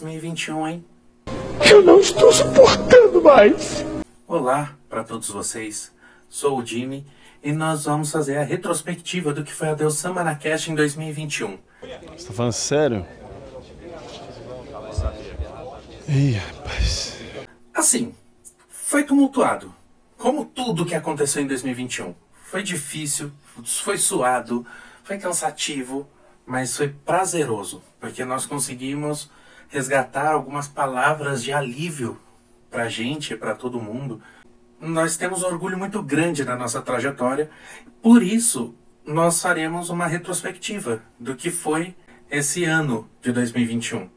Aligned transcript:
2021, 0.00 0.66
hein? 0.66 0.84
Eu 1.70 1.82
não 1.82 2.00
estou 2.00 2.32
suportando 2.32 3.22
mais. 3.22 3.84
Olá 4.26 4.74
para 4.88 5.04
todos 5.04 5.28
vocês. 5.28 5.92
Sou 6.28 6.58
o 6.58 6.64
Jimmy 6.64 7.06
e 7.42 7.52
nós 7.52 7.84
vamos 7.84 8.10
fazer 8.10 8.38
a 8.38 8.42
retrospectiva 8.42 9.34
do 9.34 9.44
que 9.44 9.52
foi 9.52 9.68
a 9.68 9.74
Deus 9.74 9.98
Samba 9.98 10.24
na 10.24 10.34
Cast 10.34 10.70
em 10.70 10.74
2021. 10.74 11.58
Você 12.16 12.26
tá 12.26 12.32
falando 12.32 12.52
sério? 12.52 13.06
Ih, 16.08 16.32
rapaz. 16.32 17.20
Assim, 17.74 18.14
foi 18.68 19.04
tumultuado. 19.04 19.74
Como 20.16 20.46
tudo 20.46 20.86
que 20.86 20.94
aconteceu 20.94 21.42
em 21.42 21.46
2021. 21.46 22.14
Foi 22.44 22.62
difícil, 22.62 23.30
foi 23.64 23.98
suado, 23.98 24.66
foi 25.04 25.18
cansativo, 25.18 26.08
mas 26.46 26.76
foi 26.76 26.88
prazeroso, 26.88 27.82
porque 28.00 28.24
nós 28.24 28.44
conseguimos 28.44 29.30
resgatar 29.70 30.32
algumas 30.32 30.68
palavras 30.68 31.42
de 31.42 31.52
alívio 31.52 32.18
pra 32.70 32.88
gente, 32.88 33.36
para 33.36 33.54
todo 33.54 33.80
mundo. 33.80 34.20
Nós 34.80 35.16
temos 35.16 35.42
um 35.42 35.46
orgulho 35.46 35.78
muito 35.78 36.02
grande 36.02 36.44
na 36.44 36.56
nossa 36.56 36.82
trajetória, 36.82 37.50
por 38.02 38.22
isso 38.22 38.74
nós 39.06 39.40
faremos 39.40 39.88
uma 39.88 40.06
retrospectiva 40.06 41.02
do 41.18 41.34
que 41.34 41.50
foi 41.50 41.94
esse 42.30 42.64
ano 42.64 43.08
de 43.22 43.32
2021. 43.32 44.08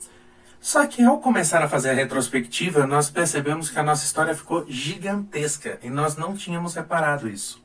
Só 0.59 0.88
que 0.88 1.03
ao 1.03 1.19
começar 1.19 1.61
a 1.61 1.67
fazer 1.67 1.89
a 1.89 1.94
retrospectiva, 1.94 2.88
nós 2.88 3.09
percebemos 3.09 3.69
que 3.69 3.78
a 3.78 3.83
nossa 3.83 4.06
história 4.06 4.33
ficou 4.33 4.66
gigantesca 4.67 5.78
e 5.83 5.89
nós 5.89 6.16
não 6.16 6.35
tínhamos 6.35 6.73
reparado 6.73 7.28
isso. 7.28 7.61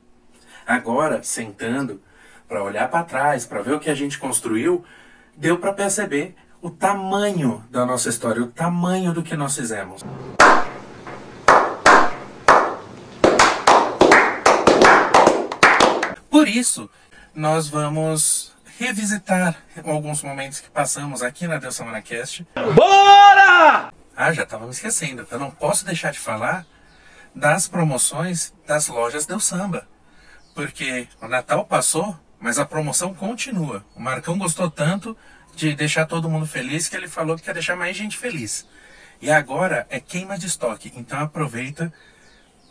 Agora, 0.66 1.22
sentando 1.22 2.02
para 2.48 2.62
olhar 2.62 2.90
para 2.90 3.04
trás, 3.04 3.46
para 3.46 3.62
ver 3.62 3.74
o 3.74 3.80
que 3.80 3.90
a 3.90 3.94
gente 3.94 4.18
construiu, 4.18 4.84
deu 5.36 5.58
para 5.58 5.72
perceber 5.72 6.34
o 6.60 6.70
tamanho 6.70 7.64
da 7.70 7.86
nossa 7.86 8.08
história, 8.08 8.42
o 8.42 8.48
tamanho 8.48 9.12
do 9.12 9.22
que 9.22 9.36
nós 9.36 9.54
fizemos. 9.54 10.04
Por 16.30 16.48
isso, 16.48 16.88
nós 17.34 17.68
vamos 17.68 18.52
revisitar 18.78 19.56
alguns 19.84 20.22
momentos 20.22 20.60
que 20.60 20.70
passamos 20.70 21.22
aqui 21.22 21.46
na 21.46 21.58
Deus 21.58 21.78
Cast. 22.04 22.46
Bora! 22.74 23.92
Ah, 24.16 24.32
já 24.32 24.42
estava 24.42 24.64
me 24.64 24.70
esquecendo. 24.70 25.26
Eu 25.30 25.38
não 25.38 25.50
posso 25.50 25.84
deixar 25.84 26.10
de 26.10 26.18
falar 26.18 26.66
das 27.34 27.68
promoções 27.68 28.52
das 28.66 28.88
lojas 28.88 29.26
Deus 29.26 29.44
Samba. 29.44 29.86
Porque 30.54 31.06
o 31.22 31.28
Natal 31.28 31.64
passou, 31.64 32.18
mas 32.40 32.58
a 32.58 32.64
promoção 32.64 33.14
continua. 33.14 33.84
O 33.94 34.00
Marcão 34.00 34.36
gostou 34.36 34.68
tanto 34.68 35.16
de 35.58 35.74
deixar 35.74 36.06
todo 36.06 36.30
mundo 36.30 36.46
feliz 36.46 36.88
que 36.88 36.96
ele 36.96 37.08
falou 37.08 37.36
que 37.36 37.42
quer 37.42 37.52
deixar 37.52 37.74
mais 37.74 37.96
gente 37.96 38.16
feliz. 38.16 38.64
E 39.20 39.28
agora 39.28 39.86
é 39.90 39.98
queima 39.98 40.38
de 40.38 40.46
estoque. 40.46 40.92
Então 40.94 41.18
aproveita, 41.18 41.92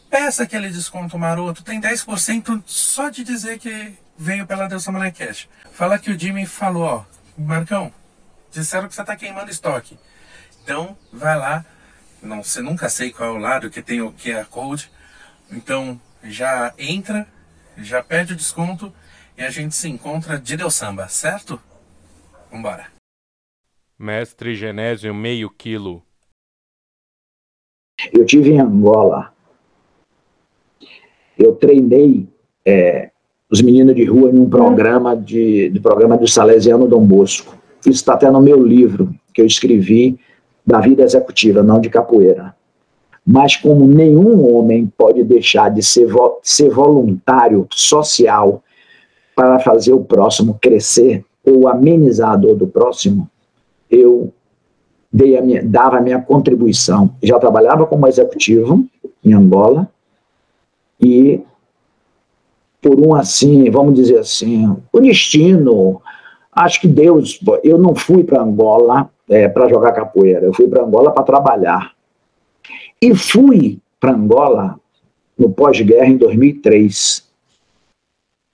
peça 0.09 0.43
aquele 0.43 0.69
desconto 0.69 1.19
maroto. 1.19 1.63
Tem 1.63 1.81
10% 1.81 2.63
só 2.65 3.09
de 3.09 3.25
dizer 3.25 3.59
que 3.59 3.93
veio 4.17 4.47
pela 4.47 4.67
Deus 4.67 4.85
Semana 4.85 5.11
Cash. 5.11 5.49
Fala 5.73 5.99
que 5.99 6.09
o 6.09 6.17
Jimmy 6.17 6.45
falou, 6.45 6.83
ó, 6.83 7.05
Marcão, 7.37 7.91
disseram 8.51 8.87
que 8.87 8.95
você 8.95 9.01
está 9.01 9.17
queimando 9.17 9.51
estoque. 9.51 9.99
Então 10.63 10.97
vai 11.11 11.37
lá. 11.37 11.65
Não, 12.23 12.41
você 12.41 12.61
nunca 12.61 12.87
sei 12.87 13.11
qual 13.11 13.29
é 13.29 13.33
o 13.33 13.37
lado 13.37 13.69
que 13.69 13.81
tem 13.81 14.01
o 14.01 14.13
QR 14.13 14.45
Code. 14.45 14.89
Então 15.51 15.99
já 16.23 16.73
entra, 16.77 17.27
já 17.77 18.01
pede 18.01 18.31
o 18.31 18.35
desconto 18.35 18.93
e 19.37 19.43
a 19.43 19.51
gente 19.51 19.75
se 19.75 19.89
encontra 19.89 20.39
de 20.39 20.55
Deus 20.55 20.73
Samba, 20.73 21.09
certo? 21.09 21.61
Vambora. 22.51 22.87
Mestre 23.99 24.55
Genésio, 24.55 25.13
meio 25.13 25.49
quilo. 25.49 26.03
Eu 28.13 28.25
tive 28.25 28.51
em 28.51 28.59
Angola. 28.59 29.33
Eu 31.37 31.55
treinei 31.55 32.27
é, 32.65 33.11
os 33.49 33.61
meninos 33.61 33.95
de 33.95 34.05
rua 34.05 34.29
em 34.29 34.39
um 34.39 34.49
programa 34.49 35.15
de, 35.15 35.69
do 35.69 35.81
programa 35.81 36.17
do 36.17 36.27
Salesiano 36.27 36.87
Dom 36.87 37.05
Bosco. 37.05 37.57
Isso 37.81 37.91
está 37.91 38.13
até 38.13 38.29
no 38.29 38.41
meu 38.41 38.61
livro 38.63 39.13
que 39.33 39.41
eu 39.41 39.45
escrevi 39.45 40.19
da 40.65 40.79
vida 40.79 41.03
executiva, 41.03 41.63
não 41.63 41.79
de 41.79 41.89
capoeira. 41.89 42.55
Mas 43.25 43.55
como 43.55 43.87
nenhum 43.87 44.53
homem 44.53 44.91
pode 44.97 45.23
deixar 45.23 45.69
de 45.69 45.83
ser, 45.83 46.05
vo 46.05 46.39
ser 46.43 46.69
voluntário 46.69 47.67
social 47.71 48.63
para 49.35 49.59
fazer 49.59 49.93
o 49.93 50.03
próximo 50.03 50.57
crescer 50.61 51.23
ou 51.47 51.67
amenizar 51.67 52.31
a 52.31 52.35
dor 52.35 52.55
do 52.55 52.67
próximo, 52.67 53.29
eu 53.89 54.33
dei 55.11 55.37
a 55.37 55.41
minha, 55.41 55.63
dava 55.63 55.97
a 55.97 56.01
minha 56.01 56.21
contribuição. 56.21 57.15
Já 57.23 57.39
trabalhava 57.39 57.85
como 57.85 58.07
executivo 58.07 58.85
em 59.23 59.33
Angola 59.33 59.89
e 60.99 61.41
por 62.81 62.99
um 62.99 63.15
assim, 63.15 63.69
vamos 63.69 63.95
dizer 63.95 64.19
assim, 64.19 64.75
o 64.91 64.99
destino, 64.99 66.01
acho 66.51 66.81
que 66.81 66.87
Deus, 66.87 67.39
eu 67.63 67.77
não 67.77 67.95
fui 67.95 68.23
para 68.23 68.41
Angola 68.41 69.09
é, 69.29 69.47
para 69.47 69.69
jogar 69.69 69.93
capoeira, 69.93 70.45
eu 70.45 70.53
fui 70.53 70.67
para 70.67 70.83
Angola 70.83 71.11
para 71.11 71.23
trabalhar. 71.23 71.93
E 73.01 73.15
fui 73.15 73.79
para 73.99 74.13
Angola 74.13 74.79
no 75.37 75.49
pós-guerra 75.49 76.07
em 76.07 76.17
2003 76.17 77.27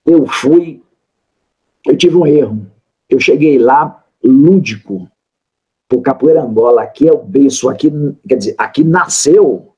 eu 0.05 0.27
fui, 0.27 0.81
eu 1.85 1.95
tive 1.95 2.15
um 2.15 2.27
erro. 2.27 2.65
Eu 3.13 3.19
cheguei 3.19 3.59
lá 3.59 4.03
lúdico, 4.23 5.07
por 5.87 6.01
Capoeira 6.01 6.41
Angola, 6.41 6.81
aqui 6.81 7.07
é 7.07 7.13
o 7.13 7.21
berço, 7.21 7.69
aqui, 7.69 7.91
quer 8.27 8.37
dizer, 8.37 8.55
aqui 8.57 8.83
nasceu 8.83 9.73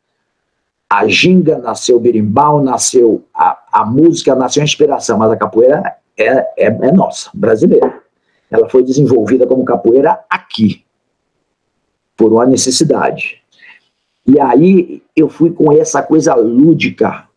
a 0.90 1.06
ginga, 1.08 1.58
nasceu 1.58 1.98
o 1.98 2.00
berimbau, 2.00 2.64
nasceu 2.64 3.26
a, 3.34 3.82
a 3.82 3.86
música, 3.86 4.34
nasceu 4.36 4.62
a 4.62 4.64
inspiração, 4.64 5.18
mas 5.18 5.32
a 5.32 5.36
capoeira 5.36 5.84
é, 6.18 6.28
é, 6.58 6.68
é 6.68 6.92
nossa, 6.94 7.30
brasileira. 7.34 8.02
Ela 8.50 8.70
foi 8.70 8.84
desenvolvida 8.84 9.46
como 9.46 9.66
capoeira 9.66 10.24
aqui, 10.30 10.86
por 12.16 12.32
uma 12.32 12.46
necessidade. 12.46 13.42
E 14.26 14.40
aí 14.40 15.04
eu 15.14 15.28
fui 15.28 15.52
com 15.52 15.74
essa 15.74 16.02
coisa 16.02 16.34
lúdica, 16.36 17.28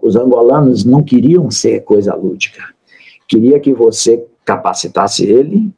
os 0.00 0.14
angolanos 0.14 0.84
não 0.84 1.02
queriam 1.02 1.50
ser 1.50 1.80
coisa 1.80 2.14
lúdica. 2.14 2.62
Queria 3.26 3.58
que 3.58 3.72
você 3.72 4.24
capacitasse 4.44 5.24
ele 5.24 5.72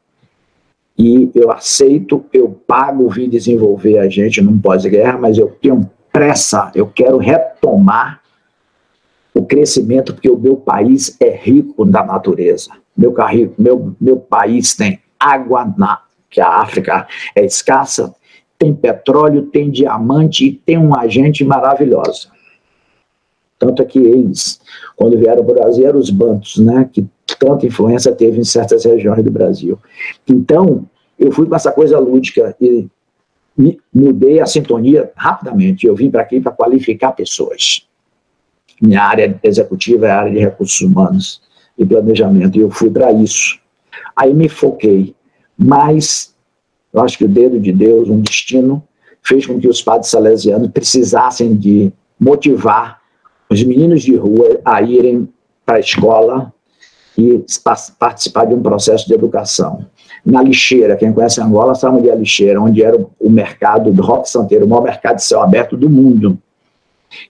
e 0.97 1.29
eu 1.35 1.51
aceito, 1.51 2.25
eu 2.33 2.49
pago 2.65 3.07
vir 3.09 3.29
desenvolver 3.29 3.99
a 3.99 4.09
gente 4.09 4.41
num 4.41 4.59
pós-guerra, 4.59 5.17
mas 5.17 5.37
eu 5.37 5.49
tenho 5.61 5.87
pressa, 6.11 6.71
eu 6.73 6.87
quero 6.87 7.17
retomar 7.17 8.21
o 9.33 9.45
crescimento, 9.45 10.13
porque 10.13 10.29
o 10.29 10.37
meu 10.37 10.55
país 10.55 11.15
é 11.21 11.29
rico 11.29 11.85
da 11.85 12.03
natureza. 12.03 12.71
Meu, 12.97 13.13
meu, 13.59 13.95
meu 14.01 14.17
país 14.17 14.75
tem 14.75 14.99
água, 15.19 15.71
na, 15.77 16.01
que 16.31 16.41
a 16.41 16.49
África 16.49 17.07
é 17.35 17.45
escassa, 17.45 18.15
tem 18.57 18.73
petróleo, 18.73 19.43
tem 19.43 19.69
diamante 19.69 20.47
e 20.47 20.53
tem 20.53 20.77
uma 20.77 21.07
gente 21.07 21.43
maravilhosa. 21.43 22.29
Tanto 23.59 23.81
é 23.81 23.85
que 23.85 23.99
eles, 23.99 24.59
quando 24.95 25.17
vieram 25.17 25.43
para 25.43 25.51
o 25.51 25.55
Brasil, 25.55 25.87
eram 25.87 25.99
os 25.99 26.09
bantos, 26.09 26.57
né, 26.57 26.89
que 26.91 27.07
tanta 27.39 27.65
influência 27.65 28.11
teve 28.11 28.39
em 28.39 28.43
certas 28.43 28.85
regiões 28.85 29.23
do 29.23 29.31
Brasil. 29.31 29.79
Então, 30.27 30.85
eu 31.17 31.31
fui 31.31 31.47
com 31.47 31.55
essa 31.55 31.71
coisa 31.71 31.97
lúdica 31.99 32.55
e 32.61 32.87
mudei 33.93 34.39
a 34.39 34.45
sintonia 34.45 35.11
rapidamente. 35.15 35.87
Eu 35.87 35.95
vim 35.95 36.11
para 36.11 36.21
aqui 36.21 36.39
para 36.39 36.51
qualificar 36.51 37.11
pessoas. 37.13 37.87
Minha 38.79 39.01
área 39.01 39.39
executiva 39.41 40.07
é 40.07 40.11
a 40.11 40.19
área 40.19 40.31
de 40.31 40.39
recursos 40.39 40.79
humanos 40.81 41.41
e 41.77 41.85
planejamento, 41.85 42.57
e 42.57 42.61
eu 42.61 42.69
fui 42.69 42.89
para 42.89 43.11
isso. 43.11 43.59
Aí 44.15 44.33
me 44.33 44.47
foquei, 44.47 45.15
mas 45.57 46.35
eu 46.93 47.01
acho 47.01 47.17
que 47.17 47.25
o 47.25 47.29
dedo 47.29 47.59
de 47.59 47.71
Deus, 47.71 48.09
um 48.09 48.21
destino, 48.21 48.83
fez 49.23 49.45
com 49.45 49.59
que 49.59 49.67
os 49.67 49.81
padres 49.81 50.09
salesianos 50.09 50.69
precisassem 50.71 51.55
de 51.55 51.91
motivar 52.19 53.01
os 53.49 53.63
meninos 53.63 54.03
de 54.03 54.15
rua 54.15 54.59
a 54.63 54.81
irem 54.81 55.29
para 55.65 55.77
a 55.77 55.79
escola 55.79 56.53
e 57.17 57.43
participar 57.99 58.45
de 58.45 58.53
um 58.53 58.61
processo 58.61 59.07
de 59.07 59.13
educação. 59.13 59.85
Na 60.25 60.41
lixeira, 60.41 60.95
quem 60.95 61.11
conhece 61.11 61.41
Angola 61.41 61.73
sabe 61.73 61.97
onde 61.97 62.09
é 62.09 62.13
a 62.13 62.15
lixeira, 62.15 62.61
onde 62.61 62.83
era 62.83 62.97
o 63.19 63.29
mercado 63.29 63.91
do 63.91 64.01
Roque 64.01 64.29
Santeiro, 64.29 64.65
o 64.65 64.69
maior 64.69 64.83
mercado 64.83 65.15
de 65.15 65.23
céu 65.23 65.41
aberto 65.41 65.75
do 65.75 65.89
mundo. 65.89 66.37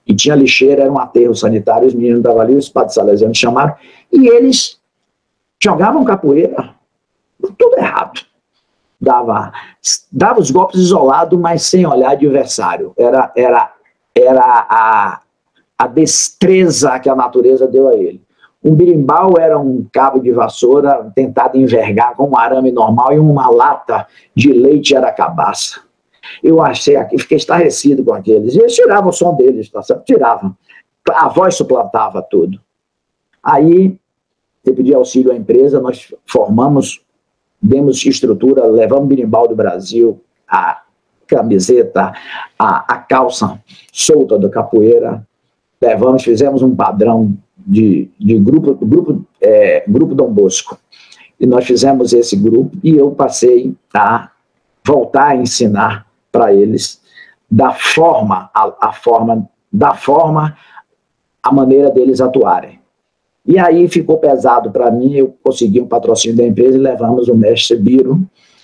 E 0.05 0.15
tinha 0.15 0.35
lixeira, 0.35 0.83
era 0.83 0.91
um 0.91 0.99
aterro 0.99 1.35
sanitário, 1.35 1.87
os 1.87 1.93
meninos 1.93 2.19
estavam 2.19 2.41
ali, 2.41 2.55
os 2.55 2.69
padres 2.69 2.95
salesianos 2.95 3.37
chamaram, 3.37 3.75
e 4.11 4.27
eles 4.27 4.79
jogavam 5.61 6.03
capoeira, 6.03 6.71
tudo 7.57 7.77
errado. 7.77 8.21
Dava, 8.99 9.51
dava 10.11 10.39
os 10.39 10.49
golpes 10.49 10.79
isolados, 10.79 11.39
mas 11.39 11.61
sem 11.61 11.85
olhar 11.85 12.11
adversário. 12.11 12.93
Era, 12.97 13.31
era, 13.35 13.71
era 14.15 14.41
a, 14.41 15.21
a 15.77 15.87
destreza 15.87 16.99
que 16.99 17.09
a 17.09 17.15
natureza 17.15 17.67
deu 17.67 17.87
a 17.87 17.95
ele. 17.95 18.21
Um 18.63 18.75
birimbau 18.75 19.37
era 19.37 19.57
um 19.57 19.85
cabo 19.93 20.19
de 20.19 20.31
vassoura 20.31 21.11
tentado 21.15 21.57
envergar 21.57 22.15
com 22.15 22.29
um 22.29 22.37
arame 22.37 22.71
normal 22.71 23.13
e 23.13 23.19
uma 23.19 23.49
lata 23.49 24.07
de 24.35 24.51
leite 24.51 24.95
era 24.95 25.11
cabaça. 25.11 25.81
Eu 26.43 26.61
achei 26.61 26.95
aqui, 26.95 27.17
fiquei 27.17 27.37
estarrecido 27.37 28.03
com 28.03 28.13
aqueles. 28.13 28.55
E 28.55 28.59
eles 28.59 28.75
tiravam 28.75 29.09
o 29.09 29.13
som 29.13 29.35
deles, 29.35 29.69
tá 29.69 29.81
certo? 29.81 30.03
Tiravam. 30.03 30.55
A 31.09 31.29
voz 31.29 31.55
suplantava 31.55 32.21
tudo. 32.21 32.59
Aí, 33.41 33.97
eu 34.65 34.75
pedi 34.75 34.93
auxílio 34.93 35.31
à 35.31 35.35
empresa, 35.35 35.79
nós 35.79 36.13
formamos, 36.25 37.01
demos 37.61 38.05
estrutura, 38.05 38.65
levamos 38.65 39.07
birimbau 39.07 39.47
do 39.47 39.55
Brasil, 39.55 40.21
a 40.47 40.81
camiseta, 41.25 42.11
a, 42.59 42.93
a 42.93 42.97
calça 42.97 43.61
solta 43.93 44.37
da 44.37 44.49
capoeira, 44.49 45.25
levamos, 45.81 46.23
fizemos 46.23 46.61
um 46.61 46.75
padrão 46.75 47.37
de, 47.57 48.09
de 48.19 48.37
grupo, 48.39 48.73
grupo, 48.73 49.25
é, 49.41 49.83
grupo 49.87 50.15
Dom 50.15 50.31
Bosco. 50.31 50.77
E 51.39 51.45
nós 51.45 51.65
fizemos 51.65 52.13
esse 52.13 52.35
grupo 52.35 52.75
e 52.83 52.95
eu 52.95 53.11
passei 53.11 53.75
a 53.93 54.31
voltar 54.85 55.29
a 55.29 55.35
ensinar 55.35 56.07
para 56.31 56.53
eles 56.53 57.01
da 57.49 57.71
forma, 57.71 58.49
a, 58.53 58.73
a, 58.89 58.93
forma, 58.93 59.47
da 59.71 59.93
forma, 59.93 60.57
a 61.41 61.51
maneira 61.51 61.89
deles 61.89 62.19
atuarem. 62.19 62.79
E 63.45 63.57
aí 63.57 63.87
ficou 63.87 64.17
pesado 64.17 64.71
para 64.71 64.91
mim, 64.91 65.13
eu 65.13 65.33
consegui 65.41 65.79
um 65.79 65.87
patrocínio 65.87 66.35
da 66.35 66.43
empresa 66.43 66.77
e 66.77 66.81
levamos 66.81 67.29
o 67.29 67.35
mestre 67.35 67.77
Biro, 67.77 68.21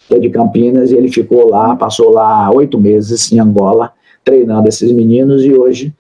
que 0.07 0.15
é 0.15 0.19
de 0.19 0.29
Campinas, 0.29 0.91
e 0.91 0.95
ele 0.95 1.09
ficou 1.09 1.49
lá, 1.49 1.75
passou 1.75 2.11
lá 2.11 2.51
oito 2.51 2.77
meses 2.77 3.31
em 3.31 3.39
Angola, 3.39 3.93
treinando 4.25 4.67
esses 4.67 4.91
meninos, 4.91 5.43
e 5.45 5.53
hoje 5.53 5.93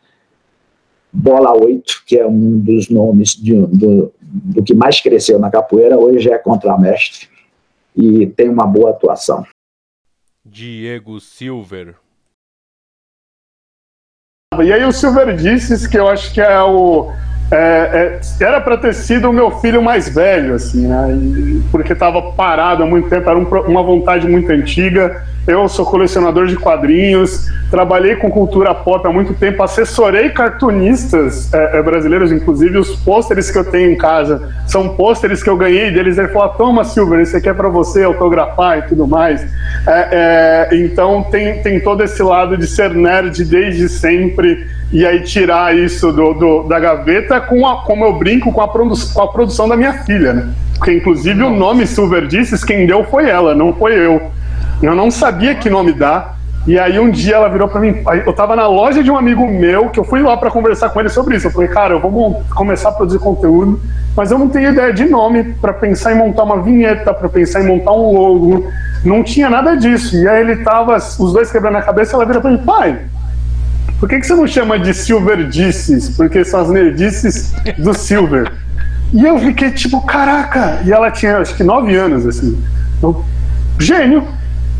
Bola 1.13 1.53
8, 1.55 2.03
que 2.07 2.17
é 2.17 2.25
um 2.25 2.59
dos 2.59 2.89
nomes 2.89 3.35
de, 3.35 3.55
do, 3.67 4.11
do 4.21 4.63
que 4.63 4.73
mais 4.73 4.99
cresceu 4.99 5.37
na 5.37 5.51
capoeira, 5.51 5.97
hoje 5.97 6.31
é 6.31 6.37
contramestre 6.39 7.29
e 7.95 8.25
tem 8.25 8.49
uma 8.49 8.65
boa 8.65 8.89
atuação. 8.89 9.45
Diego 10.43 11.19
Silver. 11.19 11.95
E 14.61 14.71
aí 14.71 14.83
o 14.83 14.91
Silver 14.91 15.35
disse 15.35 15.89
que 15.89 15.97
eu 15.97 16.07
acho 16.07 16.33
que 16.33 16.41
é 16.41 16.61
o 16.61 17.11
é, 17.51 17.55
é, 17.57 18.43
era 18.43 18.59
para 18.59 18.77
ter 18.77 18.93
sido 18.93 19.29
o 19.29 19.33
meu 19.33 19.51
filho 19.59 19.81
mais 19.81 20.09
velho, 20.09 20.55
assim, 20.55 20.87
né? 20.87 21.11
E, 21.13 21.61
porque 21.71 21.93
estava 21.93 22.21
parado 22.33 22.83
há 22.83 22.85
muito 22.85 23.09
tempo, 23.09 23.29
era 23.29 23.37
um, 23.37 23.43
uma 23.43 23.83
vontade 23.83 24.27
muito 24.27 24.51
antiga. 24.51 25.23
Eu 25.45 25.67
sou 25.67 25.85
colecionador 25.85 26.47
de 26.47 26.55
quadrinhos, 26.55 27.51
trabalhei 27.69 28.15
com 28.15 28.31
cultura 28.31 28.73
pop 28.73 29.05
há 29.05 29.11
muito 29.11 29.33
tempo, 29.33 29.61
assessorei 29.61 30.29
cartunistas 30.29 31.53
é, 31.53 31.79
é 31.79 31.81
brasileiros, 31.81 32.31
inclusive 32.31 32.77
os 32.77 32.95
pôsteres 32.95 33.51
que 33.51 33.57
eu 33.57 33.69
tenho 33.69 33.91
em 33.91 33.97
casa 33.97 34.53
são 34.65 34.95
pôsteres 34.95 35.43
que 35.43 35.49
eu 35.49 35.57
ganhei 35.57 35.91
deles. 35.91 36.17
Ele 36.17 36.29
falou: 36.29 36.49
Toma, 36.49 36.85
Silver, 36.85 37.19
esse 37.19 37.35
aqui 37.35 37.49
é 37.49 37.53
para 37.53 37.67
você 37.67 38.03
autografar 38.03 38.79
e 38.79 38.81
tudo 38.83 39.05
mais. 39.05 39.45
É, 39.85 40.69
é, 40.71 40.77
então 40.77 41.23
tem, 41.23 41.61
tem 41.61 41.79
todo 41.81 42.01
esse 42.03 42.23
lado 42.23 42.57
de 42.57 42.65
ser 42.65 42.91
nerd 42.91 43.43
desde 43.43 43.89
sempre 43.89 44.65
e 44.93 45.07
aí 45.07 45.21
tirar 45.21 45.75
isso 45.75 46.11
do, 46.11 46.35
do, 46.35 46.63
da 46.63 46.79
gaveta 46.79 47.41
com 47.41 47.67
a, 47.67 47.81
como 47.81 48.05
eu 48.05 48.13
brinco 48.13 48.51
com 48.51 48.61
a, 48.61 48.67
produ 48.67 48.93
com 49.11 49.21
a 49.23 49.27
produção 49.27 49.67
da 49.67 49.75
minha 49.75 50.03
filha, 50.03 50.33
né? 50.33 50.53
Porque 50.77 50.93
inclusive 50.93 51.33
Nossa. 51.33 51.51
o 51.51 51.57
nome 51.57 51.87
Silver 51.87 52.27
Disses, 52.27 52.63
quem 52.63 52.85
deu 52.85 53.03
foi 53.05 53.27
ela, 53.27 53.55
não 53.55 53.73
foi 53.73 53.97
eu. 53.97 54.21
Eu 54.83 54.93
não 54.93 55.09
sabia 55.09 55.55
que 55.55 55.67
nome 55.67 55.93
dar. 55.93 56.37
E 56.67 56.77
aí 56.77 56.99
um 56.99 57.09
dia 57.09 57.37
ela 57.37 57.49
virou 57.49 57.67
para 57.67 57.81
mim, 57.81 58.03
eu 58.25 58.31
tava 58.33 58.55
na 58.55 58.67
loja 58.67 59.03
de 59.03 59.09
um 59.09 59.17
amigo 59.17 59.45
meu, 59.47 59.89
que 59.89 59.99
eu 59.99 60.03
fui 60.03 60.21
lá 60.21 60.37
para 60.37 60.51
conversar 60.51 60.91
com 60.91 60.99
ele 60.99 61.09
sobre 61.09 61.37
isso. 61.37 61.47
Eu 61.47 61.51
falei, 61.51 61.67
cara, 61.67 61.95
eu 61.95 61.99
vou 61.99 62.43
começar 62.55 62.89
a 62.89 62.91
produzir 62.91 63.17
conteúdo, 63.17 63.81
mas 64.15 64.29
eu 64.29 64.37
não 64.37 64.47
tenho 64.47 64.71
ideia 64.71 64.93
de 64.93 65.05
nome 65.05 65.55
para 65.59 65.73
pensar 65.73 66.13
em 66.13 66.17
montar 66.17 66.43
uma 66.43 66.61
vinheta, 66.61 67.11
para 67.13 67.27
pensar 67.27 67.63
em 67.63 67.67
montar 67.67 67.93
um 67.93 68.13
logo. 68.13 68.67
Não 69.03 69.23
tinha 69.23 69.49
nada 69.49 69.75
disso. 69.75 70.15
E 70.15 70.27
aí 70.27 70.41
ele 70.41 70.57
tava, 70.57 70.95
os 70.95 71.33
dois 71.33 71.51
quebrando 71.51 71.77
a 71.77 71.81
cabeça, 71.81 72.15
ela 72.15 72.25
virou 72.25 72.41
para 72.41 72.51
mim, 72.51 72.59
pai, 72.59 72.99
por 74.03 74.09
que, 74.09 74.19
que 74.19 74.27
você 74.27 74.35
não 74.35 74.45
chama 74.45 74.77
de 74.77 74.93
Silver 74.93 75.47
Disses? 75.47 76.09
Porque 76.09 76.43
são 76.43 76.59
as 76.59 76.69
nerdices 76.69 77.53
do 77.77 77.93
Silver. 77.93 78.51
E 79.13 79.23
eu 79.23 79.39
fiquei 79.39 79.71
tipo, 79.71 80.05
caraca! 80.05 80.81
E 80.83 80.91
ela 80.91 81.09
tinha 81.09 81.37
acho 81.37 81.55
que 81.55 81.63
nove 81.63 81.95
anos, 81.95 82.25
assim. 82.25 82.61
Eu, 83.01 83.23
gênio, 83.79 84.27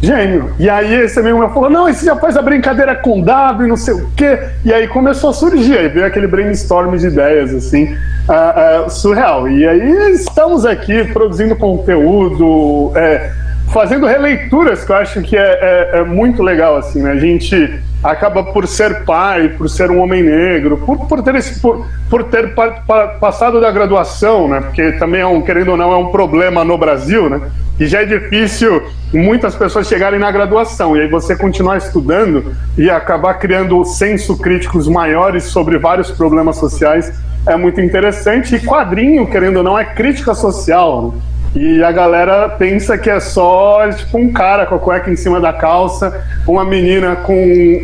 gênio. 0.02 0.52
E 0.60 0.70
aí 0.70 0.94
esse 0.96 1.18
amigo 1.22 1.40
meu 1.40 1.50
falou: 1.52 1.70
não, 1.70 1.88
esse 1.88 2.06
já 2.06 2.18
faz 2.18 2.36
a 2.36 2.42
brincadeira 2.42 2.96
com 2.96 3.22
W, 3.22 3.70
não 3.70 3.78
sei 3.78 3.94
o 3.94 4.10
quê. 4.14 4.40
E 4.66 4.74
aí 4.74 4.90
começou 4.90 5.30
a 5.30 5.34
surgir, 5.34 5.78
aí 5.78 5.88
veio 5.88 6.06
aquele 6.06 6.28
brainstorm 6.28 6.94
de 6.98 7.08
ideias, 7.08 7.54
assim, 7.54 7.94
uh, 7.94 8.88
uh, 8.88 8.90
surreal. 8.90 9.48
E 9.48 9.66
aí 9.66 10.12
estamos 10.12 10.66
aqui 10.66 11.02
produzindo 11.14 11.56
conteúdo, 11.56 12.92
é, 12.94 13.32
fazendo 13.72 14.06
releituras, 14.06 14.84
que 14.84 14.92
eu 14.92 14.98
acho 14.98 15.22
que 15.22 15.38
é, 15.38 15.92
é, 15.94 16.00
é 16.00 16.04
muito 16.04 16.44
legal, 16.44 16.76
assim, 16.76 17.02
né? 17.02 17.12
A 17.12 17.18
gente 17.18 17.82
acaba 18.04 18.44
por 18.44 18.68
ser 18.68 19.06
pai, 19.06 19.50
por 19.50 19.70
ser 19.70 19.90
um 19.90 20.02
homem 20.02 20.22
negro, 20.24 20.78
por, 20.78 21.08
por 21.08 21.24
ter, 21.24 21.36
esse, 21.36 21.60
por, 21.60 21.88
por 22.10 22.26
ter 22.26 22.54
pa, 22.54 22.72
pa, 22.86 23.08
passado 23.08 23.62
da 23.62 23.72
graduação, 23.72 24.48
né? 24.48 24.60
Porque 24.62 24.92
também 24.94 25.22
é 25.22 25.26
um, 25.26 25.42
querendo 25.42 25.70
ou 25.70 25.78
não, 25.78 25.92
é 25.94 25.98
um 25.98 26.08
problema 26.08 26.64
no 26.64 26.78
Brasil, 26.78 27.30
né? 27.30 27.42
Que 27.78 27.88
já 27.88 28.02
é 28.02 28.06
difícil 28.06 28.84
muitas 29.14 29.56
pessoas 29.56 29.88
chegarem 29.88 30.20
na 30.20 30.32
graduação 30.32 30.98
e 30.98 31.02
aí 31.02 31.08
você 31.08 31.36
continuar 31.36 31.78
estudando 31.78 32.54
e 32.78 32.90
acabar 32.90 33.36
criando 33.36 33.84
senso 33.86 34.38
críticos 34.38 34.88
maiores 34.88 35.46
sobre 35.46 35.78
vários 35.78 36.12
problemas 36.12 36.58
sociais 36.58 37.14
é 37.46 37.56
muito 37.56 37.82
interessante. 37.82 38.56
E 38.56 38.60
quadrinho, 38.60 39.28
querendo 39.28 39.58
ou 39.58 39.64
não, 39.64 39.78
é 39.78 39.86
crítica 39.86 40.34
social. 40.34 41.14
Né? 41.14 41.22
E 41.56 41.84
a 41.84 41.92
galera 41.92 42.50
pensa 42.50 42.98
que 42.98 43.10
é 43.10 43.20
só 43.20 43.88
tipo 43.92 44.18
um 44.18 44.34
cara 44.34 44.66
com 44.66 44.76
a 44.76 44.80
cueca 44.80 45.12
em 45.12 45.16
cima 45.16 45.40
da 45.40 45.54
calça, 45.54 46.26
uma 46.48 46.66
menina 46.66 47.16
com 47.16 47.34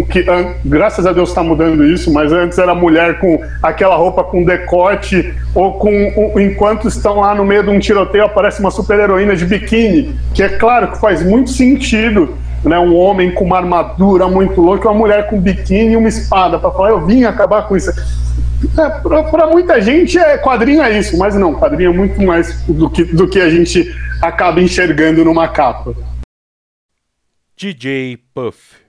que 0.10 0.25
graças 0.66 1.06
a 1.06 1.13
Deus 1.13 1.30
está 1.30 1.44
mudando 1.44 1.86
isso, 1.86 2.12
mas 2.12 2.31
antes 2.31 2.57
era 2.57 2.74
mulher 2.74 3.19
com 3.19 3.39
aquela 3.62 3.95
roupa 3.95 4.24
com 4.24 4.44
decote 4.44 5.33
ou 5.54 5.74
com 5.74 6.33
enquanto 6.39 6.88
estão 6.88 7.19
lá 7.19 7.36
no 7.36 7.45
meio 7.45 7.63
de 7.63 7.69
um 7.69 7.80
tiroteio 7.80 8.25
aparece 8.25 8.60
uma 8.60 8.71
super 8.71 9.00
heroína 9.00 9.35
de 9.35 9.45
biquíni, 9.45 10.16
que 10.33 10.42
é 10.42 10.49
claro 10.49 10.88
que 10.88 10.99
faz 10.99 11.23
muito 11.23 11.52
sentido 11.52 12.35
né, 12.64 12.78
um 12.80 12.95
homem 12.95 13.31
com 13.31 13.45
uma 13.45 13.57
armadura 13.57 14.28
muito 14.28 14.59
louca, 14.61 14.90
uma 14.90 14.97
mulher 14.97 15.28
com 15.28 15.40
biquíni 15.40 15.94
e 15.94 15.95
uma 15.95 16.09
espada 16.09 16.57
para 16.57 16.71
falar 16.71 16.90
eu 16.90 17.06
vim 17.06 17.23
acabar 17.23 17.68
com 17.68 17.78
isso. 17.78 17.92
É, 18.78 18.89
para 19.30 19.47
muita 19.47 19.81
gente, 19.81 20.18
é, 20.18 20.37
quadrinho 20.37 20.81
é 20.81 20.99
isso, 20.99 21.18
mas 21.18 21.35
não, 21.35 21.56
quadrinho 21.56 21.92
é 21.92 21.94
muito 21.94 22.21
mais 22.21 22.61
do 22.63 22.89
que, 22.89 23.04
do 23.04 23.28
que 23.28 23.39
a 23.39 23.49
gente 23.49 23.94
acaba 24.21 24.61
enxergando 24.61 25.23
numa 25.23 25.47
capa. 25.47 25.95
DJ 27.56 28.18
Puff. 28.33 28.80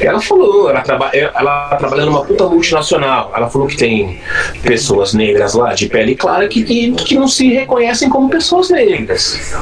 Ela 0.00 0.20
falou, 0.20 0.70
ela, 0.70 0.80
traba 0.80 1.10
ela 1.12 1.76
trabalha 1.76 2.06
numa 2.06 2.24
puta 2.24 2.48
multinacional. 2.48 3.32
Ela 3.36 3.50
falou 3.50 3.68
que 3.68 3.76
tem 3.76 4.20
pessoas 4.62 5.12
negras 5.12 5.52
lá 5.52 5.74
de 5.74 5.88
pele 5.88 6.14
clara 6.14 6.48
que, 6.48 6.64
que, 6.64 6.92
que 6.92 7.14
não 7.14 7.28
se 7.28 7.52
reconhecem 7.52 8.08
como 8.08 8.30
pessoas 8.30 8.70
negras. 8.70 9.54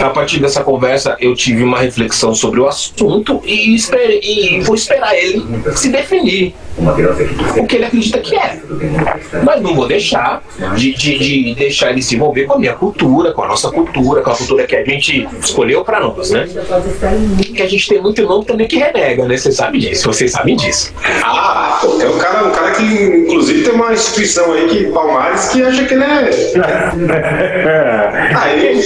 A 0.00 0.10
partir 0.10 0.40
dessa 0.40 0.62
conversa, 0.62 1.16
eu 1.20 1.34
tive 1.34 1.62
uma 1.62 1.78
reflexão 1.78 2.34
sobre 2.34 2.60
o 2.60 2.66
assunto 2.66 3.40
e, 3.44 3.74
espere, 3.74 4.20
e 4.22 4.60
vou 4.60 4.74
esperar 4.74 5.16
ele 5.16 5.44
se 5.74 5.88
definir 5.88 6.54
o 7.56 7.66
que 7.66 7.76
ele 7.76 7.84
acredita 7.84 8.18
que 8.18 8.36
é. 8.36 8.58
Mas 9.44 9.60
não 9.60 9.74
vou 9.74 9.86
deixar 9.86 10.42
de, 10.76 10.94
de, 10.94 11.18
de, 11.18 11.54
deixar 11.54 11.90
ele 11.90 12.02
se 12.02 12.16
envolver 12.16 12.44
com 12.44 12.54
a 12.54 12.58
minha 12.58 12.74
cultura, 12.74 13.32
com 13.32 13.42
a 13.42 13.48
nossa 13.48 13.70
cultura, 13.70 14.22
com 14.22 14.30
a 14.30 14.36
cultura 14.36 14.66
que 14.66 14.76
a 14.76 14.84
gente 14.84 15.28
escolheu 15.42 15.84
para 15.84 16.00
nós, 16.00 16.30
né? 16.30 16.48
Que 17.54 17.62
a 17.62 17.68
gente 17.68 17.88
tem 17.88 18.00
muito 18.00 18.22
nome 18.22 18.44
também 18.44 18.66
que 18.66 18.76
renega, 18.76 19.26
né? 19.26 19.36
Vocês 19.36 19.56
sabem 19.56 19.80
disso, 19.80 20.06
vocês 20.06 20.32
sabem 20.32 20.56
disso. 20.56 20.92
Ah, 21.24 21.80
tem 21.98 22.08
um 22.08 22.18
cara, 22.18 22.46
um 22.46 22.50
cara 22.50 22.70
que, 22.72 22.84
inclusive, 22.84 23.62
tem 23.62 23.72
uma 23.72 23.92
instituição 23.92 24.52
aí, 24.52 24.68
que 24.68 24.84
Palmares, 24.86 25.48
que 25.48 25.62
acha 25.62 25.84
que 25.84 25.94
ele 25.94 26.04
é. 26.04 26.30
Aí, 28.40 28.80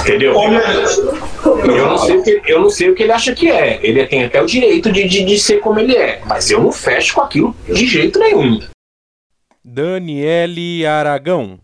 entendeu? 0.00 0.34
Eu 0.34 1.88
não, 1.88 1.98
sei 1.98 2.16
o 2.16 2.22
que, 2.22 2.42
eu 2.46 2.60
não 2.60 2.70
sei 2.70 2.90
o 2.90 2.94
que 2.94 3.02
ele 3.02 3.12
acha 3.12 3.34
que 3.34 3.50
é. 3.50 3.78
Ele 3.82 4.06
tem 4.06 4.24
até 4.24 4.42
o 4.42 4.46
direito 4.46 4.90
de, 4.90 5.06
de, 5.08 5.24
de 5.24 5.38
ser 5.38 5.60
como 5.60 5.78
ele 5.78 5.96
é. 5.96 6.20
Mas 6.26 6.50
eu 6.50 6.62
não 6.62 6.72
fecho 6.72 7.14
com 7.14 7.20
aquilo 7.20 7.54
de 7.68 7.86
jeito 7.86 8.18
nenhum. 8.18 8.60
Daniele 9.64 10.86
Aragão. 10.86 11.58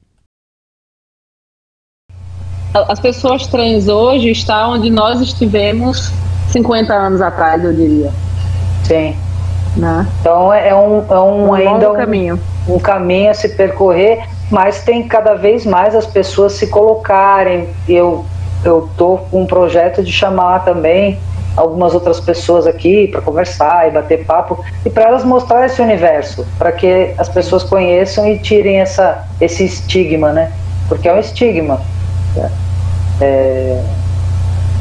As 2.73 3.00
pessoas 3.00 3.47
trans 3.49 3.88
hoje 3.88 4.30
estão 4.30 4.73
onde 4.75 4.90
nós 4.90 5.20
estivemos 5.20 6.12
50 6.50 6.92
anos 6.94 7.20
atrás, 7.20 7.62
eu 7.64 7.75
diria. 7.75 8.12
Sim. 8.85 9.16
Né? 9.76 10.06
Então 10.20 10.52
é 10.52 10.75
um, 10.75 11.04
é 11.09 11.20
um, 11.20 11.49
um 11.49 11.54
ainda 11.54 11.92
um 11.92 11.97
caminho. 11.97 12.40
um 12.68 12.78
caminho 12.78 13.30
a 13.30 13.35
se 13.35 13.49
percorrer, 13.50 14.25
mas 14.50 14.83
tem 14.83 15.07
cada 15.07 15.35
vez 15.35 15.64
mais 15.64 15.95
as 15.95 16.07
pessoas 16.07 16.52
se 16.54 16.66
colocarem. 16.66 17.69
Eu 17.88 18.25
eu 18.64 18.88
tô 18.97 19.19
com 19.30 19.42
um 19.42 19.47
projeto 19.47 20.02
de 20.02 20.12
chamar 20.12 20.64
também 20.64 21.19
algumas 21.57 21.95
outras 21.95 22.21
pessoas 22.21 22.66
aqui 22.66 23.09
para 23.09 23.21
conversar 23.21 23.88
e 23.88 23.90
bater 23.90 24.25
papo 24.25 24.62
e 24.85 24.90
para 24.90 25.04
elas 25.04 25.25
mostrar 25.25 25.66
esse 25.66 25.80
universo, 25.80 26.47
para 26.59 26.73
que 26.73 27.14
as 27.19 27.28
pessoas 27.28 27.64
conheçam 27.64 28.26
e 28.28 28.38
tirem 28.38 28.78
essa, 28.78 29.26
esse 29.40 29.64
estigma, 29.64 30.33
né? 30.33 30.52
Porque 30.88 31.09
é 31.09 31.14
um 31.14 31.19
estigma. 31.19 31.80
Né? 32.37 32.50
É... 33.21 33.83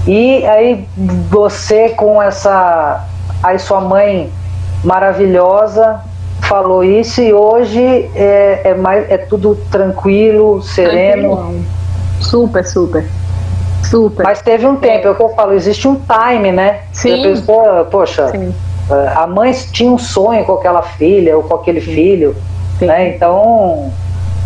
E 0.07 0.45
aí 0.45 0.87
você 1.29 1.89
com 1.89 2.21
essa, 2.21 3.05
aí 3.43 3.59
sua 3.59 3.81
mãe 3.81 4.31
maravilhosa 4.83 6.01
falou 6.41 6.83
isso 6.83 7.21
e 7.21 7.33
hoje 7.33 8.09
é, 8.15 8.61
é, 8.63 8.73
mais, 8.75 9.09
é 9.09 9.17
tudo 9.17 9.55
tranquilo, 9.71 10.61
sereno. 10.61 11.63
Super, 12.19 12.65
super. 12.65 13.05
Super. 13.83 14.23
Mas 14.23 14.41
teve 14.41 14.65
um 14.65 14.75
tempo, 14.75 15.07
é 15.07 15.11
o 15.11 15.15
que 15.15 15.21
eu 15.21 15.29
falo, 15.29 15.53
existe 15.53 15.87
um 15.87 15.95
time, 15.95 16.51
né? 16.51 16.81
Sim. 16.91 17.19
A 17.19 17.29
pessoa, 17.29 17.85
poxa, 17.85 18.29
Sim. 18.29 18.53
a 19.15 19.25
mãe 19.25 19.51
tinha 19.71 19.91
um 19.91 19.97
sonho 19.97 20.43
com 20.45 20.53
aquela 20.53 20.81
filha 20.81 21.37
ou 21.37 21.43
com 21.43 21.55
aquele 21.55 21.81
Sim. 21.81 21.93
filho, 21.93 22.35
Sim. 22.77 22.85
né? 22.85 23.15
Então, 23.15 23.91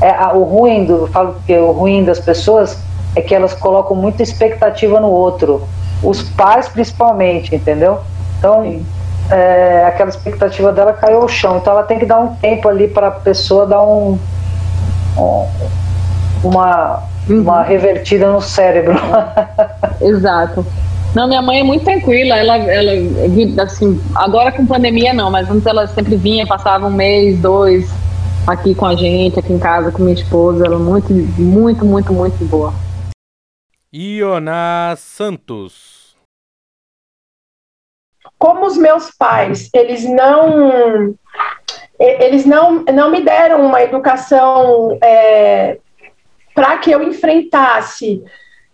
é, 0.01 0.09
a, 0.09 0.33
o 0.33 0.43
ruim 0.43 0.85
do, 0.85 1.07
falo 1.07 1.35
que 1.45 1.57
o 1.57 1.71
ruim 1.71 2.03
das 2.03 2.19
pessoas 2.19 2.77
é 3.15 3.21
que 3.21 3.33
elas 3.33 3.53
colocam 3.53 3.95
muita 3.95 4.23
expectativa 4.23 4.99
no 4.99 5.09
outro, 5.09 5.63
os 6.01 6.21
pais 6.21 6.67
principalmente, 6.67 7.55
entendeu? 7.55 7.99
Então, 8.37 8.81
é, 9.31 9.85
aquela 9.85 10.09
expectativa 10.09 10.71
dela 10.71 10.93
caiu 10.93 11.21
ao 11.21 11.27
chão. 11.27 11.57
Então 11.57 11.73
ela 11.73 11.83
tem 11.83 11.99
que 11.99 12.05
dar 12.05 12.19
um 12.19 12.35
tempo 12.35 12.67
ali 12.67 12.87
para 12.87 13.07
a 13.07 13.11
pessoa 13.11 13.65
dar 13.65 13.83
um, 13.83 14.17
um 15.17 15.47
uma, 16.43 17.03
uhum. 17.29 17.41
uma 17.41 17.63
revertida 17.63 18.31
no 18.31 18.41
cérebro. 18.41 18.95
Exato. 20.01 20.65
Não, 21.15 21.27
minha 21.27 21.41
mãe 21.41 21.59
é 21.59 21.63
muito 21.63 21.85
tranquila. 21.85 22.35
Ela, 22.35 22.57
ela, 22.57 23.63
assim, 23.63 24.01
agora 24.15 24.51
com 24.51 24.65
pandemia 24.65 25.13
não, 25.13 25.29
mas 25.31 25.49
antes 25.49 25.65
ela 25.65 25.87
sempre 25.87 26.15
vinha, 26.15 26.45
passava 26.45 26.87
um 26.87 26.91
mês, 26.91 27.39
dois 27.39 27.89
aqui 28.45 28.75
com 28.75 28.85
a 28.85 28.95
gente, 28.95 29.39
aqui 29.39 29.53
em 29.53 29.59
casa 29.59 29.91
com 29.91 30.03
minha 30.03 30.15
esposa. 30.15 30.65
Ela 30.65 30.75
é 30.75 30.79
muito, 30.79 31.13
muito, 31.13 31.85
muito, 31.85 32.11
muito 32.11 32.45
boa. 32.45 32.73
Iona 33.93 34.95
Santos 34.97 36.02
como 38.43 38.65
os 38.65 38.75
meus 38.75 39.09
pais, 39.09 39.69
eles 39.73 40.03
não 40.03 41.15
eles 41.97 42.45
não, 42.45 42.83
não 42.93 43.09
me 43.09 43.21
deram 43.21 43.65
uma 43.65 43.81
educação 43.81 44.97
é, 45.01 45.77
para 46.53 46.77
que 46.79 46.91
eu 46.91 47.01
enfrentasse 47.01 48.21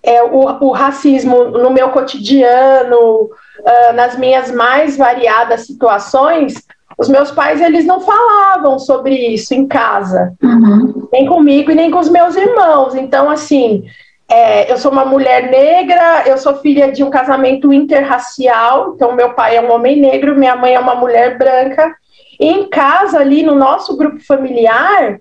é, 0.02 0.24
o, 0.24 0.40
o, 0.66 0.72
racismo 0.72 1.52
no 1.52 1.70
meu 1.70 1.90
cotidiano, 1.90 3.26
uh, 3.26 3.94
nas 3.94 4.18
minhas 4.18 4.50
mais 4.50 4.98
variadas 4.98 5.68
situações, 5.68 6.66
os 6.98 7.08
meus 7.08 7.30
pais 7.30 7.62
eles 7.62 7.86
não 7.86 8.02
falavam 8.02 8.80
sobre 8.80 9.14
isso 9.14 9.54
em 9.54 9.68
casa, 9.68 10.34
uhum. 10.42 11.08
nem 11.12 11.28
comigo 11.28 11.70
e 11.70 11.76
nem 11.76 11.92
com 11.92 12.00
os 12.00 12.10
meus 12.10 12.36
irmãos. 12.36 12.96
Então, 12.96 13.30
assim, 13.30 13.84
é, 14.30 14.72
eu 14.72 14.78
sou 14.78 14.92
uma 14.92 15.04
mulher 15.04 15.50
negra, 15.50 16.24
eu 16.28 16.38
sou 16.38 16.56
filha 16.58 16.92
de 16.92 17.04
um 17.04 17.10
casamento 17.10 17.74
interracial, 17.74 18.94
então 18.94 19.14
meu 19.14 19.34
pai 19.34 19.58
é 19.58 19.62
um 19.62 19.72
homem 19.72 20.00
negro, 20.00 20.36
minha 20.36 20.56
mãe 20.56 20.76
é 20.76 20.80
uma 20.80 20.94
mulher 20.94 21.38
branca. 21.38 21.96
E 22.40 22.48
em 22.48 22.70
casa, 22.70 23.20
ali 23.20 23.42
no 23.42 23.56
nosso 23.56 23.98
grupo 23.98 24.24
familiar, 24.24 25.20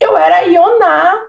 eu 0.00 0.16
era 0.16 0.42
Ioná, 0.42 1.26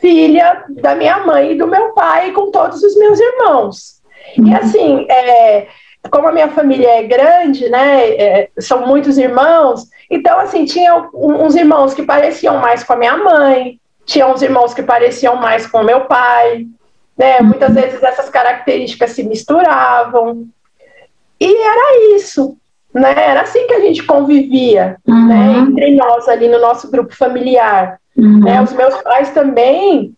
filha 0.00 0.64
da 0.70 0.94
minha 0.94 1.18
mãe 1.18 1.52
e 1.52 1.58
do 1.58 1.66
meu 1.66 1.92
pai, 1.92 2.32
com 2.32 2.50
todos 2.50 2.82
os 2.82 2.96
meus 2.96 3.20
irmãos. 3.20 4.00
E 4.36 4.40
uhum. 4.40 4.56
assim, 4.56 5.06
é, 5.10 5.68
como 6.10 6.26
a 6.26 6.32
minha 6.32 6.48
família 6.48 6.88
é 6.88 7.02
grande, 7.02 7.68
né, 7.68 8.08
é, 8.10 8.48
são 8.58 8.86
muitos 8.86 9.18
irmãos, 9.18 9.86
então 10.10 10.40
assim, 10.40 10.64
tinha 10.64 11.08
uns 11.12 11.54
irmãos 11.54 11.92
que 11.92 12.02
pareciam 12.02 12.58
mais 12.58 12.82
com 12.82 12.94
a 12.94 12.96
minha 12.96 13.16
mãe, 13.16 13.78
tinha 14.10 14.26
uns 14.26 14.42
irmãos 14.42 14.74
que 14.74 14.82
pareciam 14.82 15.36
mais 15.36 15.68
com 15.68 15.84
meu 15.84 16.00
pai, 16.02 16.66
né? 17.16 17.40
Muitas 17.40 17.72
vezes 17.72 18.02
essas 18.02 18.28
características 18.28 19.12
se 19.12 19.22
misturavam. 19.22 20.48
E 21.38 21.46
era 21.46 22.16
isso, 22.16 22.56
né? 22.92 23.14
Era 23.16 23.42
assim 23.42 23.68
que 23.68 23.74
a 23.74 23.78
gente 23.78 24.02
convivia, 24.02 24.96
uhum. 25.06 25.28
né? 25.28 25.58
Entre 25.58 25.94
nós 25.94 26.28
ali 26.28 26.48
no 26.48 26.58
nosso 26.58 26.90
grupo 26.90 27.14
familiar. 27.14 28.00
Uhum. 28.16 28.40
Né? 28.40 28.60
Os 28.60 28.72
meus 28.72 29.00
pais 29.02 29.30
também, 29.30 30.12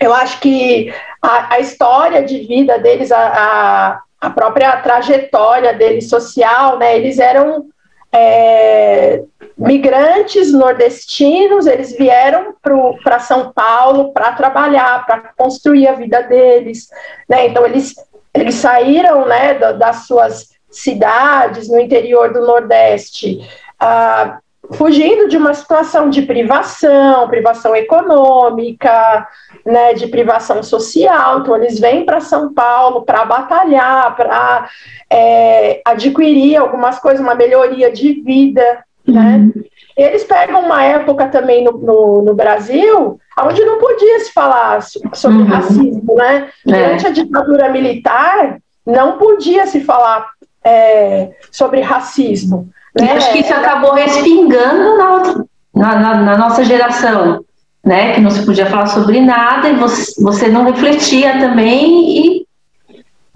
eu 0.00 0.12
acho 0.12 0.40
que 0.40 0.92
a, 1.22 1.54
a 1.54 1.60
história 1.60 2.24
de 2.24 2.40
vida 2.40 2.80
deles, 2.80 3.12
a, 3.12 3.20
a, 3.20 4.26
a, 4.26 4.30
própria 4.30 4.76
trajetória 4.78 5.72
deles 5.72 6.08
social, 6.08 6.78
né? 6.78 6.96
Eles 6.96 7.20
eram 7.20 7.68
é, 8.12 9.22
migrantes 9.56 10.52
nordestinos, 10.52 11.66
eles 11.66 11.96
vieram 11.96 12.54
para 13.02 13.18
São 13.18 13.52
Paulo 13.52 14.12
para 14.12 14.32
trabalhar, 14.32 15.04
para 15.04 15.32
construir 15.36 15.88
a 15.88 15.94
vida 15.94 16.22
deles, 16.22 16.88
né? 17.28 17.48
Então 17.48 17.66
eles, 17.66 17.94
eles 18.32 18.54
saíram, 18.54 19.26
né, 19.26 19.54
das 19.54 20.06
suas 20.06 20.48
cidades 20.70 21.68
no 21.68 21.80
interior 21.80 22.32
do 22.32 22.46
Nordeste, 22.46 23.40
ah, 23.80 24.38
fugindo 24.72 25.28
de 25.28 25.36
uma 25.36 25.54
situação 25.54 26.10
de 26.10 26.22
privação, 26.22 27.28
privação 27.28 27.74
econômica, 27.74 29.26
né, 29.64 29.94
de 29.94 30.06
privação 30.08 30.62
social. 30.62 31.40
Então 31.40 31.56
eles 31.56 31.78
vêm 31.78 32.04
para 32.04 32.20
São 32.20 32.52
Paulo 32.52 33.02
para 33.02 33.24
batalhar, 33.24 34.14
para 34.14 34.68
é, 35.10 35.80
adquirir 35.84 36.56
algumas 36.56 36.98
coisas, 36.98 37.20
uma 37.20 37.34
melhoria 37.34 37.90
de 37.90 38.20
vida, 38.20 38.84
né? 39.06 39.36
Uhum. 39.36 39.64
Eles 39.96 40.22
pegam 40.22 40.60
uma 40.60 40.84
época 40.84 41.26
também 41.26 41.64
no, 41.64 41.72
no, 41.72 42.22
no, 42.22 42.34
Brasil 42.34 43.18
onde 43.40 43.64
não 43.64 43.78
podia 43.78 44.20
se 44.20 44.32
falar 44.32 44.80
sobre 45.12 45.38
uhum. 45.38 45.46
racismo, 45.46 46.14
né? 46.14 46.48
É. 46.66 46.70
Durante 46.70 47.06
a 47.06 47.10
ditadura 47.10 47.68
militar, 47.68 48.58
não 48.86 49.18
podia 49.18 49.66
se 49.66 49.80
falar 49.80 50.28
é, 50.62 51.30
sobre 51.50 51.80
racismo. 51.80 52.68
Né? 52.98 53.12
acho 53.12 53.32
que 53.32 53.38
isso 53.38 53.52
acabou 53.52 53.94
respingando 53.94 54.96
na, 54.96 55.10
outra, 55.14 55.44
na, 55.74 55.96
na, 55.96 56.14
na, 56.22 56.38
nossa 56.38 56.64
geração, 56.64 57.44
né? 57.84 58.14
Que 58.14 58.20
não 58.20 58.30
se 58.30 58.44
podia 58.44 58.66
falar 58.66 58.86
sobre 58.86 59.20
nada 59.20 59.68
e 59.68 59.76
você, 59.76 60.22
você 60.22 60.48
não 60.48 60.64
refletia 60.64 61.38
também 61.38 62.18
e 62.18 62.48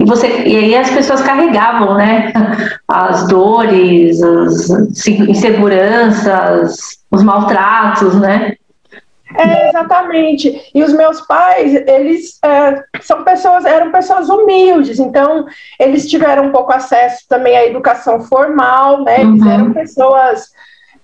e, 0.03 0.05
você, 0.05 0.27
e 0.45 0.57
aí 0.57 0.75
as 0.75 0.91
pessoas 0.91 1.23
carregavam, 1.23 1.95
né? 1.95 2.33
As 2.89 3.29
dores, 3.29 4.23
as 4.23 4.69
inseguranças, 5.07 6.77
os 7.11 7.23
maltratos, 7.23 8.17
né? 8.17 8.57
É, 9.37 9.69
exatamente. 9.69 10.71
E 10.75 10.83
os 10.83 10.93
meus 10.93 11.21
pais, 11.23 11.75
eles 11.87 12.39
é, 12.45 12.85
são 13.01 13.25
pessoas, 13.25 13.65
eram 13.65 13.91
pessoas 13.91 14.29
humildes, 14.29 14.99
então 14.99 15.47
eles 15.79 16.09
tiveram 16.09 16.47
um 16.47 16.53
pouco 16.53 16.73
acesso 16.73 17.25
também 17.29 17.57
à 17.57 17.67
educação 17.67 18.21
formal, 18.21 19.03
né? 19.03 19.21
Eles 19.21 19.43
uhum. 19.43 19.51
eram 19.51 19.73
pessoas 19.73 20.51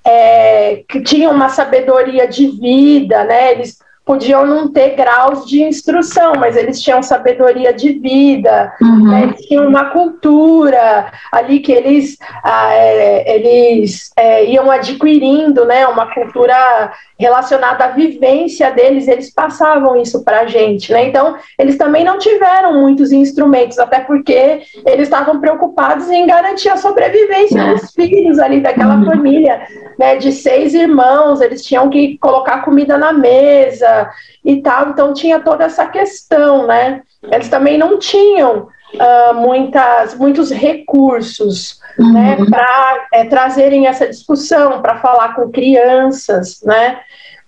é, 0.04 0.82
que 0.88 1.00
tinham 1.02 1.32
uma 1.32 1.48
sabedoria 1.48 2.26
de 2.26 2.46
vida, 2.46 3.24
né? 3.24 3.52
Eles 3.52 3.78
podiam 4.08 4.46
não 4.46 4.72
ter 4.72 4.96
graus 4.96 5.46
de 5.46 5.62
instrução, 5.62 6.32
mas 6.38 6.56
eles 6.56 6.80
tinham 6.80 7.02
sabedoria 7.02 7.74
de 7.74 7.92
vida, 7.92 8.72
uhum. 8.80 9.10
né, 9.10 9.22
eles 9.24 9.42
tinham 9.42 9.68
uma 9.68 9.90
cultura 9.90 11.12
ali 11.30 11.60
que 11.60 11.70
eles, 11.70 12.16
ah, 12.42 12.72
é, 12.72 13.34
eles 13.36 14.10
é, 14.16 14.46
iam 14.46 14.70
adquirindo, 14.70 15.66
né, 15.66 15.86
uma 15.86 16.06
cultura 16.14 16.90
relacionada 17.18 17.84
à 17.84 17.88
vivência 17.88 18.70
deles, 18.70 19.08
eles 19.08 19.28
passavam 19.30 20.00
isso 20.00 20.22
para 20.22 20.40
a 20.40 20.46
gente, 20.46 20.92
né? 20.92 21.08
Então, 21.08 21.36
eles 21.58 21.76
também 21.76 22.04
não 22.04 22.16
tiveram 22.16 22.80
muitos 22.80 23.10
instrumentos, 23.10 23.78
até 23.78 24.00
porque 24.00 24.62
eles 24.86 25.08
estavam 25.08 25.40
preocupados 25.40 26.08
em 26.08 26.26
garantir 26.26 26.68
a 26.68 26.76
sobrevivência 26.76 27.60
é. 27.60 27.74
dos 27.74 27.90
filhos 27.94 28.38
ali 28.38 28.60
daquela 28.60 28.96
uhum. 28.96 29.04
família, 29.04 29.66
né? 29.98 30.16
De 30.16 30.30
seis 30.30 30.74
irmãos, 30.74 31.40
eles 31.40 31.64
tinham 31.64 31.90
que 31.90 32.16
colocar 32.18 32.62
comida 32.62 32.96
na 32.96 33.12
mesa 33.12 34.08
e 34.44 34.62
tal, 34.62 34.90
então 34.90 35.12
tinha 35.12 35.40
toda 35.40 35.64
essa 35.64 35.86
questão, 35.86 36.66
né? 36.66 37.02
Eles 37.32 37.48
também 37.48 37.76
não 37.76 37.98
tinham 37.98 38.68
uh, 38.94 39.34
muitas, 39.34 40.14
muitos 40.14 40.50
recursos 40.50 41.80
uhum. 41.98 42.12
né, 42.12 42.36
para 42.48 43.06
é, 43.12 43.24
trazerem 43.24 43.86
essa 43.86 44.06
discussão, 44.06 44.80
para 44.80 44.96
falar 44.96 45.34
com 45.34 45.50
crianças, 45.50 46.62
né? 46.62 47.00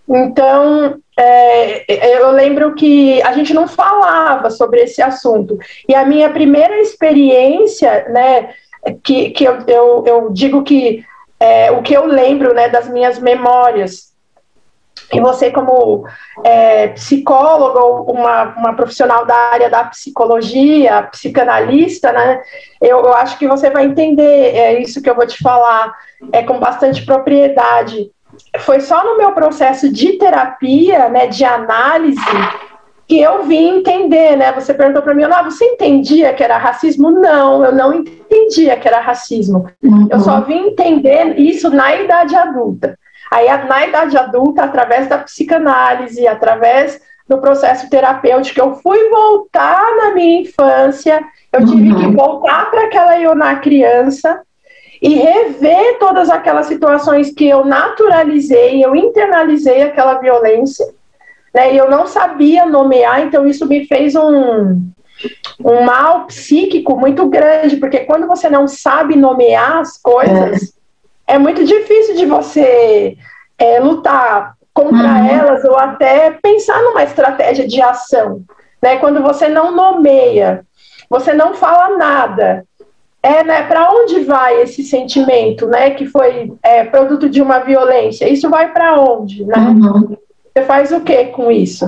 Então, 0.08 0.98
é, 1.16 2.18
eu 2.18 2.32
lembro 2.32 2.74
que 2.74 3.22
a 3.22 3.32
gente 3.32 3.54
não 3.54 3.68
falava 3.68 4.50
sobre 4.50 4.80
esse 4.80 5.00
assunto. 5.00 5.56
E 5.88 5.94
a 5.94 6.04
minha 6.04 6.30
primeira 6.30 6.80
experiência, 6.80 8.08
né, 8.08 8.50
que, 9.04 9.30
que 9.30 9.44
eu, 9.44 9.58
eu, 9.68 10.04
eu 10.06 10.30
digo 10.32 10.64
que 10.64 11.04
é, 11.38 11.70
o 11.70 11.80
que 11.80 11.94
eu 11.94 12.06
lembro 12.06 12.52
né, 12.52 12.68
das 12.68 12.88
minhas 12.88 13.18
memórias 13.18 14.09
E 15.12 15.20
você, 15.20 15.50
como 15.50 16.06
é, 16.44 16.88
psicóloga 16.88 17.80
ou 17.80 18.12
uma, 18.12 18.54
uma 18.56 18.74
profissional 18.74 19.26
da 19.26 19.34
área 19.34 19.68
da 19.68 19.84
psicologia, 19.84 21.02
psicanalista, 21.10 22.12
né, 22.12 22.40
eu, 22.80 22.98
eu 22.98 23.14
acho 23.14 23.36
que 23.36 23.48
você 23.48 23.70
vai 23.70 23.84
entender 23.84 24.54
é 24.54 24.80
isso 24.80 25.02
que 25.02 25.10
eu 25.10 25.14
vou 25.14 25.26
te 25.26 25.42
falar 25.42 25.92
é, 26.32 26.42
com 26.42 26.58
bastante 26.58 27.04
propriedade. 27.04 28.10
Foi 28.60 28.80
só 28.80 29.04
no 29.04 29.16
meu 29.16 29.32
processo 29.32 29.92
de 29.92 30.12
terapia, 30.12 31.08
né, 31.08 31.26
de 31.26 31.44
análise, 31.44 32.20
que 33.10 33.20
eu 33.20 33.42
vim 33.42 33.78
entender, 33.78 34.36
né? 34.36 34.52
Você 34.52 34.72
perguntou 34.72 35.02
para 35.02 35.14
mim, 35.14 35.24
ah, 35.24 35.42
você 35.42 35.64
entendia 35.64 36.32
que 36.32 36.44
era 36.44 36.56
racismo? 36.56 37.10
Não, 37.10 37.64
eu 37.64 37.72
não 37.72 37.92
entendia 37.92 38.76
que 38.76 38.86
era 38.86 39.00
racismo. 39.00 39.68
Uhum. 39.82 40.06
Eu 40.08 40.20
só 40.20 40.40
vim 40.42 40.68
entender 40.68 41.36
isso 41.36 41.68
na 41.70 41.96
idade 41.96 42.36
adulta. 42.36 42.96
Aí, 43.30 43.46
na 43.66 43.86
idade 43.86 44.16
adulta, 44.16 44.64
através 44.64 45.08
da 45.08 45.18
psicanálise, 45.18 46.26
através 46.26 47.00
do 47.28 47.38
processo 47.38 47.88
terapêutico, 47.88 48.58
eu 48.58 48.74
fui 48.74 49.08
voltar 49.08 49.96
na 49.96 50.14
minha 50.14 50.42
infância, 50.42 51.22
eu 51.52 51.64
tive 51.64 51.92
uhum. 51.92 51.98
que 52.00 52.16
voltar 52.16 52.68
para 52.70 52.86
aquela 52.86 53.20
eu 53.20 53.36
na 53.36 53.56
criança 53.56 54.42
e 55.00 55.14
rever 55.14 55.98
todas 56.00 56.28
aquelas 56.28 56.66
situações 56.66 57.32
que 57.32 57.48
eu 57.48 57.64
naturalizei, 57.64 58.84
eu 58.84 58.96
internalizei 58.96 59.82
aquela 59.82 60.14
violência, 60.14 60.86
né? 61.54 61.72
E 61.72 61.78
eu 61.78 61.88
não 61.88 62.06
sabia 62.06 62.66
nomear, 62.66 63.20
então 63.20 63.46
isso 63.46 63.66
me 63.66 63.86
fez 63.86 64.16
um, 64.16 64.82
um 65.64 65.84
mal 65.84 66.26
psíquico 66.26 66.98
muito 66.98 67.26
grande, 67.28 67.76
porque 67.76 68.00
quando 68.00 68.26
você 68.26 68.50
não 68.50 68.66
sabe 68.66 69.14
nomear 69.16 69.78
as 69.78 69.96
coisas, 69.96 70.74
é 71.30 71.38
muito 71.38 71.64
difícil 71.64 72.16
de 72.16 72.26
você 72.26 73.16
é, 73.56 73.78
lutar 73.78 74.54
contra 74.74 75.08
uhum. 75.08 75.26
elas 75.28 75.64
ou 75.64 75.76
até 75.76 76.32
pensar 76.42 76.82
numa 76.82 77.04
estratégia 77.04 77.66
de 77.68 77.80
ação. 77.80 78.42
Né? 78.82 78.96
Quando 78.96 79.22
você 79.22 79.48
não 79.48 79.74
nomeia, 79.74 80.64
você 81.08 81.32
não 81.32 81.54
fala 81.54 81.96
nada. 81.96 82.64
É, 83.22 83.44
né, 83.44 83.62
para 83.64 83.92
onde 83.92 84.20
vai 84.20 84.62
esse 84.62 84.82
sentimento, 84.82 85.66
né, 85.66 85.90
que 85.90 86.06
foi 86.06 86.54
é, 86.62 86.84
produto 86.84 87.28
de 87.28 87.42
uma 87.42 87.58
violência? 87.58 88.26
Isso 88.26 88.48
vai 88.48 88.72
para 88.72 88.98
onde, 88.98 89.44
né? 89.44 89.58
Uhum. 89.58 90.16
Você 90.46 90.64
faz 90.64 90.90
o 90.90 91.02
que 91.02 91.26
com 91.26 91.50
isso? 91.50 91.86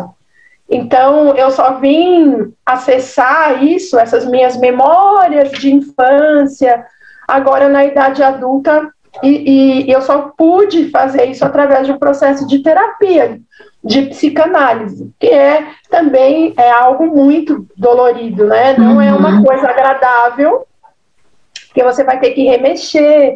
Então, 0.68 1.34
eu 1.34 1.50
só 1.50 1.78
vim 1.80 2.52
acessar 2.66 3.64
isso, 3.64 3.98
essas 3.98 4.26
minhas 4.26 4.58
memórias 4.58 5.50
de 5.52 5.72
infância, 5.72 6.84
agora 7.26 7.66
na 7.66 7.86
idade 7.86 8.22
adulta, 8.22 8.92
e, 9.22 9.84
e, 9.86 9.92
eu 9.92 10.00
só 10.00 10.32
pude 10.36 10.90
fazer 10.90 11.26
isso 11.26 11.44
através 11.44 11.86
de 11.86 11.92
um 11.92 11.98
processo 11.98 12.46
de 12.46 12.60
terapia, 12.60 13.40
de 13.84 14.02
psicanálise, 14.02 15.12
que 15.18 15.26
é 15.26 15.66
também 15.90 16.54
é 16.56 16.70
algo 16.70 17.06
muito 17.06 17.66
dolorido, 17.76 18.46
né? 18.46 18.74
Não 18.78 18.94
uhum. 18.94 19.02
é 19.02 19.12
uma 19.12 19.36
uhum. 19.36 19.44
coisa 19.44 19.68
agradável, 19.68 20.66
que 21.74 21.82
você 21.82 22.04
vai 22.04 22.18
ter 22.20 22.30
que 22.30 22.44
remexer 22.44 23.34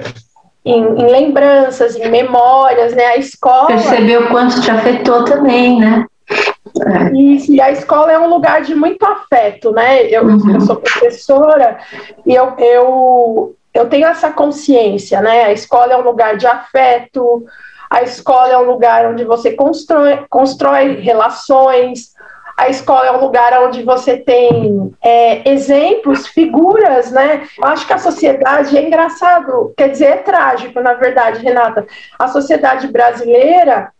em, 0.64 0.82
em, 0.82 1.10
lembranças, 1.10 1.96
em 1.96 2.08
memórias, 2.08 2.94
né? 2.94 3.06
A 3.06 3.16
escola. 3.16 3.66
Percebeu 3.66 4.22
o 4.22 4.28
quanto 4.28 4.60
te 4.60 4.70
afetou 4.70 5.24
também, 5.24 5.78
né? 5.78 6.06
É. 6.28 7.16
Isso, 7.16 7.52
e 7.52 7.60
a 7.60 7.70
escola 7.70 8.12
é 8.12 8.18
um 8.18 8.28
lugar 8.28 8.62
de 8.62 8.74
muito 8.74 9.04
afeto, 9.04 9.72
né? 9.72 10.06
Eu, 10.06 10.24
uhum. 10.24 10.54
eu 10.54 10.60
sou 10.60 10.76
professora 10.76 11.78
e 12.24 12.34
eu, 12.34 12.54
eu 12.58 13.56
eu 13.76 13.88
tenho 13.88 14.06
essa 14.06 14.30
consciência, 14.30 15.20
né? 15.20 15.44
A 15.44 15.52
escola 15.52 15.92
é 15.92 15.96
um 15.96 16.02
lugar 16.02 16.36
de 16.36 16.46
afeto, 16.46 17.44
a 17.90 18.02
escola 18.02 18.52
é 18.52 18.58
um 18.58 18.64
lugar 18.64 19.06
onde 19.06 19.24
você 19.24 19.52
constrói, 19.52 20.24
constrói 20.28 21.00
relações, 21.00 22.14
a 22.56 22.70
escola 22.70 23.06
é 23.06 23.12
um 23.12 23.20
lugar 23.20 23.52
onde 23.64 23.82
você 23.82 24.16
tem 24.16 24.90
é, 25.02 25.46
exemplos, 25.50 26.26
figuras, 26.26 27.10
né? 27.12 27.46
Eu 27.58 27.64
acho 27.68 27.86
que 27.86 27.92
a 27.92 27.98
sociedade 27.98 28.76
é 28.76 28.86
engraçado, 28.86 29.74
quer 29.76 29.90
dizer, 29.90 30.06
é 30.06 30.16
trágico, 30.16 30.80
na 30.80 30.94
verdade, 30.94 31.44
Renata. 31.44 31.86
A 32.18 32.28
sociedade 32.28 32.88
brasileira 32.88 33.92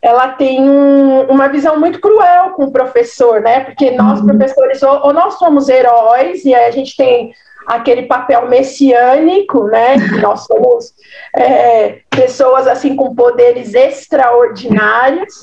ela 0.00 0.28
tem 0.28 0.62
um, 0.62 1.22
uma 1.22 1.48
visão 1.48 1.78
muito 1.78 2.00
cruel 2.00 2.50
com 2.50 2.64
o 2.64 2.72
professor, 2.72 3.40
né? 3.40 3.60
Porque 3.60 3.90
nós, 3.90 4.20
uhum. 4.20 4.26
professores, 4.28 4.82
ou, 4.82 5.06
ou 5.06 5.12
nós 5.12 5.34
somos 5.34 5.68
heróis, 5.68 6.44
e 6.44 6.54
aí 6.54 6.66
a 6.66 6.70
gente 6.70 6.96
tem 6.96 7.34
aquele 7.66 8.02
papel 8.02 8.48
messiânico, 8.48 9.64
né? 9.64 9.96
Nós 10.20 10.44
somos 10.44 10.94
é, 11.36 12.00
pessoas 12.10 12.66
assim 12.66 12.96
com 12.96 13.14
poderes 13.14 13.74
extraordinários, 13.74 15.42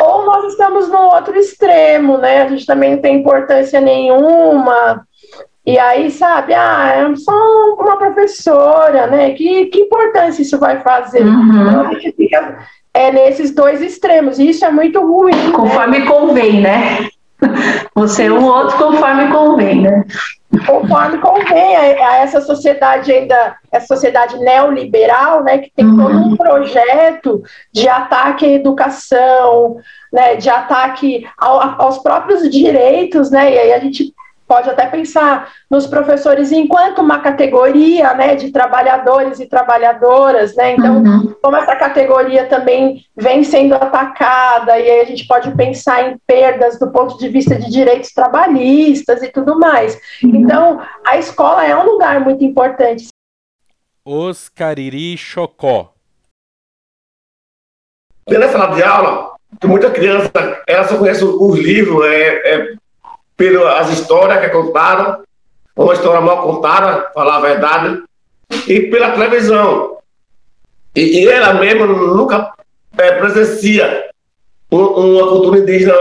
ou 0.00 0.26
nós 0.26 0.52
estamos 0.52 0.88
no 0.88 0.98
outro 0.98 1.36
extremo, 1.36 2.18
né? 2.18 2.42
A 2.42 2.48
gente 2.48 2.66
também 2.66 2.92
não 2.92 3.02
tem 3.02 3.16
importância 3.16 3.80
nenhuma. 3.80 5.06
E 5.66 5.78
aí, 5.78 6.10
sabe, 6.10 6.52
ah, 6.52 6.92
é 6.94 7.16
só 7.16 7.32
uma 7.78 7.96
professora, 7.96 9.06
né? 9.06 9.30
Que, 9.30 9.66
que 9.66 9.80
importância 9.80 10.42
isso 10.42 10.58
vai 10.58 10.80
fazer? 10.80 11.24
Uhum. 11.24 11.68
Então, 11.68 11.86
a 11.86 11.94
gente 11.94 12.12
fica 12.12 12.58
é, 12.92 13.10
nesses 13.10 13.50
dois 13.50 13.80
extremos, 13.80 14.38
e 14.38 14.50
isso 14.50 14.64
é 14.64 14.70
muito 14.70 15.00
ruim. 15.00 15.34
Né? 15.34 15.52
Conforme 15.52 15.98
né? 16.00 16.06
convém, 16.06 16.60
né? 16.60 17.08
Você 17.94 18.24
é 18.24 18.32
um 18.32 18.44
outro 18.44 18.76
conforme 18.76 19.28
convém, 19.30 19.82
né? 19.82 20.04
Conforme 20.66 21.18
convém 21.18 21.76
a, 21.76 21.80
a, 21.80 22.16
essa 22.18 22.40
sociedade 22.40 23.12
ainda, 23.12 23.56
essa 23.70 23.86
sociedade 23.86 24.38
neoliberal, 24.38 25.42
né, 25.42 25.58
que 25.58 25.70
tem 25.70 25.86
uhum. 25.86 25.96
todo 25.96 26.16
um 26.16 26.36
projeto 26.36 27.42
de 27.72 27.88
ataque 27.88 28.44
à 28.44 28.48
educação, 28.50 29.76
né, 30.12 30.36
de 30.36 30.48
ataque 30.48 31.26
ao, 31.38 31.82
aos 31.82 31.98
próprios 31.98 32.48
direitos, 32.50 33.30
né, 33.30 33.52
e 33.52 33.58
aí 33.58 33.72
a 33.72 33.78
gente 33.78 34.14
pode 34.46 34.68
até 34.68 34.86
pensar 34.86 35.52
nos 35.70 35.86
professores 35.86 36.52
enquanto 36.52 37.00
uma 37.00 37.18
categoria 37.20 38.14
né, 38.14 38.34
de 38.34 38.50
trabalhadores 38.50 39.40
e 39.40 39.46
trabalhadoras, 39.46 40.54
né? 40.54 40.72
Então, 40.72 41.02
uhum. 41.02 41.34
como 41.42 41.56
essa 41.56 41.74
categoria 41.76 42.46
também 42.46 43.04
vem 43.16 43.42
sendo 43.42 43.74
atacada, 43.74 44.78
e 44.78 44.90
aí 44.90 45.00
a 45.00 45.04
gente 45.04 45.26
pode 45.26 45.50
pensar 45.52 46.10
em 46.10 46.18
perdas 46.26 46.78
do 46.78 46.90
ponto 46.90 47.18
de 47.18 47.28
vista 47.28 47.56
de 47.56 47.70
direitos 47.70 48.10
trabalhistas 48.10 49.22
e 49.22 49.28
tudo 49.28 49.58
mais. 49.58 49.98
Uhum. 50.22 50.36
Então, 50.36 50.80
a 51.06 51.16
escola 51.16 51.64
é 51.64 51.76
um 51.76 51.84
lugar 51.84 52.20
muito 52.20 52.44
importante. 52.44 53.08
Os 54.04 54.48
Cariri 54.48 55.16
Chocó. 55.16 55.94
Da 58.28 58.48
sala 58.48 58.74
de 58.74 58.82
aula, 58.82 59.34
muita 59.64 59.90
criança, 59.90 60.30
ela 60.66 60.84
só 60.84 60.98
conhece 60.98 61.24
os 61.24 61.58
livros, 61.58 62.04
é, 62.06 62.54
é 62.54 62.74
pelas 63.36 63.90
histórias 63.90 64.40
que 64.40 64.48
contaram, 64.48 65.22
uma 65.76 65.94
história 65.94 66.20
mal 66.20 66.42
contada, 66.42 67.10
falar 67.12 67.36
a 67.36 67.40
verdade, 67.40 68.02
e 68.68 68.80
pela 68.82 69.10
televisão. 69.10 69.98
E, 70.94 71.20
e 71.20 71.28
ela 71.28 71.54
mesma 71.54 71.86
nunca 71.86 72.52
é, 72.96 73.12
presencia 73.12 74.10
um, 74.70 74.84
uma 74.84 75.28
cultura 75.28 75.58
indígena 75.58 75.94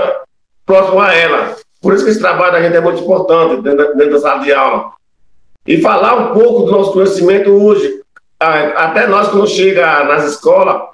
próxima 0.65 1.07
a 1.07 1.13
ela. 1.13 1.55
Por 1.81 1.93
isso 1.93 2.05
que 2.05 2.11
esse 2.11 2.19
trabalho 2.19 2.53
da 2.53 2.61
gente 2.61 2.75
é 2.75 2.81
muito 2.81 3.01
importante 3.01 3.61
dentro, 3.61 3.95
dentro 3.95 4.13
da 4.13 4.19
sala 4.19 4.43
de 4.43 4.53
aula. 4.53 4.91
E 5.65 5.81
falar 5.81 6.15
um 6.15 6.33
pouco 6.33 6.63
do 6.63 6.71
nosso 6.71 6.93
conhecimento 6.93 7.49
hoje. 7.49 8.01
Até 8.39 9.07
nós, 9.07 9.29
quando 9.29 9.47
chega 9.47 10.03
nas 10.03 10.25
escolas, 10.25 10.89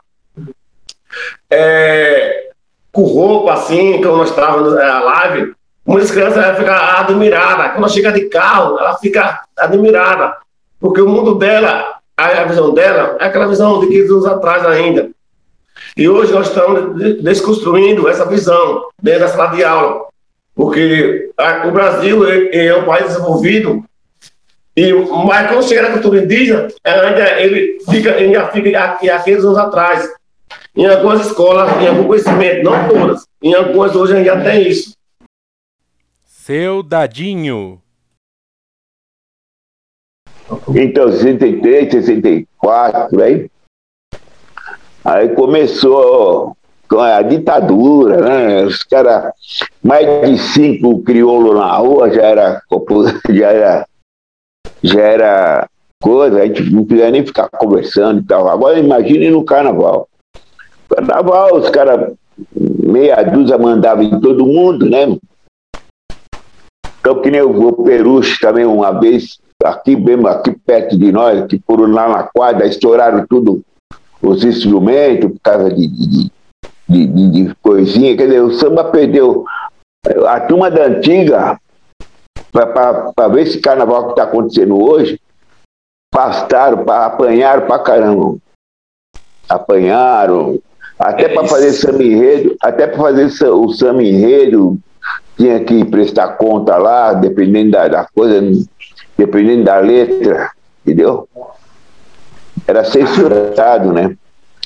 é, 1.50 2.52
com 2.92 3.04
roupa 3.04 3.54
assim, 3.54 4.02
como 4.02 4.18
nós 4.18 4.30
estávamos 4.30 4.74
na 4.74 5.00
live, 5.00 5.54
Muitas 5.90 6.12
crianças 6.12 6.38
ela 6.38 6.54
fica 6.54 7.00
admirada. 7.00 7.70
Quando 7.70 7.90
chega 7.90 8.12
de 8.12 8.26
carro, 8.26 8.78
ela 8.78 8.96
fica 9.00 9.42
admirada. 9.58 10.38
Porque 10.80 11.02
o 11.02 11.10
mundo 11.10 11.34
dela, 11.34 11.84
a 12.16 12.44
visão 12.44 12.72
dela, 12.76 13.18
é 13.20 13.26
aquela 13.26 13.48
visão 13.48 13.80
de 13.80 13.88
15 13.88 14.12
anos 14.12 14.26
atrás 14.28 14.64
ainda. 14.68 15.10
E 15.98 16.08
hoje 16.08 16.32
nós 16.32 16.48
estamos 16.48 16.96
desconstruindo 17.24 18.08
essa 18.08 18.24
visão 18.24 18.84
dentro 19.02 19.22
da 19.22 19.30
sala 19.30 19.48
de 19.48 19.64
aula. 19.64 20.06
Porque 20.54 21.32
o 21.66 21.72
Brasil 21.72 22.24
é, 22.52 22.76
um 22.76 22.86
país 22.86 23.08
desenvolvido, 23.08 23.84
e, 24.78 24.94
mas 24.94 25.48
quando 25.50 25.68
chega 25.68 25.82
na 25.82 25.94
cultura 25.94 26.24
indígena, 26.24 26.68
ainda 26.84 27.42
ele 27.42 27.80
fica, 27.90 28.14
ainda 28.14 28.46
fica 28.50 28.80
aqui, 28.80 29.10
há 29.10 29.18
15 29.18 29.40
anos 29.44 29.58
atrás. 29.58 30.08
Em 30.76 30.86
algumas 30.86 31.26
escolas, 31.26 31.82
em 31.82 31.88
algum 31.88 32.04
conhecimento, 32.04 32.64
não 32.64 32.88
todas, 32.88 33.26
em 33.42 33.56
algumas 33.56 33.96
hoje 33.96 34.16
ainda 34.16 34.40
tem 34.42 34.68
isso. 34.68 34.99
Seu 36.50 36.82
Dadinho. 36.82 37.80
Então, 40.70 41.12
63, 41.12 41.92
64, 41.92 43.22
aí. 43.22 43.52
Aí 45.06 45.30
começou 45.36 46.58
com 46.90 47.00
a 47.02 47.22
ditadura, 47.22 48.22
né? 48.22 48.66
Os 48.66 48.82
caras, 48.82 49.32
mais 49.84 50.08
de 50.28 50.40
cinco 50.40 51.04
crioulos 51.04 51.54
na 51.56 51.72
rua 51.78 52.10
já 52.10 52.24
era, 52.24 52.64
já 53.30 53.52
era, 53.52 53.88
já 54.82 55.02
era 55.02 55.70
coisa, 56.02 56.42
a 56.42 56.48
gente 56.48 56.64
não 56.64 56.84
podia 56.84 57.12
nem 57.12 57.24
ficar 57.24 57.48
conversando 57.48 58.22
e 58.22 58.24
tal. 58.24 58.50
Agora 58.50 58.80
imagine 58.80 59.30
no 59.30 59.46
carnaval. 59.46 60.10
Carnaval, 60.90 61.58
os 61.58 61.70
caras 61.70 62.12
meia 62.56 63.22
dúzia 63.22 63.60
mandava 63.60 64.04
em 64.04 64.20
todo 64.20 64.48
mundo, 64.48 64.90
né? 64.90 65.06
Então, 67.10 67.24
que 67.24 67.32
nem 67.32 67.42
o 67.42 67.74
Peruche 67.74 68.40
também, 68.40 68.66
uma 68.66 68.92
vez, 68.92 69.40
aqui 69.64 69.96
mesmo, 69.96 70.28
aqui 70.28 70.52
perto 70.52 70.96
de 70.96 71.12
nós, 71.12 71.44
que 71.48 71.60
foram 71.66 71.92
lá 71.92 72.08
na 72.08 72.24
quadra, 72.24 72.68
estouraram 72.68 73.26
tudo 73.28 73.64
os 74.22 74.44
instrumentos 74.44 75.32
por 75.32 75.40
causa 75.42 75.74
de, 75.74 75.88
de, 75.88 76.32
de, 76.88 77.08
de, 77.08 77.32
de 77.32 77.56
coisinha. 77.64 78.16
Quer 78.16 78.28
dizer, 78.28 78.42
o 78.42 78.54
samba 78.54 78.84
perdeu. 78.84 79.44
A 80.28 80.40
turma 80.42 80.70
da 80.70 80.86
antiga, 80.86 81.60
para 82.52 83.28
ver 83.30 83.42
esse 83.42 83.60
carnaval 83.60 84.06
que 84.06 84.12
está 84.12 84.24
acontecendo 84.26 84.80
hoje, 84.80 85.20
pastaram, 86.14 86.86
pra, 86.86 87.08
apanharam 87.08 87.66
pra 87.66 87.80
caramba. 87.80 88.38
Apanharam. 89.50 90.60
Até 91.00 91.28
para 91.30 91.48
fazer 91.48 91.72
samba 91.74 92.04
enredo, 92.04 92.56
até 92.62 92.86
para 92.86 93.00
fazer 93.00 93.50
o 93.50 93.70
samba 93.70 94.04
enredo, 94.04 94.78
tinha 95.40 95.60
que 95.62 95.86
prestar 95.86 96.28
conta 96.34 96.76
lá, 96.76 97.14
dependendo 97.14 97.72
da, 97.72 97.88
da 97.88 98.08
coisa, 98.14 98.42
dependendo 99.18 99.64
da 99.64 99.78
letra, 99.80 100.52
entendeu? 100.86 101.28
Era 102.68 102.84
censurado, 102.84 103.94
né? 103.94 104.16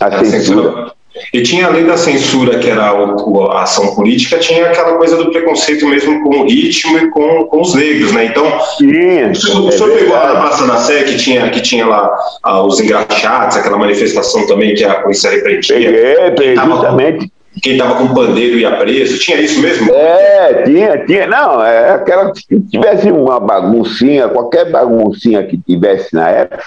A 0.02 0.08
Era 0.08 0.26
censura. 0.26 0.64
censura. 0.72 0.94
E 1.32 1.44
tinha 1.44 1.68
além 1.68 1.86
da 1.86 1.96
censura, 1.96 2.58
que 2.58 2.68
era 2.68 2.92
o- 2.92 3.52
a 3.52 3.62
ação 3.62 3.94
política, 3.94 4.40
tinha 4.40 4.66
aquela 4.66 4.98
coisa 4.98 5.16
do 5.16 5.30
preconceito 5.32 5.86
mesmo 5.88 6.24
com 6.24 6.40
o 6.40 6.46
ritmo 6.48 6.98
e 6.98 7.12
com, 7.12 7.46
com 7.46 7.62
os 7.62 7.76
negros, 7.76 8.12
né? 8.12 8.26
Então, 8.26 8.44
Sim, 8.80 9.30
o 9.30 9.36
senhor, 9.36 9.62
o 9.66 9.68
é 9.70 9.72
senhor 9.72 9.92
pegou 9.92 10.14
lá 10.16 10.22
na 10.22 10.26
verdade. 10.32 10.48
Praça 10.48 10.68
da 10.68 10.78
Sé, 10.78 11.04
que 11.04 11.16
tinha, 11.18 11.48
que 11.52 11.62
tinha 11.62 11.86
lá 11.86 12.12
ah, 12.42 12.64
os 12.64 12.80
engraxados, 12.80 13.56
aquela 13.56 13.78
manifestação 13.78 14.48
também 14.48 14.74
que 14.74 14.84
a 14.84 15.02
polícia 15.02 15.30
repreendia. 15.30 15.76
Peguei, 15.76 16.32
peguei, 16.32 16.56
justamente. 16.56 17.32
Quem 17.62 17.74
estava 17.74 17.96
com 17.96 18.14
pandeiro 18.14 18.58
ia 18.58 18.76
preso, 18.78 19.20
tinha 19.20 19.40
isso 19.40 19.62
mesmo? 19.62 19.94
É, 19.94 20.64
tinha, 20.64 21.06
tinha. 21.06 21.28
Não, 21.28 21.64
é 21.64 21.92
aquela. 21.92 22.34
Se 22.34 22.60
tivesse 22.62 23.12
uma 23.12 23.40
baguncinha, 23.40 24.28
qualquer 24.28 24.72
baguncinha 24.72 25.46
que 25.46 25.58
tivesse 25.58 26.14
na 26.16 26.30
época, 26.30 26.64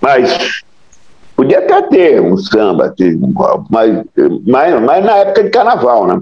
mas 0.00 0.62
podia 1.36 1.58
até 1.60 1.82
ter 1.82 2.20
um 2.20 2.36
samba, 2.36 2.92
ter- 2.96 3.16
mas, 3.70 4.02
mas, 4.46 4.82
mas 4.82 5.04
na 5.04 5.16
época 5.18 5.44
de 5.44 5.50
carnaval, 5.50 6.06
né? 6.06 6.20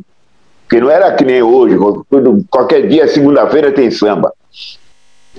Porque 0.68 0.80
não 0.80 0.90
era 0.90 1.12
que 1.14 1.24
nem 1.24 1.42
hoje, 1.42 1.76
tudo- 2.10 2.44
qualquer 2.50 2.86
dia, 2.88 3.08
segunda-feira, 3.08 3.72
tem 3.72 3.90
samba. 3.90 4.32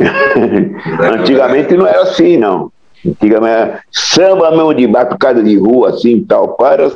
Antigamente 1.13 1.75
não 1.75 1.86
era 1.86 2.01
assim, 2.03 2.38
não. 2.38 2.71
Antigamente 3.06 3.53
era 3.53 3.80
samba 3.91 4.51
mesmo 4.51 4.73
de 4.73 4.88
batucada 4.88 5.43
de 5.43 5.56
rua, 5.58 5.89
assim, 5.89 6.23
tal, 6.23 6.56
para. 6.56 6.91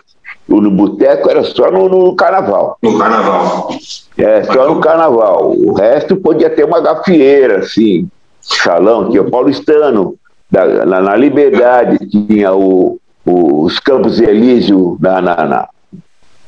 No 0.47 0.69
boteco 0.69 1.29
era 1.29 1.43
só 1.43 1.71
no, 1.71 1.87
no 1.87 2.15
carnaval. 2.15 2.77
No 2.81 2.97
carnaval. 2.97 3.69
É, 4.17 4.43
só 4.43 4.67
no 4.67 4.81
carnaval. 4.81 5.51
O 5.57 5.73
resto 5.73 6.15
podia 6.17 6.49
ter 6.49 6.65
uma 6.65 6.81
gafieira, 6.81 7.59
assim, 7.59 8.07
salão, 8.41 9.09
tinha 9.09 9.21
o 9.21 9.31
paulistano, 9.31 10.15
da, 10.49 10.65
na, 10.85 10.99
na 11.01 11.15
Liberdade, 11.15 11.97
tinha 12.09 12.51
o, 12.53 12.99
o- 13.25 13.63
os 13.63 13.79
Campos 13.79 14.19
Elísio 14.19 14.97
na, 14.99 15.21
na, 15.21 15.69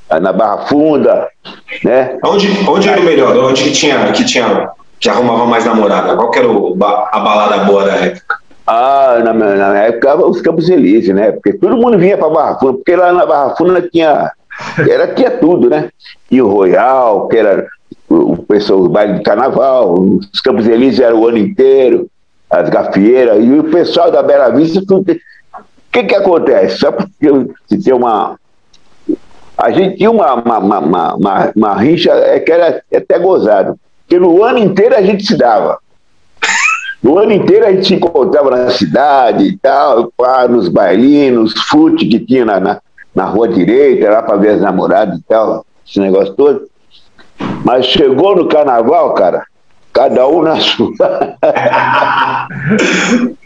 na, 0.09 0.19
na 0.19 0.33
Barra 0.33 0.65
Funda, 0.65 1.29
né? 1.85 2.17
Onde, 2.25 2.49
onde 2.67 2.89
era 2.89 2.99
o 2.99 3.03
melhor? 3.05 3.37
Onde 3.37 3.63
que 3.63 3.71
tinha, 3.71 4.11
que 4.11 4.25
tinha, 4.25 4.69
que 4.99 5.09
arrumava 5.09 5.45
mais 5.45 5.63
namorada? 5.63 6.15
Qual 6.17 6.29
que 6.31 6.39
era 6.39 6.51
o 6.51 6.77
a 6.83 7.19
balada 7.19 7.63
boa 7.63 7.85
da 7.85 7.93
época? 7.93 8.35
Ah, 8.65 9.19
na, 9.23 9.33
na 9.33 9.77
época, 9.79 10.15
os 10.25 10.41
Campos 10.41 10.69
Elíseos, 10.69 11.15
né? 11.15 11.31
Porque 11.33 11.53
todo 11.53 11.75
mundo 11.77 11.97
vinha 11.97 12.17
para 12.17 12.29
Barra 12.29 12.59
Funda, 12.59 12.73
porque 12.73 12.95
lá 12.95 13.11
na 13.11 13.25
Barra 13.25 13.55
Funda 13.55 13.81
tinha, 13.81 14.31
era, 14.89 15.07
tinha 15.13 15.31
tudo, 15.31 15.69
né? 15.69 15.89
Tinha 16.29 16.45
o 16.45 16.49
Royal, 16.49 17.27
que 17.27 17.37
era 17.37 17.67
o, 18.09 18.33
o 18.33 18.37
pessoal, 18.43 18.79
os 18.79 18.87
bailes 18.87 19.17
de 19.17 19.23
carnaval, 19.23 19.93
os 19.99 20.39
Campos 20.39 20.65
Elíseos 20.67 21.05
era 21.05 21.15
o 21.15 21.27
ano 21.27 21.37
inteiro, 21.37 22.07
as 22.49 22.69
gafieiras, 22.69 23.43
e 23.43 23.51
o 23.51 23.65
pessoal 23.65 24.09
da 24.11 24.23
Bela 24.23 24.49
Vista. 24.49 24.79
O 24.93 25.03
que 25.91 26.03
que 26.05 26.15
acontece? 26.15 26.77
Só 26.77 26.91
porque 26.91 27.29
se 27.67 27.83
tem 27.83 27.93
uma. 27.93 28.39
A 29.57 29.71
gente 29.71 29.97
tinha 29.97 30.09
uma, 30.09 30.33
uma, 30.35 30.57
uma, 30.57 30.79
uma, 30.79 31.15
uma- 31.15 31.51
uma 31.55 31.75
rixa 31.75 32.11
é, 32.11 32.39
que 32.39 32.51
era 32.51 32.81
até 32.95 33.19
gozado. 33.19 33.77
Porque 34.01 34.19
no 34.19 34.43
ano 34.43 34.57
inteiro 34.59 34.95
a 34.95 35.01
gente 35.01 35.25
se 35.25 35.37
dava. 35.37 35.77
No 37.03 37.19
ano 37.19 37.33
inteiro 37.33 37.65
a 37.65 37.71
gente 37.71 37.85
se 37.85 37.95
encontrava 37.95 38.49
na 38.49 38.69
cidade 38.69 39.43
e 39.43 39.57
tal, 39.57 40.09
pá, 40.15 40.47
nos 40.47 40.69
bailinhos, 40.69 41.53
fute 41.69 42.07
que 42.07 42.17
tinha 42.17 42.45
na, 42.45 42.61
na, 42.61 42.81
na 43.13 43.25
rua 43.25 43.49
direita, 43.49 44.09
lá 44.09 44.23
para 44.23 44.37
ver 44.37 44.51
as 44.51 44.61
namoradas 44.61 45.19
e 45.19 45.23
tal, 45.23 45.65
esse 45.85 45.99
negócio 45.99 46.33
todo. 46.33 46.61
Mas 47.65 47.87
chegou 47.87 48.37
no 48.37 48.47
carnaval, 48.47 49.13
cara, 49.15 49.43
cada 49.91 50.25
um 50.27 50.43
na 50.43 50.55
sua. 50.61 50.93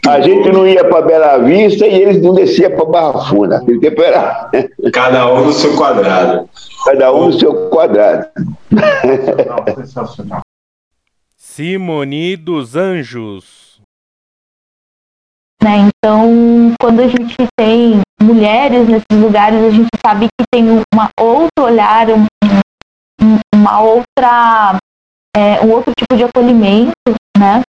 a 0.06 0.20
gente 0.20 0.52
não 0.52 0.64
ia 0.64 0.84
para 0.84 1.02
Bela 1.02 1.38
Vista 1.38 1.84
e 1.84 2.00
eles 2.00 2.22
não 2.22 2.34
desciam 2.34 2.70
para 2.70 2.84
Barra 2.84 3.24
Funda. 3.24 3.58
Naquele 3.58 3.80
tempo 3.80 4.00
era. 4.02 4.50
Cada 4.92 5.32
um 5.32 5.46
no 5.46 5.52
seu 5.52 5.74
quadrado. 5.76 6.48
Cada 6.84 7.12
um 7.12 7.26
no 7.26 7.32
seu 7.32 7.54
quadrado. 7.70 8.28
Simoni 11.62 12.36
dos 12.36 12.76
Anjos. 12.76 13.80
né? 15.60 15.88
Então, 15.88 16.72
quando 16.80 17.00
a 17.00 17.08
gente 17.08 17.34
tem 17.58 18.00
mulheres 18.22 18.86
nesses 18.88 19.20
lugares, 19.20 19.58
a 19.64 19.70
gente 19.70 19.88
sabe 20.06 20.26
que 20.26 20.46
tem 20.52 20.68
uma 20.94 21.10
outro 21.18 21.64
olhar, 21.64 22.10
um- 22.10 22.26
um- 23.20 23.40
uma 23.52 23.80
outra, 23.80 24.78
é, 25.36 25.60
um 25.66 25.72
outro 25.72 25.92
tipo 25.98 26.16
de 26.16 26.22
acolhimento, 26.22 26.92
né? 27.36 27.62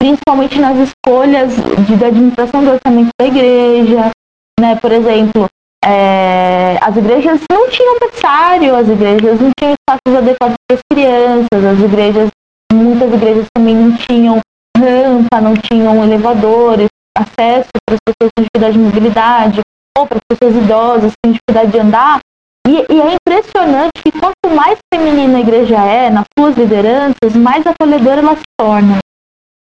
Principalmente 0.00 0.58
nas 0.58 0.78
escolhas 0.78 1.52
de, 1.86 1.96
da 1.96 2.06
administração 2.06 2.64
do 2.64 2.70
orçamento 2.70 3.10
da 3.20 3.26
igreja, 3.26 4.10
né? 4.58 4.74
Por 4.76 4.90
exemplo, 4.90 5.48
é, 5.84 6.78
as 6.80 6.96
igrejas 6.96 7.42
não 7.52 7.68
tinham 7.68 7.98
berçário, 7.98 8.74
as 8.74 8.88
igrejas 8.88 9.38
não 9.38 9.50
tinham 9.58 9.74
espaços 9.74 10.16
adequados 10.16 10.56
para 10.66 10.78
as 10.78 10.82
crianças, 10.90 11.62
as 11.62 11.78
igrejas, 11.78 12.30
muitas 12.74 13.12
igrejas 13.12 13.46
também 13.54 13.76
não 13.76 13.96
tinham 13.96 14.40
rampa, 14.76 15.40
não 15.40 15.54
tinham 15.54 16.02
elevadores, 16.04 16.88
acesso 17.16 17.68
para 17.86 17.94
as 17.94 18.00
pessoas 18.06 18.30
com 18.36 18.42
dificuldade 18.42 18.72
de 18.72 18.78
mobilidade, 18.78 19.60
ou 19.96 20.06
para 20.06 20.18
as 20.18 20.38
pessoas 20.38 20.64
idosas 20.64 21.12
com 21.24 21.32
dificuldade 21.32 21.72
de 21.72 21.78
andar. 21.78 22.20
E, 22.66 22.92
e 22.92 23.00
é 23.00 23.14
impressionante 23.14 24.02
que 24.02 24.12
quanto 24.12 24.54
mais 24.54 24.78
feminina 24.92 25.38
a 25.38 25.40
igreja 25.40 25.76
é, 25.84 26.10
nas 26.10 26.24
suas 26.38 26.56
lideranças, 26.56 27.34
mais 27.36 27.64
acolhedora 27.66 28.20
ela 28.20 28.36
se 28.36 28.42
torna. 28.58 28.98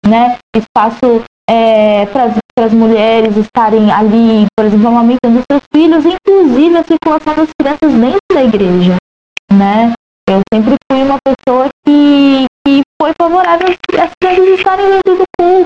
Né? 0.07 0.39
Espaço 0.57 1.23
para 2.13 2.67
as 2.67 2.73
mulheres 2.73 3.37
estarem 3.37 3.91
ali, 3.91 4.47
por 4.57 4.67
exemplo, 4.67 4.89
amamentando 4.89 5.43
seus 5.51 5.63
filhos, 5.73 6.05
inclusive 6.05 6.77
a 6.77 6.85
circulação 6.85 7.35
das 7.35 7.49
crianças 7.59 7.93
dentro 7.93 8.19
da 8.33 8.45
igreja. 8.45 8.97
Né? 9.53 9.93
Eu 10.29 10.41
sempre 10.53 10.75
fui 10.91 11.03
uma 11.03 11.17
pessoa 11.25 11.69
que 11.87 12.08
foi 13.09 13.15
favorável 13.17 13.69
às 13.69 14.11
crianças 14.21 14.59
estarem 14.59 14.87
dentro 14.91 15.17
do 15.17 15.25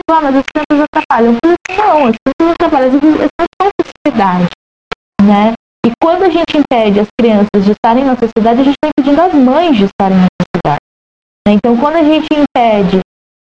mas 0.09 0.37
as 0.37 0.45
crianças 0.55 0.87
atrapalham. 0.93 1.37
Não, 1.77 2.07
as 2.07 2.17
crianças 2.17 2.55
atrapalham, 2.61 2.91
as 2.95 3.87
sociedade. 4.07 4.49
Né? 5.21 5.53
E 5.85 5.91
quando 6.01 6.25
a 6.25 6.29
gente 6.29 6.57
impede 6.57 7.01
as 7.01 7.09
crianças 7.19 7.65
de 7.65 7.73
estarem 7.73 8.05
na 8.05 8.17
sociedade, 8.17 8.61
a 8.61 8.65
gente 8.65 8.77
está 8.77 8.91
impedindo 8.97 9.23
as 9.23 9.35
mães 9.35 9.77
de 9.77 9.85
estarem 9.85 10.19
na 10.19 10.27
sociedade. 10.41 10.81
né? 11.47 11.55
Então, 11.55 11.77
quando 11.77 11.97
a 11.97 12.05
gente 12.05 12.29
impede 12.31 13.01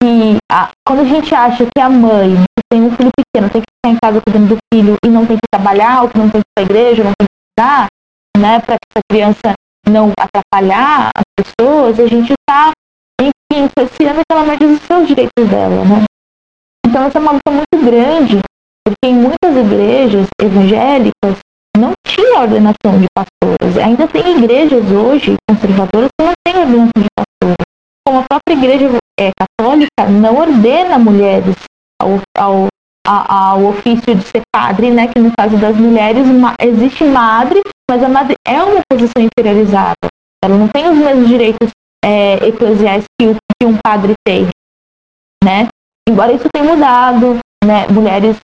que. 0.03 0.37
A, 0.51 0.71
quando 0.87 1.01
a 1.01 1.05
gente 1.05 1.35
acha 1.35 1.67
que 1.67 1.81
a 1.81 1.89
mãe 1.89 2.35
que 2.37 2.63
tem 2.71 2.83
um 2.83 2.91
filho 2.97 3.11
pequeno 3.17 3.51
tem 3.51 3.63
que 3.63 3.67
ficar 3.77 3.95
em 3.95 3.99
casa 4.03 4.21
cuidando 4.21 4.55
do 4.55 4.59
filho 4.73 4.97
e 5.05 5.09
não 5.09 5.27
tem 5.27 5.37
que 5.37 5.49
trabalhar, 5.53 6.03
ou 6.03 6.09
que 6.09 6.19
não 6.19 6.31
tem 6.31 6.41
que 6.41 6.47
ir 6.49 6.53
para 6.55 6.63
a 6.63 6.67
igreja, 6.67 7.05
não 7.05 7.13
tem 7.19 7.27
que 7.27 7.63
estudar, 7.63 7.87
né, 8.37 8.61
para 8.61 8.75
que 8.75 8.87
essa 8.91 9.03
criança 9.11 9.55
não 9.89 10.13
atrapalhar 10.19 11.11
as 11.17 11.25
pessoas, 11.37 12.01
a 12.01 12.07
gente 12.07 12.33
está, 12.33 12.73
enfim, 13.53 13.65
influenciando 13.65 14.21
que 14.21 14.33
ela 14.33 14.45
não 14.45 14.57
diz 14.57 14.81
os 14.81 14.87
seus 14.87 15.09
direitos 15.09 15.49
dela, 15.49 15.85
né? 15.85 16.05
Então, 16.87 17.05
essa 17.05 17.19
é 17.19 17.21
uma 17.21 17.33
luta 17.33 17.51
muito 17.51 17.85
grande, 17.85 18.41
porque 18.85 19.07
em 19.07 19.15
muitas 19.15 19.57
igrejas 19.57 20.27
evangélicas 20.41 21.37
não 21.77 21.93
tinha 22.07 22.41
ordenação 22.41 22.99
de 23.01 23.07
pastoras. 23.15 23.79
Ainda 23.79 24.07
tem 24.09 24.39
igrejas 24.39 24.91
hoje 24.91 25.35
conservadoras 25.51 26.09
que 26.19 26.25
não 26.27 26.33
têm 26.47 26.57
ordenação 26.61 26.93
de 26.97 27.09
pastoras. 27.17 27.57
Como 28.07 28.19
a 28.21 28.25
própria 28.29 28.55
igreja 28.55 28.97
é, 29.21 29.31
católica 29.39 30.09
não 30.09 30.37
ordena 30.37 30.99
mulheres 30.99 31.57
ao, 32.01 32.21
ao, 32.39 32.67
a- 33.07 33.51
ao 33.51 33.65
ofício 33.67 34.15
de 34.15 34.23
ser 34.23 34.43
padre, 34.55 34.91
né? 34.91 35.09
Que 35.09 35.21
no 35.21 35.33
caso 35.37 35.57
das 35.59 35.77
mulheres 35.77 36.25
existe 36.61 37.05
madre, 37.05 37.61
mas 37.91 38.03
a 38.03 38.09
madre 38.09 38.35
é 38.47 38.63
uma 38.63 38.81
posição 38.91 39.15
inferiorizada. 39.23 39.97
Ela 40.43 40.57
não 40.57 40.69
tem 40.69 40.89
os 40.89 40.97
mesmos 40.97 41.29
direitos 41.29 41.69
é, 42.07 42.39
que, 43.21 43.67
um 43.67 43.77
padre 43.85 44.15
tem, 44.25 44.49
né? 45.43 45.69
Embora 46.09 46.33
isso 46.33 46.49
tenha 46.53 46.65
mudado, 46.65 47.39
né? 47.65 47.89
Mulheres 47.89 48.37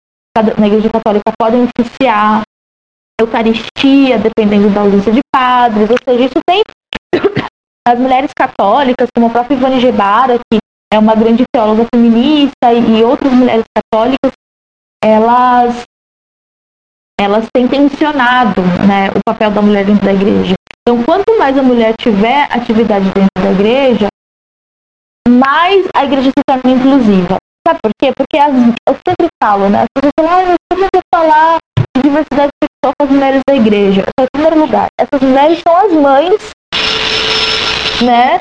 na 0.57 0.67
igreja 0.67 0.89
católica 0.89 1.31
podem 1.37 1.67
oficiar, 1.67 2.41
Eucaristia, 3.19 4.17
dependendo 4.17 4.69
da 4.69 4.81
ausência 4.81 5.11
de 5.11 5.19
padres, 5.31 5.89
ou 5.89 5.97
seja, 6.03 6.25
isso 6.25 6.39
tem 6.47 6.63
as 7.87 7.99
mulheres 7.99 8.31
católicas, 8.35 9.07
como 9.13 9.27
a 9.27 9.29
própria 9.29 9.55
Ivone 9.55 9.79
Gebara, 9.79 10.39
que 10.51 10.57
é 10.91 10.97
uma 10.97 11.13
grande 11.13 11.43
teóloga 11.53 11.85
feminista, 11.93 12.73
e, 12.73 12.99
e 12.99 13.03
outras 13.03 13.31
mulheres 13.31 13.65
católicas, 13.75 14.31
elas 15.03 15.83
elas 17.19 17.45
têm 17.53 17.67
tensionado 17.67 18.61
né, 18.87 19.11
o 19.11 19.19
papel 19.23 19.51
da 19.51 19.61
mulher 19.61 19.85
dentro 19.85 20.03
da 20.03 20.11
igreja. 20.11 20.55
Então, 20.81 21.03
quanto 21.03 21.37
mais 21.37 21.55
a 21.57 21.61
mulher 21.61 21.93
tiver 21.99 22.47
atividade 22.51 23.05
dentro 23.13 23.29
da 23.39 23.51
igreja, 23.51 24.07
mais 25.29 25.87
a 25.95 26.05
igreja 26.05 26.29
se 26.29 26.43
torna 26.47 26.71
inclusiva. 26.71 27.37
Sabe 27.67 27.79
por 27.83 27.91
quê? 28.01 28.11
Porque 28.11 28.37
as, 28.37 28.51
eu 28.89 28.95
sempre 29.07 29.27
falo, 29.41 29.69
né? 29.69 29.83
As 29.83 29.87
pessoas 29.93 30.11
falam, 30.19 30.39
ah, 30.39 30.55
eu 30.71 30.77
vou 30.77 31.01
falar 31.13 31.57
de 31.95 32.01
diversidade 32.01 32.49
sexual 32.63 32.93
com 32.97 33.05
as 33.05 33.09
mulheres 33.11 33.41
da 33.47 33.55
igreja. 33.55 34.01
Então, 34.01 34.25
em 34.25 34.31
primeiro 34.33 34.59
lugar, 34.59 34.87
essas 34.99 35.21
mulheres 35.21 35.61
são 35.61 35.77
as 35.77 35.91
mães, 35.91 36.49
né? 38.03 38.39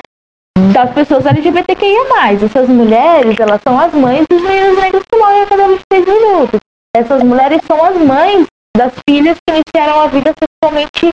Das 0.73 0.91
pessoas 0.93 1.27
LGBTQIA. 1.27 2.01
Essas 2.43 2.67
mulheres, 2.67 3.39
elas 3.39 3.61
são 3.61 3.79
as 3.79 3.93
mães 3.93 4.25
dos 4.27 4.41
meninos 4.41 4.81
negros 4.81 5.03
que 5.11 5.19
morrem 5.19 5.43
a 5.43 5.45
cada 5.45 5.67
26 5.67 6.05
minutos. 6.05 6.59
Essas 6.95 7.21
mulheres 7.21 7.61
são 7.67 7.85
as 7.85 7.97
mães 7.97 8.47
das 8.75 8.93
filhas 9.07 9.37
que 9.47 9.55
iniciaram 9.55 10.01
a 10.01 10.07
vida 10.07 10.33
sexualmente 10.33 11.10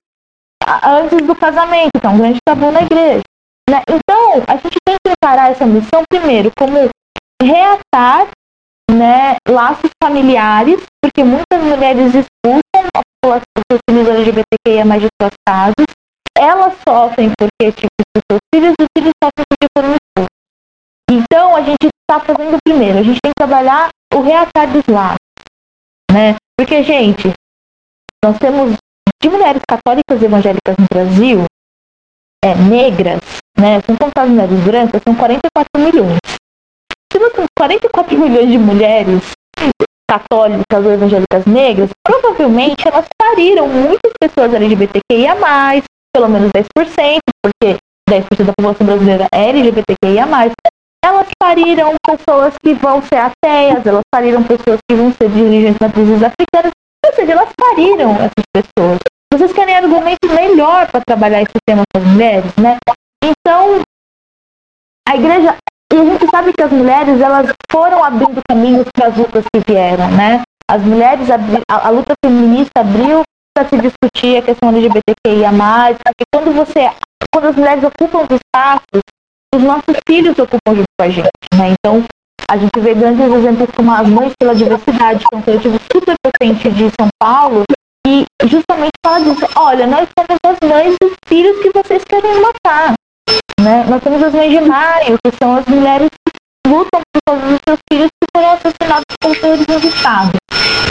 antes 0.83 1.25
do 1.25 1.35
casamento, 1.35 1.91
então, 1.95 2.13
um 2.13 2.17
grande 2.17 2.39
tabu 2.47 2.71
na 2.71 2.81
igreja. 2.81 3.21
Né? 3.69 3.81
Então, 3.89 4.43
a 4.47 4.55
gente 4.57 4.77
tem 4.85 4.95
que 5.05 5.11
encarar 5.11 5.51
essa 5.51 5.65
missão, 5.65 6.03
primeiro, 6.09 6.51
como 6.57 6.89
reatar 7.41 8.27
né, 8.91 9.37
laços 9.47 9.89
familiares, 10.03 10.81
porque 11.01 11.23
muitas 11.23 11.61
mulheres 11.63 12.13
expulsam 12.15 12.89
a 12.95 13.01
população 13.21 13.63
dos 13.71 13.79
filhos 13.89 14.07
LGBTQIA 14.07 14.85
mais 14.85 15.01
de 15.01 15.07
suas 15.21 15.33
casas, 15.47 15.85
elas 16.35 16.73
sofrem 16.87 17.31
porque 17.37 17.71
tipo, 17.71 17.89
seus 18.31 18.39
filhos, 18.53 18.73
os 18.79 18.87
filhos 18.97 19.11
sofrem 19.23 19.45
porque 19.49 19.67
foram 19.77 19.95
expulsos. 19.95 20.39
Então, 21.11 21.55
a 21.55 21.61
gente 21.61 21.87
está 21.87 22.19
fazendo 22.19 22.57
primeiro, 22.63 22.99
a 22.99 23.03
gente 23.03 23.19
tem 23.21 23.31
que 23.31 23.39
trabalhar 23.39 23.89
o 24.13 24.21
reatar 24.21 24.71
dos 24.71 24.85
laços, 24.87 25.17
né? 26.11 26.35
Porque, 26.57 26.83
gente, 26.83 27.31
nós 28.23 28.37
temos 28.37 28.75
de 29.21 29.29
mulheres 29.29 29.61
católicas 29.67 30.21
e 30.21 30.25
evangélicas 30.25 30.75
no 30.77 30.87
Brasil, 30.89 31.45
é, 32.43 32.55
negras, 32.55 33.21
né, 33.57 33.81
são 33.81 33.95
contadas 33.97 34.31
mulheres 34.31 34.59
brancas, 34.63 35.01
são 35.03 35.15
44 35.15 35.69
milhões. 35.77 36.19
Se 37.11 37.19
nós 37.19 37.33
temos 37.33 37.49
44 37.57 38.17
milhões 38.17 38.47
de 38.49 38.57
mulheres 38.57 39.31
católicas 40.09 40.85
ou 40.85 40.91
evangélicas 40.91 41.45
negras, 41.45 41.89
provavelmente 42.03 42.87
elas 42.87 43.05
pariram 43.17 43.67
muitas 43.67 44.11
pessoas 44.19 44.53
LGBTQIA+, 44.53 45.35
pelo 46.13 46.29
menos 46.29 46.49
10%, 46.51 47.19
porque 47.43 47.77
10% 48.09 48.45
da 48.45 48.53
população 48.53 48.87
brasileira 48.87 49.27
é 49.31 49.49
LGBTQIA+, 49.49 50.25
elas 51.03 51.27
pariram 51.41 51.93
pessoas 52.05 52.53
que 52.61 52.73
vão 52.73 53.01
ser 53.01 53.17
ateias, 53.17 53.85
elas 53.85 54.03
pariram 54.11 54.43
pessoas 54.43 54.79
que 54.89 54.95
vão 54.95 55.11
ser 55.13 55.29
dirigentes 55.29 55.79
matrizes 55.79 56.23
africanas, 56.23 56.71
ou 57.05 57.13
seja, 57.13 57.31
elas 57.31 57.49
pariram 57.57 58.15
essas 58.15 58.45
pessoas. 58.53 58.99
Vocês 59.39 59.53
querem 59.53 59.73
argumento 59.73 60.27
melhor 60.27 60.91
para 60.91 60.99
trabalhar 60.99 61.41
esse 61.41 61.53
tema 61.65 61.83
com 61.93 62.01
as 62.01 62.05
mulheres, 62.05 62.53
né? 62.57 62.77
Então, 63.23 63.79
a 65.07 65.15
igreja, 65.15 65.55
e 65.93 65.95
a 65.95 66.03
gente 66.03 66.29
sabe 66.29 66.51
que 66.51 66.61
as 66.61 66.69
mulheres, 66.69 67.21
elas 67.21 67.49
foram 67.71 68.03
abrindo 68.03 68.41
caminhos 68.49 68.85
para 68.93 69.07
as 69.07 69.15
lutas 69.15 69.45
que 69.45 69.61
vieram, 69.65 70.11
né? 70.11 70.41
As 70.69 70.83
mulheres, 70.83 71.29
a, 71.31 71.87
a 71.87 71.89
luta 71.89 72.15
feminista 72.21 72.81
abriu 72.81 73.21
para 73.55 73.65
se 73.69 73.77
discutir 73.77 74.39
a 74.39 74.41
questão 74.41 74.67
LGBTQIA+, 74.67 75.51
porque 76.03 76.25
quando 76.35 76.53
você, 76.53 76.91
quando 77.33 77.45
as 77.45 77.55
mulheres 77.55 77.83
ocupam 77.85 78.25
os 78.25 78.41
espaços, 78.41 79.01
os 79.55 79.63
nossos 79.63 79.95
filhos 80.05 80.37
ocupam 80.37 80.75
junto 80.75 80.91
com 80.99 81.05
a 81.05 81.09
gente, 81.09 81.31
né? 81.55 81.75
Então, 81.79 82.03
a 82.51 82.57
gente 82.57 82.77
vê 82.77 82.93
grandes 82.93 83.31
exemplos 83.31 83.69
como 83.73 83.89
as 83.89 84.05
Mães 84.05 84.33
pela 84.37 84.53
Diversidade, 84.53 85.19
que 85.19 85.33
é 85.33 85.37
um 85.37 85.41
coletivo 85.41 85.79
super 85.93 86.15
potente 86.21 86.69
de 86.71 86.89
São 86.99 87.07
Paulo, 87.17 87.63
e 88.09 88.47
justamente 88.47 88.91
fala 89.05 89.21
disso. 89.21 89.47
Olha, 89.55 89.85
nós 89.85 90.07
somos 90.17 90.39
as 90.45 90.69
mães 90.69 90.95
dos 91.01 91.13
filhos 91.27 91.59
que 91.61 91.71
vocês 91.73 92.03
querem 92.03 92.41
matar. 92.41 92.93
Né? 93.61 93.85
Nós 93.87 94.01
temos 94.01 94.23
as 94.23 94.33
mães 94.33 94.51
de 94.51 94.61
maio, 94.61 95.17
que 95.23 95.31
são 95.41 95.57
as 95.57 95.65
mulheres 95.65 96.09
que 96.09 96.69
lutam 96.69 97.01
por 97.13 97.21
todos 97.25 97.51
os 97.51 97.59
seus 97.67 97.79
filhos 97.91 98.07
que 98.07 98.27
foram 98.35 98.51
assassinados 98.51 99.05
por 99.21 99.35
terrorismo 99.35 99.79
do 99.79 99.87
Estado. 99.87 100.31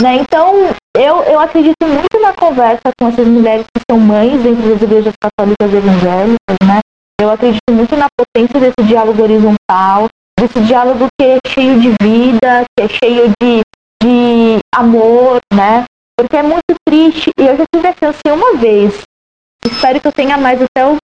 Né? 0.02 0.16
Então, 0.16 0.70
eu, 0.96 1.22
eu 1.24 1.40
acredito 1.40 1.87
muito 1.87 2.20
na 2.20 2.33
conversa 2.33 2.92
com 2.98 3.09
essas 3.09 3.26
mulheres 3.26 3.66
que 3.74 3.83
são 3.90 3.98
mães 3.98 4.40
dentro 4.42 4.68
das 4.68 4.83
igrejas 4.83 5.14
católicas 5.20 5.72
evangélicas, 5.72 6.57
né? 6.62 6.81
Eu 7.20 7.31
acredito 7.31 7.72
muito 7.72 7.96
na 7.96 8.07
potência 8.16 8.61
desse 8.61 8.87
diálogo 8.87 9.20
horizontal, 9.20 10.07
desse 10.38 10.61
diálogo 10.61 11.09
que 11.20 11.26
é 11.26 11.38
cheio 11.48 11.81
de 11.81 11.92
vida, 12.00 12.64
que 12.76 12.85
é 12.85 12.88
cheio 12.88 13.33
de, 13.42 13.61
de 14.00 14.59
amor, 14.72 15.40
né? 15.52 15.85
Porque 16.18 16.37
é 16.37 16.42
muito 16.42 16.74
triste, 16.85 17.31
e 17.38 17.46
eu 17.46 17.57
já 17.57 17.64
tive 17.72 17.87
a 17.87 17.94
chance 17.94 18.20
uma 18.26 18.57
vez, 18.57 19.02
espero 19.64 20.00
que 20.00 20.09
eu 20.09 20.12
tenha 20.12 20.37
mais 20.37 20.61
até 20.61 20.85
o, 20.85 20.96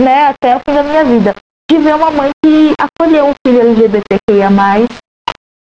né, 0.00 0.26
até 0.26 0.56
o 0.56 0.58
fim 0.58 0.74
da 0.74 0.82
minha 0.82 1.04
vida, 1.04 1.36
de 1.70 1.78
ver 1.78 1.94
uma 1.94 2.10
mãe 2.10 2.30
que 2.44 2.72
acolheu 2.76 3.28
um 3.28 3.34
filho 3.46 3.60
LGBTQIA+, 3.60 4.50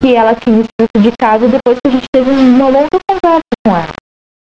que 0.00 0.14
ela 0.14 0.36
tinha 0.36 0.60
expulso 0.60 1.02
de 1.02 1.10
casa 1.18 1.48
depois 1.48 1.78
que 1.84 1.88
a 1.88 1.90
gente 1.90 2.06
teve 2.14 2.30
uma 2.30 2.68
longa 2.68 2.98
conversa 3.10 3.40
com 3.66 3.76
ela. 3.76 3.92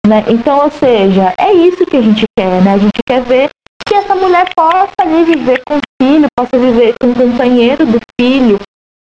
Né? 0.07 0.23
Então, 0.29 0.63
ou 0.63 0.71
seja, 0.71 1.35
é 1.37 1.51
isso 1.51 1.85
que 1.85 1.97
a 1.97 2.01
gente 2.01 2.23
quer, 2.39 2.61
né? 2.61 2.75
A 2.75 2.77
gente 2.77 2.99
quer 3.05 3.21
ver 3.23 3.49
que 3.85 3.95
essa 3.95 4.15
mulher 4.15 4.49
possa 4.55 4.93
ali 5.01 5.25
viver 5.25 5.61
com 5.67 5.77
o 5.77 5.81
filho, 6.01 6.27
possa 6.33 6.57
viver 6.57 6.95
com 7.01 7.11
o 7.11 7.15
companheiro 7.15 7.85
do 7.85 7.99
filho, 8.19 8.57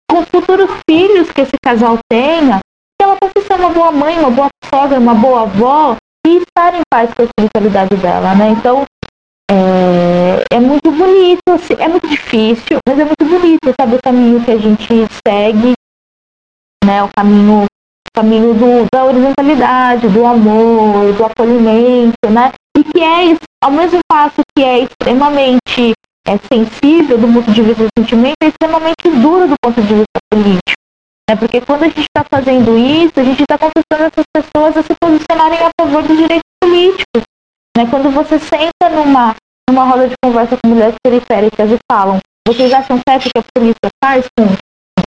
com 0.08 0.20
os 0.20 0.28
futuros 0.28 0.70
filhos 0.88 1.32
que 1.32 1.40
esse 1.40 1.56
casal 1.60 1.98
tenha, 2.08 2.60
que 3.34 3.42
ser 3.42 3.54
uma 3.54 3.70
boa 3.70 3.90
mãe, 3.90 4.18
uma 4.18 4.30
boa 4.30 4.48
sogra, 4.72 4.98
uma 4.98 5.14
boa 5.14 5.42
avó 5.42 5.96
e 6.26 6.38
estar 6.38 6.74
em 6.74 6.82
paz 6.90 7.12
com 7.14 7.22
a 7.22 7.24
espiritualidade 7.24 7.96
dela, 7.96 8.34
né? 8.34 8.50
Então, 8.50 8.84
é, 9.50 10.44
é 10.52 10.60
muito 10.60 10.90
bonito, 10.90 11.42
assim, 11.50 11.74
é 11.78 11.88
muito 11.88 12.08
difícil, 12.08 12.78
mas 12.88 12.98
é 12.98 13.04
muito 13.04 13.24
bonito, 13.24 13.74
sabe, 13.78 13.96
o 13.96 14.02
caminho 14.02 14.42
que 14.44 14.50
a 14.50 14.58
gente 14.58 14.88
segue, 15.26 15.74
né? 16.84 17.02
O 17.02 17.08
caminho, 17.14 17.64
o 17.64 18.16
caminho 18.16 18.54
do, 18.54 18.86
da 18.92 19.04
horizontalidade, 19.04 20.08
do 20.08 20.24
amor, 20.24 21.12
do 21.12 21.24
acolhimento, 21.24 22.30
né? 22.30 22.52
E 22.76 22.84
que 22.84 23.02
é, 23.02 23.36
ao 23.62 23.70
mesmo 23.70 23.98
passo 24.10 24.40
que 24.56 24.64
é 24.64 24.80
extremamente 24.80 25.92
é, 26.26 26.38
sensível 26.52 27.18
do 27.18 27.28
ponto 27.32 27.50
de 27.52 27.62
vista 27.62 27.84
do 27.84 27.90
sentimento, 27.98 28.36
é 28.42 28.48
extremamente 28.48 29.10
duro 29.20 29.48
do 29.48 29.54
ponto 29.62 29.80
de 29.82 29.94
vista 29.94 30.18
político. 30.32 30.73
Né? 31.28 31.36
Porque 31.36 31.60
quando 31.60 31.84
a 31.84 31.88
gente 31.88 32.02
está 32.02 32.24
fazendo 32.30 32.76
isso, 32.76 33.18
a 33.18 33.24
gente 33.24 33.42
está 33.42 33.58
conquistando 33.58 34.04
essas 34.04 34.24
pessoas 34.34 34.76
a 34.76 34.82
se 34.82 34.94
posicionarem 35.00 35.58
a 35.58 35.70
favor 35.80 36.02
dos 36.02 36.16
direitos 36.16 36.50
políticos. 36.62 37.22
Né? 37.76 37.86
Quando 37.90 38.10
você 38.10 38.38
senta 38.38 38.88
numa, 38.90 39.34
numa 39.68 39.84
roda 39.84 40.08
de 40.08 40.14
conversa 40.22 40.56
com 40.56 40.68
mulheres 40.68 40.94
periféricas 41.02 41.70
e 41.70 41.78
falam, 41.90 42.18
vocês 42.46 42.72
acham 42.72 43.00
certo 43.08 43.24
que 43.24 43.38
a 43.38 43.44
polícia 43.54 43.88
faz 44.02 44.26
com 44.38 44.46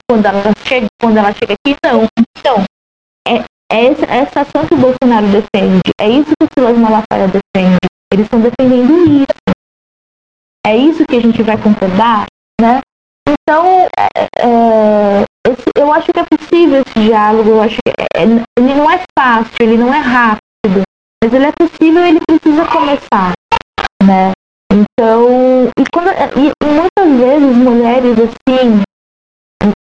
quando 0.09 0.27
ela 0.27 0.53
chega, 0.65 0.87
quando 1.01 1.17
ela 1.19 1.33
chega 1.33 1.55
aqui? 1.55 1.77
Não. 1.85 2.07
Então, 2.39 2.65
é, 3.27 3.45
é 3.71 3.87
essa, 3.87 4.07
essa 4.07 4.41
ação 4.43 4.67
que 4.67 4.75
o 4.75 4.79
Bolsonaro 4.79 5.27
defende, 5.27 5.83
é 6.01 6.09
isso 6.09 6.31
que 6.39 6.45
o 6.45 6.49
Silas 6.55 6.79
Malafaia 6.79 7.27
defende. 7.27 7.79
Eles 8.13 8.27
estão 8.27 8.41
defendendo 8.41 9.23
isso. 9.23 9.27
É 10.65 10.77
isso 10.77 11.05
que 11.05 11.17
a 11.17 11.21
gente 11.21 11.43
vai 11.43 11.61
concordar, 11.61 12.27
né? 12.61 12.81
Então, 13.29 13.89
é, 13.99 14.09
é, 14.39 15.25
eu 15.77 15.93
acho 15.93 16.13
que 16.13 16.21
é 16.21 16.25
possível 16.25 16.83
esse 16.83 17.07
diálogo, 17.07 17.51
eu 17.51 17.63
acho 17.63 17.77
que 17.77 17.93
é, 18.17 18.23
ele 18.23 18.75
não 18.75 18.91
é 18.91 19.03
fácil, 19.19 19.55
ele 19.61 19.77
não 19.77 19.93
é 19.93 19.99
rápido, 19.99 20.83
mas 21.23 21.33
ele 21.33 21.47
é 21.47 21.53
possível 21.53 22.05
ele 22.05 22.21
precisa 22.27 22.65
começar, 22.67 23.33
né? 24.03 24.33
Então, 24.73 25.69
e, 25.79 25.85
quando, 25.93 26.09
e 26.11 26.53
muitas 26.65 27.19
vezes 27.19 27.57
mulheres 27.57 28.17
assim, 28.19 28.83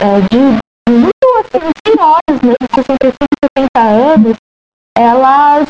é, 0.00 0.20
de 0.31 0.38
muito 0.90 1.11
assim, 1.40 1.70
senhoras, 1.87 2.42
né, 2.42 2.54
de 2.61 2.74
65, 2.74 3.14
70 3.57 3.81
anos, 3.81 4.37
elas 4.96 5.68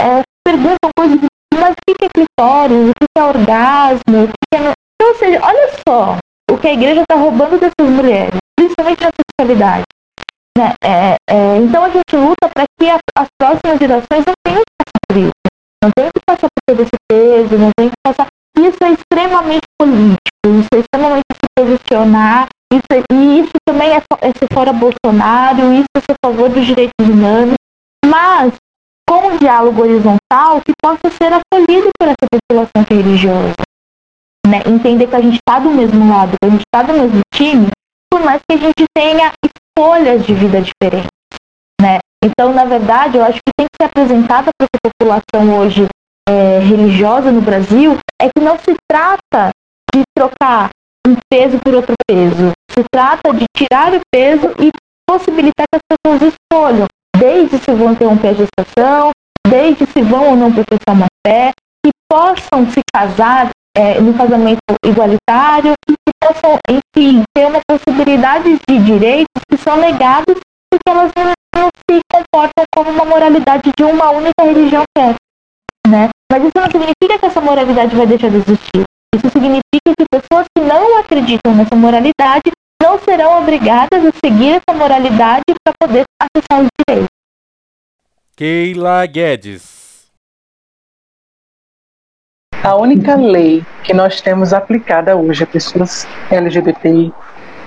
é, 0.00 0.22
perguntam 0.44 0.90
coisas 0.96 1.20
mas 1.60 1.72
o 1.72 1.94
que 1.94 2.04
é 2.04 2.08
clitóris, 2.08 2.90
o 2.90 2.92
que 2.94 3.18
é 3.18 3.22
orgasmo, 3.22 4.24
o 4.24 4.28
que 4.28 4.56
é... 4.56 4.72
Então, 4.96 5.08
ou 5.08 5.14
seja, 5.16 5.40
olha 5.42 5.70
só, 5.86 6.18
o 6.50 6.58
que 6.58 6.68
a 6.68 6.72
igreja 6.72 7.02
está 7.02 7.16
roubando 7.16 7.58
dessas 7.58 7.90
mulheres, 7.90 8.38
principalmente 8.56 9.02
na 9.02 9.10
Né? 10.58 10.74
É, 10.82 11.16
é, 11.28 11.56
então 11.58 11.84
a 11.84 11.88
gente 11.88 12.16
luta 12.16 12.48
para 12.52 12.64
que 12.78 12.88
a, 12.88 12.98
as 13.16 13.28
próximas 13.38 13.78
gerações 13.78 14.24
não 14.26 14.34
tenham 14.44 14.60
que 14.60 14.74
passar 14.78 15.00
por 15.08 15.16
isso. 15.16 15.40
Não 15.82 15.90
tenham 15.96 16.10
que 16.12 16.20
passar 16.26 16.48
por 16.48 16.62
todo 16.68 16.82
esse 16.82 16.96
peso, 17.08 17.58
não 17.58 17.70
tenham 17.76 17.90
que 17.90 18.02
passar. 18.04 18.26
Isso 18.58 18.78
é 18.82 18.90
extremamente 18.92 19.66
político, 19.78 20.46
isso 20.46 20.68
é 20.74 20.78
extremamente 20.78 21.24
se 21.32 21.48
posicionar, 21.56 22.48
isso, 22.72 22.84
é, 22.92 23.02
e 23.14 23.40
isso 23.40 23.52
também 23.66 23.90
é, 23.90 24.02
é 24.20 24.32
ser 24.38 24.46
fora 24.52 24.72
Bolsonaro, 24.72 25.72
isso 25.72 25.88
é 25.96 26.00
ser 26.00 26.12
a 26.12 26.28
favor 26.28 26.50
dos 26.50 26.66
direitos 26.66 27.08
humanos. 27.08 27.54
Mas 28.04 28.52
com 29.08 29.26
um 29.26 29.36
diálogo 29.38 29.82
horizontal 29.82 30.60
que 30.64 30.72
possa 30.80 31.10
ser 31.10 31.32
acolhido 31.32 31.88
por 31.98 32.06
essa 32.08 32.26
população 32.30 32.84
religiosa. 32.88 33.54
Né? 34.46 34.62
Entender 34.66 35.08
que 35.08 35.16
a 35.16 35.20
gente 35.20 35.36
está 35.36 35.58
do 35.58 35.70
mesmo 35.70 36.08
lado, 36.08 36.36
que 36.40 36.46
a 36.46 36.50
gente 36.50 36.62
está 36.62 36.82
do 36.82 36.92
mesmo 36.92 37.20
time, 37.34 37.68
por 38.20 38.24
mais 38.26 38.42
que 38.46 38.54
a 38.54 38.58
gente 38.58 38.84
tenha 38.94 39.32
escolhas 39.42 40.26
de 40.26 40.34
vida 40.34 40.60
diferentes. 40.60 41.08
Né? 41.80 41.98
Então, 42.22 42.52
na 42.52 42.66
verdade, 42.66 43.16
eu 43.16 43.24
acho 43.24 43.38
que 43.38 43.52
tem 43.56 43.66
que 43.66 43.76
ser 43.80 43.88
apresentada 43.88 44.50
para 44.58 44.68
essa 44.68 44.92
população 44.92 45.58
hoje 45.58 45.86
é, 46.28 46.58
religiosa 46.58 47.32
no 47.32 47.40
Brasil 47.40 47.96
é 48.20 48.28
que 48.28 48.44
não 48.44 48.58
se 48.58 48.76
trata 48.86 49.50
de 49.94 50.02
trocar 50.14 50.68
um 51.06 51.16
peso 51.32 51.58
por 51.64 51.74
outro 51.74 51.94
peso. 52.06 52.52
Se 52.70 52.84
trata 52.92 53.32
de 53.32 53.46
tirar 53.56 53.94
o 53.94 54.00
peso 54.12 54.54
e 54.60 54.70
possibilitar 55.08 55.64
que 55.72 55.78
as 55.78 55.96
pessoas 55.96 56.34
escolham, 56.34 56.86
desde 57.16 57.56
se 57.56 57.72
vão 57.72 57.92
interromper 57.92 58.28
a 58.28 58.34
gestação, 58.34 59.10
desde 59.48 59.86
se 59.86 60.02
vão 60.02 60.30
ou 60.30 60.36
não 60.36 60.52
professar 60.52 60.94
uma 60.94 61.06
fé, 61.26 61.52
que 61.82 61.90
possam 62.06 62.70
se 62.70 62.80
casar 62.94 63.48
é, 63.76 64.00
no 64.00 64.14
casamento 64.14 64.60
igualitário, 64.84 65.74
que 65.86 65.94
possam, 66.22 66.58
enfim, 66.68 67.22
ter 67.34 67.46
uma 67.46 67.60
possibilidade 67.66 68.58
de 68.68 68.78
direitos 68.78 69.42
que 69.48 69.56
são 69.56 69.76
negados 69.76 70.36
porque 70.70 70.88
elas 70.88 71.10
não, 71.16 71.32
não 71.56 71.68
se 71.90 72.00
comportam 72.12 72.64
como 72.74 72.90
uma 72.90 73.04
moralidade 73.04 73.70
de 73.76 73.84
uma 73.84 74.10
única 74.10 74.44
religião 74.44 74.84
quer. 74.96 75.14
Né? 75.86 76.08
Mas 76.30 76.44
isso 76.44 76.52
não 76.54 76.70
significa 76.70 77.18
que 77.18 77.26
essa 77.26 77.40
moralidade 77.40 77.96
vai 77.96 78.06
deixar 78.06 78.30
de 78.30 78.36
existir. 78.36 78.84
Isso 79.14 79.28
significa 79.30 79.90
que 79.98 80.04
pessoas 80.08 80.46
que 80.56 80.64
não 80.64 80.98
acreditam 80.98 81.54
nessa 81.54 81.74
moralidade 81.74 82.52
não 82.80 82.98
serão 83.00 83.42
obrigadas 83.42 84.06
a 84.06 84.12
seguir 84.24 84.52
essa 84.52 84.76
moralidade 84.76 85.42
para 85.64 85.74
poder 85.78 86.04
acessar 86.22 86.62
os 86.62 86.68
direitos. 86.86 87.08
Keila 88.36 89.04
Guedes. 89.06 89.79
A 92.62 92.76
única 92.76 93.16
lei 93.16 93.64
que 93.82 93.94
nós 93.94 94.20
temos 94.20 94.52
aplicada 94.52 95.16
hoje 95.16 95.44
a 95.44 95.46
pessoas 95.46 96.06
LGBTI, 96.30 97.10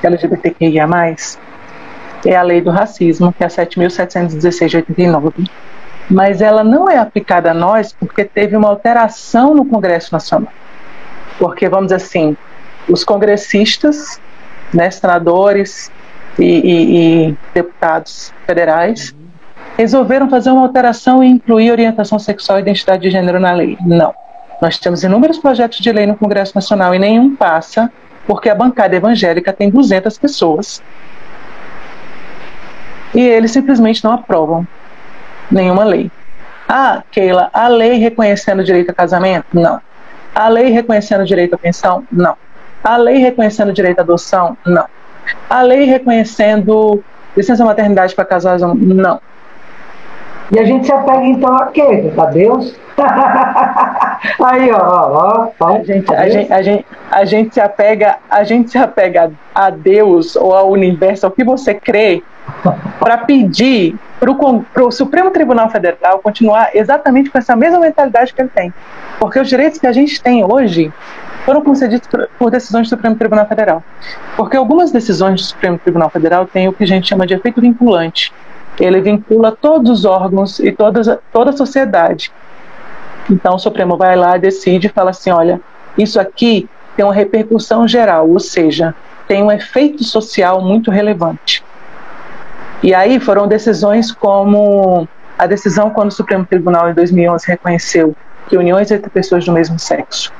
LGBTQIA+, 0.03 0.87
é 2.23 2.35
a 2.35 2.43
lei 2.43 2.61
do 2.61 2.69
racismo, 2.69 3.33
que 3.33 3.43
é 3.43 3.47
a 3.47 3.49
7.716 3.49 4.67
de 4.67 4.77
89. 4.77 5.49
Mas 6.07 6.41
ela 6.41 6.63
não 6.63 6.87
é 6.87 6.99
aplicada 6.99 7.49
a 7.49 7.53
nós 7.55 7.91
porque 7.91 8.23
teve 8.23 8.55
uma 8.55 8.69
alteração 8.69 9.55
no 9.55 9.65
Congresso 9.65 10.13
Nacional. 10.13 10.53
Porque, 11.39 11.67
vamos 11.67 11.87
dizer 11.87 11.95
assim, 11.95 12.37
os 12.87 13.03
congressistas, 13.03 14.21
né, 14.71 14.91
senadores 14.91 15.91
e, 16.37 16.43
e, 16.43 17.29
e 17.29 17.37
deputados 17.51 18.31
federais 18.45 19.15
resolveram 19.75 20.29
fazer 20.29 20.51
uma 20.51 20.61
alteração 20.61 21.23
e 21.23 21.27
incluir 21.27 21.71
orientação 21.71 22.19
sexual 22.19 22.59
e 22.59 22.61
identidade 22.61 23.01
de 23.01 23.09
gênero 23.09 23.39
na 23.39 23.53
lei. 23.53 23.75
Não. 23.83 24.13
Nós 24.63 24.79
temos 24.79 25.03
inúmeros 25.03 25.39
projetos 25.39 25.79
de 25.79 25.91
lei 25.91 26.05
no 26.05 26.15
Congresso 26.15 26.55
Nacional 26.55 26.95
e 26.95 26.97
nenhum 26.97 27.35
passa 27.35 27.91
porque 28.25 28.49
a 28.49 28.55
bancada 28.55 28.95
evangélica 28.95 29.51
tem 29.51 29.69
200 29.69 30.17
pessoas 30.17 30.81
e 33.13 33.19
eles 33.19 33.51
simplesmente 33.51 34.01
não 34.05 34.13
aprovam 34.13 34.65
nenhuma 35.51 35.83
lei. 35.83 36.09
Ah, 36.65 37.03
Keila, 37.11 37.49
a 37.51 37.67
lei 37.67 37.97
reconhecendo 37.97 38.61
o 38.61 38.63
direito 38.63 38.89
a 38.89 38.93
casamento? 38.93 39.47
Não. 39.51 39.81
A 40.33 40.47
lei 40.47 40.69
reconhecendo 40.69 41.23
o 41.23 41.25
direito 41.25 41.55
à 41.55 41.57
pensão? 41.57 42.07
Não. 42.09 42.37
A 42.81 42.95
lei 42.95 43.17
reconhecendo 43.17 43.67
o 43.67 43.73
direito 43.73 43.99
à 43.99 44.03
adoção? 44.03 44.57
Não. 44.65 44.85
A 45.49 45.61
lei 45.61 45.83
reconhecendo 45.83 47.03
licença 47.35 47.65
maternidade 47.65 48.15
para 48.15 48.23
casais? 48.23 48.61
Não. 48.61 49.19
E 50.53 50.59
a 50.59 50.65
gente 50.65 50.85
se 50.85 50.91
apega 50.91 51.25
então 51.25 51.55
a 51.55 51.65
quê? 51.67 52.13
A 52.15 52.25
Deus? 52.27 52.75
Aí, 54.43 54.71
ó, 54.71 54.77
ó, 54.77 55.49
ó. 55.59 55.75
A 55.75 55.83
gente, 55.83 56.13
a, 56.13 56.29
gente, 56.29 56.53
a, 56.53 56.61
gente, 56.61 56.85
a 57.09 57.25
gente 57.25 57.53
se 57.55 57.59
apega, 57.59 58.17
a 58.29 58.43
gente 58.43 58.69
se 58.69 58.77
apega 58.77 59.31
a 59.53 59.71
Deus 59.71 60.35
ou 60.35 60.53
ao 60.53 60.69
universo, 60.69 61.25
ao 61.25 61.31
que 61.31 61.43
você 61.43 61.73
crê, 61.73 62.21
para 62.99 63.17
pedir 63.17 63.95
para 64.19 64.83
o 64.83 64.91
Supremo 64.91 65.31
Tribunal 65.31 65.69
Federal 65.71 66.19
continuar 66.19 66.69
exatamente 66.75 67.31
com 67.31 67.37
essa 67.39 67.55
mesma 67.55 67.79
mentalidade 67.79 68.31
que 68.31 68.39
ele 68.39 68.51
tem. 68.53 68.71
Porque 69.19 69.39
os 69.39 69.49
direitos 69.49 69.79
que 69.79 69.87
a 69.87 69.91
gente 69.91 70.21
tem 70.21 70.43
hoje 70.43 70.93
foram 71.45 71.61
concedidos 71.61 72.07
por, 72.37 72.51
decisões 72.51 72.87
do 72.87 72.89
Supremo 72.89 73.15
Tribunal 73.15 73.47
Federal. 73.47 73.83
Porque 74.37 74.55
algumas 74.55 74.91
decisões 74.91 75.41
do 75.41 75.47
Supremo 75.47 75.79
Tribunal 75.79 76.11
Federal 76.11 76.45
têm 76.45 76.67
o 76.67 76.73
que 76.73 76.83
a 76.83 76.87
gente 76.87 77.07
chama 77.09 77.25
de 77.25 77.33
efeito 77.33 77.59
vinculante. 77.59 78.31
Ele 78.79 79.01
vincula 79.01 79.51
todos 79.51 79.99
os 79.99 80.05
órgãos 80.05 80.59
e 80.59 80.71
todas, 80.71 81.07
toda 81.31 81.51
a 81.51 81.57
sociedade. 81.57 82.31
Então 83.29 83.55
o 83.55 83.59
Supremo 83.59 83.97
vai 83.97 84.15
lá, 84.15 84.37
decide 84.37 84.87
e 84.87 84.89
fala 84.89 85.11
assim: 85.11 85.31
olha, 85.31 85.61
isso 85.97 86.19
aqui 86.19 86.67
tem 86.95 87.05
uma 87.05 87.13
repercussão 87.13 87.87
geral, 87.87 88.29
ou 88.29 88.39
seja, 88.39 88.93
tem 89.27 89.43
um 89.43 89.51
efeito 89.51 90.03
social 90.03 90.61
muito 90.61 90.91
relevante. 90.91 91.63
E 92.81 92.93
aí 92.93 93.19
foram 93.19 93.47
decisões 93.47 94.11
como 94.11 95.07
a 95.37 95.45
decisão 95.45 95.89
quando 95.89 96.09
o 96.09 96.13
Supremo 96.13 96.45
Tribunal 96.45 96.89
em 96.89 96.93
2011 96.93 97.45
reconheceu 97.47 98.15
que 98.47 98.57
uniões 98.57 98.91
entre 98.91 99.09
pessoas 99.09 99.45
do 99.45 99.51
mesmo 99.51 99.79
sexo 99.79 100.31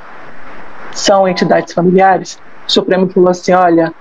são 0.94 1.28
entidades 1.28 1.74
familiares, 1.74 2.40
o 2.68 2.72
Supremo 2.72 3.10
falou 3.10 3.30
assim: 3.30 3.54
olha, 3.54 3.94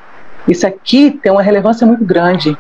isso 0.46 0.66
aqui 0.66 1.10
tem 1.10 1.32
uma 1.32 1.42
relevância 1.42 1.86
muito 1.86 2.04
grande. 2.04 2.56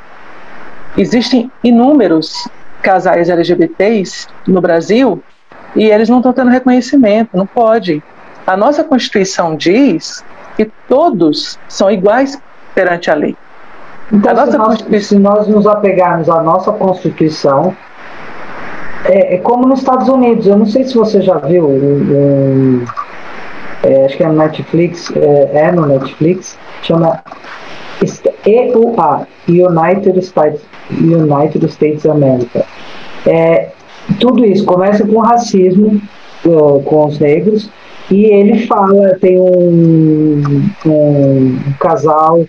Existem 0.96 1.50
inúmeros 1.62 2.48
casais 2.82 3.28
LGBTs 3.28 4.28
no 4.46 4.60
Brasil 4.60 5.22
e 5.74 5.84
eles 5.84 6.08
não 6.08 6.18
estão 6.18 6.32
tendo 6.32 6.50
reconhecimento, 6.50 7.36
não 7.36 7.46
pode. 7.46 8.02
A 8.46 8.56
nossa 8.56 8.84
Constituição 8.84 9.56
diz 9.56 10.24
que 10.56 10.70
todos 10.88 11.58
são 11.68 11.90
iguais 11.90 12.40
perante 12.74 13.10
a 13.10 13.14
lei. 13.14 13.36
Então, 14.12 14.50
se 14.50 14.58
nós, 14.58 15.06
se 15.06 15.18
nós, 15.18 15.48
nos 15.48 15.66
apegarmos 15.66 16.28
à 16.28 16.42
nossa 16.42 16.70
Constituição, 16.72 17.74
é, 19.04 19.34
é, 19.34 19.38
como 19.38 19.66
nos 19.66 19.80
Estados 19.80 20.08
Unidos. 20.08 20.46
Eu 20.46 20.56
não 20.56 20.66
sei 20.66 20.84
se 20.84 20.94
você 20.94 21.20
já 21.20 21.38
viu, 21.38 21.68
um, 21.68 22.84
é, 23.82 24.06
acho 24.06 24.16
que 24.16 24.22
é 24.22 24.28
no 24.28 24.34
Netflix, 24.34 25.12
é, 25.16 25.50
é, 25.54 25.72
no 25.72 25.86
Netflix, 25.86 26.58
chama 26.82 27.22
EUA, 28.44 29.26
United 29.48 30.18
States, 30.20 30.60
United 30.90 31.64
States 31.66 32.06
America. 32.06 32.64
É, 33.26 33.70
tudo 34.18 34.44
isso 34.44 34.64
começa 34.64 35.06
com 35.06 35.20
racismo 35.20 36.00
com 36.84 37.06
os 37.06 37.18
negros 37.18 37.70
e 38.10 38.24
ele 38.26 38.66
fala, 38.66 39.16
tem 39.20 39.38
um, 39.38 40.42
um, 40.84 40.90
um 40.90 41.72
casal 41.78 42.44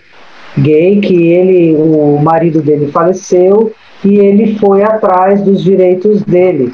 gay 0.58 1.00
que 1.00 1.28
ele, 1.28 1.74
o 1.76 2.18
marido 2.22 2.60
dele 2.60 2.90
faleceu 2.90 3.72
e 4.04 4.18
ele 4.18 4.58
foi 4.58 4.82
atrás 4.82 5.42
dos 5.42 5.62
direitos 5.62 6.22
dele. 6.22 6.72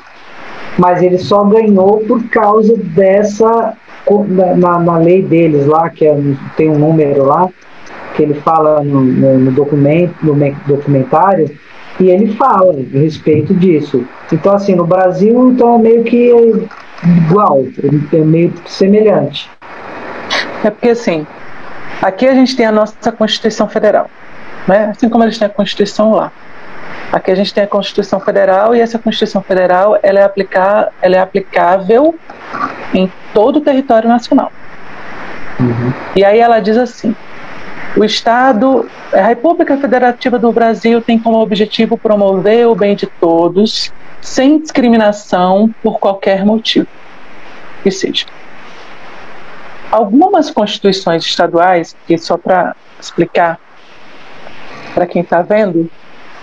Mas 0.79 1.03
ele 1.03 1.19
só 1.19 1.45
ganhou 1.45 1.99
por 2.07 2.23
causa 2.31 2.77
dessa 2.77 3.77
na, 4.57 4.79
na 4.79 4.99
lei 4.99 5.23
deles 5.23 5.67
lá, 5.67 5.91
que 5.91 6.07
é, 6.07 6.17
tem 6.57 6.71
um 6.71 6.79
número 6.79 7.25
lá, 7.25 7.49
que 8.15 8.23
ele 8.23 8.35
fala 8.35 8.83
no, 8.83 9.01
no, 9.01 9.39
no, 9.39 9.53
documento, 9.53 10.15
no 10.23 10.35
documentário, 10.67 11.51
e 11.99 12.09
ele 12.09 12.35
fala 12.35 12.73
a 12.73 12.99
respeito 12.99 13.55
disso. 13.55 14.05
Então, 14.33 14.55
assim, 14.55 14.75
no 14.75 14.87
Brasil, 14.87 15.51
então, 15.51 15.77
é 15.77 15.79
meio 15.79 16.05
que 16.05 16.31
igual, 17.27 17.65
é 18.13 18.17
meio 18.19 18.53
semelhante. 18.67 19.51
É 20.65 20.71
porque, 20.71 20.91
assim, 20.91 21.27
Aqui 22.03 22.27
a 22.27 22.35
gente 22.35 22.57
tem 22.57 22.65
a 22.65 22.73
nossa 22.73 23.13
Constituição 23.13 23.69
Federal, 23.69 24.09
né? 24.67 24.87
assim 24.87 25.09
como 25.09 25.23
eles 25.23 25.39
têm 25.39 25.47
a 25.47 25.51
Constituição 25.51 26.13
lá. 26.13 26.33
Aqui 27.13 27.31
a 27.31 27.35
gente 27.35 27.53
tem 27.53 27.65
a 27.65 27.67
Constituição 27.67 28.19
Federal 28.21 28.75
e 28.75 28.81
essa 28.81 28.99
Constituição 28.99 29.43
Federal 29.43 29.99
ela 30.03 30.21
é, 30.21 30.25
aplicar, 30.25 30.93
ela 31.03 31.17
é 31.17 31.19
aplicável 31.19 32.15
em 32.95 33.11
todo 33.35 33.57
o 33.57 33.61
território 33.61 34.09
nacional. 34.09 34.51
Uhum. 35.59 35.93
E 36.17 36.25
aí 36.25 36.39
ela 36.39 36.59
diz 36.61 36.79
assim: 36.79 37.15
o 37.97 38.05
Estado, 38.05 38.89
a 39.13 39.23
República 39.23 39.77
Federativa 39.77 40.39
do 40.39 40.53
Brasil 40.53 41.01
tem 41.01 41.19
como 41.19 41.39
objetivo 41.39 41.99
promover 41.99 42.67
o 42.69 42.75
bem 42.75 42.95
de 42.95 43.07
todos, 43.07 43.93
sem 44.21 44.61
discriminação 44.61 45.75
por 45.83 45.99
qualquer 45.99 46.45
motivo 46.45 46.87
que 47.83 47.91
seja. 47.91 48.27
Algumas 49.91 50.51
constituições 50.51 51.25
estaduais, 51.25 51.97
que 52.07 52.17
só 52.17 52.37
para 52.37 52.77
explicar 53.01 53.59
para 54.95 55.07
quem 55.07 55.23
está 55.23 55.43
vendo, 55.43 55.91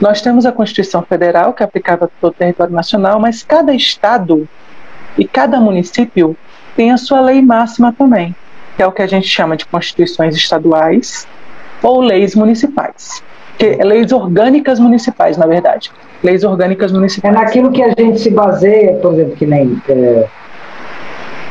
nós 0.01 0.21
temos 0.21 0.45
a 0.45 0.51
Constituição 0.51 1.01
Federal, 1.01 1.53
que 1.53 1.63
aplicável 1.63 2.05
a 2.05 2.21
todo 2.21 2.31
o 2.31 2.35
território 2.35 2.73
nacional, 2.73 3.19
mas 3.19 3.41
cada 3.43 3.73
estado 3.73 4.47
e 5.17 5.25
cada 5.25 5.59
município 5.59 6.35
tem 6.75 6.91
a 6.91 6.97
sua 6.97 7.21
lei 7.21 7.41
máxima 7.41 7.93
também, 7.93 8.35
que 8.77 8.83
é 8.83 8.87
o 8.87 8.91
que 8.93 9.01
a 9.01 9.07
gente 9.07 9.27
chama 9.27 9.57
de 9.57 9.65
constituições 9.65 10.35
estaduais 10.35 11.27
ou 11.83 11.99
leis 11.99 12.35
municipais. 12.35 13.21
que 13.57 13.65
é 13.79 13.83
leis 13.83 14.11
orgânicas 14.11 14.79
municipais, 14.79 15.35
na 15.35 15.45
verdade. 15.47 15.91
Leis 16.23 16.43
orgânicas 16.43 16.91
É 16.91 16.93
municipais. 16.93 17.33
naquilo 17.33 17.71
que 17.71 17.81
a 17.83 17.89
gente 17.97 18.19
se 18.19 18.29
baseia, 18.29 18.93
por 18.97 19.13
exemplo, 19.13 19.35
que 19.35 19.45
nem. 19.47 19.81
é, 19.89 20.27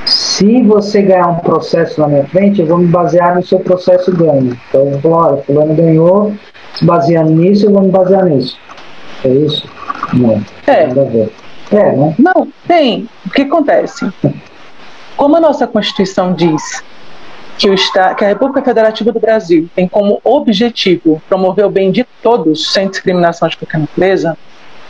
se 0.04 0.62
você 0.62 1.02
ganhar 1.02 1.26
um 1.28 1.36
processo 1.40 2.00
na 2.00 2.06
minha 2.08 2.24
frente, 2.26 2.60
eu 2.60 2.66
vou 2.66 2.78
me 2.78 2.86
basear 2.86 3.34
no 3.34 3.44
seu 3.44 3.58
processo 3.58 4.12
ganho. 4.16 4.56
Então, 4.68 4.82
eu 4.82 4.90
vou 4.98 5.00
falar, 5.00 5.32
olha, 5.32 5.42
fulano 5.42 5.74
ganhou, 5.74 6.32
se 6.74 6.84
baseando 6.84 7.30
nisso, 7.32 7.66
eu 7.66 7.72
vou 7.72 7.82
me 7.82 7.90
basear 7.90 8.24
nisso. 8.24 8.56
É 9.24 9.28
isso? 9.28 9.68
Não. 10.12 10.40
É. 10.66 10.86
Nada 10.86 11.00
a 11.02 11.04
ver. 11.04 11.32
É, 11.72 11.92
né? 11.96 12.14
Não, 12.18 12.46
tem. 12.68 13.08
O 13.26 13.30
que 13.30 13.42
acontece? 13.42 14.08
Como 15.16 15.34
a 15.36 15.40
nossa 15.40 15.66
Constituição 15.66 16.32
diz 16.34 16.84
que, 17.58 17.68
o 17.68 17.74
Estado, 17.74 18.16
que 18.16 18.24
a 18.24 18.28
República 18.28 18.62
Federativa 18.62 19.12
do 19.12 19.20
Brasil 19.20 19.68
tem 19.74 19.88
como 19.88 20.20
objetivo 20.22 21.22
promover 21.28 21.64
o 21.64 21.70
bem 21.70 21.90
de 21.90 22.04
todos, 22.22 22.72
sem 22.72 22.88
discriminação 22.88 23.48
de 23.48 23.56
qualquer 23.56 23.78
natureza, 23.78 24.36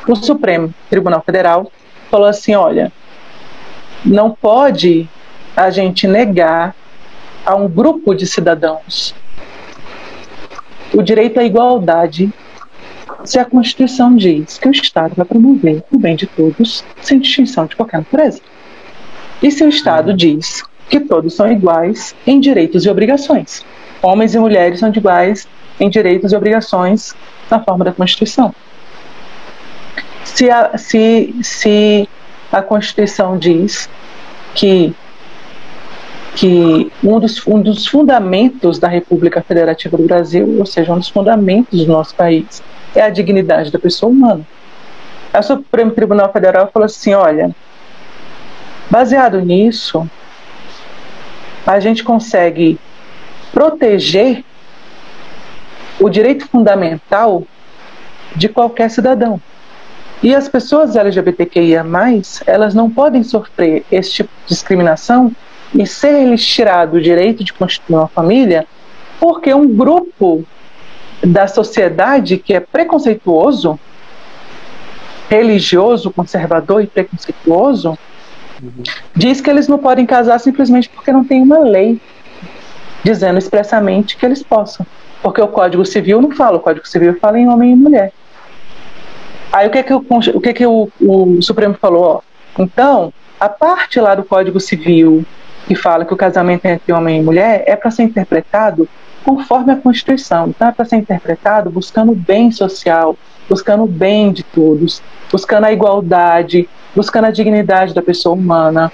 o 0.07 0.17
Supremo 0.17 0.73
Tribunal 0.89 1.23
Federal 1.25 1.71
falou 2.11 2.27
assim: 2.27 2.55
olha, 2.55 2.93
não 4.05 4.31
pode 4.31 5.09
a 5.57 5.71
gente 5.71 6.07
negar 6.07 6.75
a 7.45 7.55
um 7.55 7.69
grupo 7.69 8.15
de 8.15 8.27
cidadãos 8.27 9.15
o 10.93 11.03
direito 11.03 11.39
à 11.39 11.45
igualdade 11.45 12.33
se 13.25 13.39
a 13.39 13.45
Constituição 13.45 14.15
diz 14.15 14.59
que 14.59 14.69
o 14.69 14.71
Estado 14.71 15.15
vai 15.17 15.27
promover 15.27 15.83
o 15.91 15.99
bem 15.99 16.15
de 16.15 16.27
todos, 16.27 16.85
sem 17.01 17.19
distinção 17.19 17.67
de 17.67 17.75
qualquer 17.75 17.99
natureza. 17.99 18.41
E 19.43 19.51
se 19.51 19.65
o 19.65 19.69
Estado 19.69 20.15
diz 20.15 20.63
que 20.89 21.01
todos 21.01 21.35
são 21.35 21.51
iguais 21.51 22.15
em 22.27 22.39
direitos 22.41 22.85
e 22.85 22.91
obrigações, 22.91 23.65
homens 24.03 24.35
e 24.35 24.39
mulheres 24.39 24.81
são 24.81 24.91
iguais 24.91 25.49
em 25.79 25.89
direitos 25.89 26.33
e 26.33 26.37
obrigações 26.37 27.15
na 27.51 27.61
forma 27.61 27.85
da 27.85 27.93
Constituição. 27.93 28.55
Se 30.25 30.51
a, 30.51 30.77
se, 30.77 31.35
se 31.43 32.09
a 32.53 32.63
Constituição 32.63 33.39
diz 33.39 33.89
que, 34.55 34.95
que 36.35 36.91
um, 37.03 37.21
dos, 37.21 37.47
um 37.47 37.61
dos 37.61 37.87
fundamentos 37.87 38.79
da 38.79 38.89
República 38.89 39.43
Federativa 39.43 39.97
do 39.97 40.05
Brasil, 40.05 40.57
ou 40.59 40.67
seja, 40.67 40.93
um 40.93 40.99
dos 40.99 41.09
fundamentos 41.09 41.85
do 41.85 41.93
nosso 41.93 42.15
país, 42.15 42.63
é 42.95 43.03
a 43.03 43.11
dignidade 43.11 43.71
da 43.71 43.79
pessoa 43.79 44.11
humana. 44.11 44.47
O 45.39 45.43
Supremo 45.43 45.91
Tribunal 45.91 46.33
Federal 46.33 46.71
falou 46.73 46.87
assim: 46.87 47.13
olha, 47.13 47.55
baseado 48.91 49.41
nisso, 49.41 50.09
a 51.67 51.81
gente 51.81 52.05
consegue 52.05 52.79
proteger 53.53 54.45
o 55.99 56.09
direito 56.09 56.47
fundamental 56.47 57.43
de 58.35 58.49
qualquer 58.49 58.91
cidadão. 58.91 59.41
E 60.23 60.35
as 60.35 60.49
pessoas 60.49 60.97
LGBTQIA+, 60.97 61.85
elas 62.47 62.75
não 62.75 62.91
podem 62.91 63.23
sofrer 63.23 63.85
esse 63.91 64.13
tipo 64.13 64.31
de 64.43 64.49
discriminação 64.49 65.33
e 65.75 65.87
ser 65.87 66.25
lhes 66.25 66.45
tirado 66.45 66.95
o 66.95 67.01
direito 67.01 67.45
de 67.45 67.53
constituir 67.53 67.97
uma 67.97 68.09
família 68.09 68.67
porque 69.19 69.53
um 69.53 69.69
grupo 69.69 70.45
da 71.23 71.47
sociedade 71.47 72.37
que 72.39 72.55
é 72.55 72.61
preconceituoso, 72.61 73.79
religioso, 75.29 76.11
conservador 76.11 76.83
e 76.83 76.87
preconceituoso, 76.87 77.99
diz 79.15 79.41
que 79.41 79.51
eles 79.51 79.69
não 79.69 79.79
podem 79.79 80.07
casar 80.07 80.39
simplesmente 80.39 80.89
porque 80.89 81.13
não 81.13 81.25
tem 81.25 81.43
uma 81.43 81.59
lei 81.59 82.01
dizendo 83.03 83.39
expressamente 83.39 84.17
que 84.17 84.27
eles 84.27 84.43
possam. 84.43 84.87
Porque 85.23 85.41
o 85.41 85.49
Código 85.49 85.85
Civil 85.85 86.21
não 86.21 86.31
fala, 86.31 86.57
o 86.57 86.61
Código 86.61 86.87
Civil 86.87 87.19
fala 87.19 87.39
em 87.39 87.49
homem 87.49 87.73
e 87.73 87.77
mulher. 87.77 88.13
Aí 89.53 89.67
o 89.67 89.71
que, 89.71 89.83
que, 89.83 89.93
o, 89.93 90.05
o, 90.35 90.41
que, 90.41 90.53
que 90.53 90.67
o, 90.67 90.91
o 91.01 91.43
Supremo 91.43 91.75
falou? 91.75 92.03
Ó, 92.03 92.21
então, 92.63 93.13
a 93.41 93.49
parte 93.49 94.01
lá 94.01 94.15
do 94.15 94.25
Código 94.25 94.61
Civil 94.61 95.25
que 95.67 95.75
fala 95.75 96.05
que 96.05 96.15
o 96.15 96.17
casamento 96.17 96.65
é 96.65 96.75
entre 96.75 96.93
homem 96.93 97.21
e 97.21 97.23
mulher 97.23 97.65
é 97.67 97.75
para 97.75 97.91
ser 97.91 98.05
interpretado 98.05 98.89
conforme 99.27 99.73
a 99.73 99.77
Constituição. 99.77 100.49
Então, 100.51 100.69
é 100.69 100.71
para 100.71 100.85
ser 100.85 100.97
interpretado 100.97 101.69
buscando 101.69 102.13
o 102.13 102.15
bem 102.15 102.53
social, 102.53 103.17
buscando 103.49 103.83
o 103.83 103.87
bem 103.89 104.31
de 104.31 104.45
todos, 104.45 105.03
buscando 105.33 105.65
a 105.65 105.73
igualdade, 105.73 106.69
buscando 106.95 107.25
a 107.25 107.33
dignidade 107.33 107.93
da 107.93 108.01
pessoa 108.01 108.37
humana. 108.37 108.93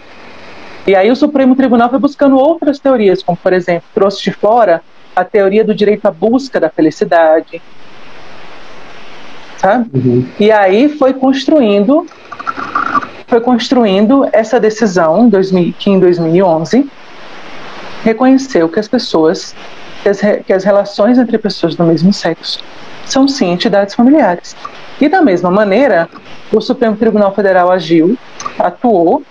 E 0.87 0.97
aí 0.97 1.11
o 1.11 1.15
Supremo 1.15 1.55
Tribunal 1.55 1.91
foi 1.91 1.99
buscando 1.99 2.39
outras 2.39 2.79
teorias, 2.79 3.23
como, 3.23 3.37
por 3.37 3.53
exemplo, 3.53 3.85
trouxe 3.93 4.23
de 4.23 4.33
fora 4.33 4.83
a 5.15 5.23
teoria 5.23 5.63
do 5.63 5.75
direito 5.75 6.07
à 6.07 6.11
busca 6.11 6.59
da 6.59 6.71
felicidade. 6.71 7.61
Sabe? 9.59 9.91
Uhum. 9.93 10.27
E 10.41 10.51
aí 10.51 10.89
foi 10.89 11.13
construindo 11.13 12.07
foi 13.27 13.41
construindo 13.41 14.29
essa 14.33 14.61
decisão 14.61 15.27
em 15.27 15.29
2000, 15.29 15.75
que 15.79 15.91
em 15.91 15.99
2011 15.99 16.91
reconheceu 18.03 18.69
que 18.69 18.79
as 18.79 18.89
pessoas 18.89 19.55
que 20.03 20.09
as, 20.09 20.21
que 20.47 20.53
as 20.53 20.65
relações 20.65 21.19
entre 21.19 21.39
pessoas 21.39 21.75
do 21.75 21.85
mesmo 21.85 22.13
sexo 22.13 22.59
são 23.05 23.27
sim 23.29 23.51
entidades 23.51 23.95
familiares. 23.95 24.57
E 25.01 25.09
da 25.09 25.23
mesma 25.23 25.51
maneira, 25.51 26.09
o 26.53 26.61
Supremo 26.61 26.97
Tribunal 26.97 27.35
Federal 27.35 27.71
agiu, 27.71 28.17
atuou, 28.59 29.23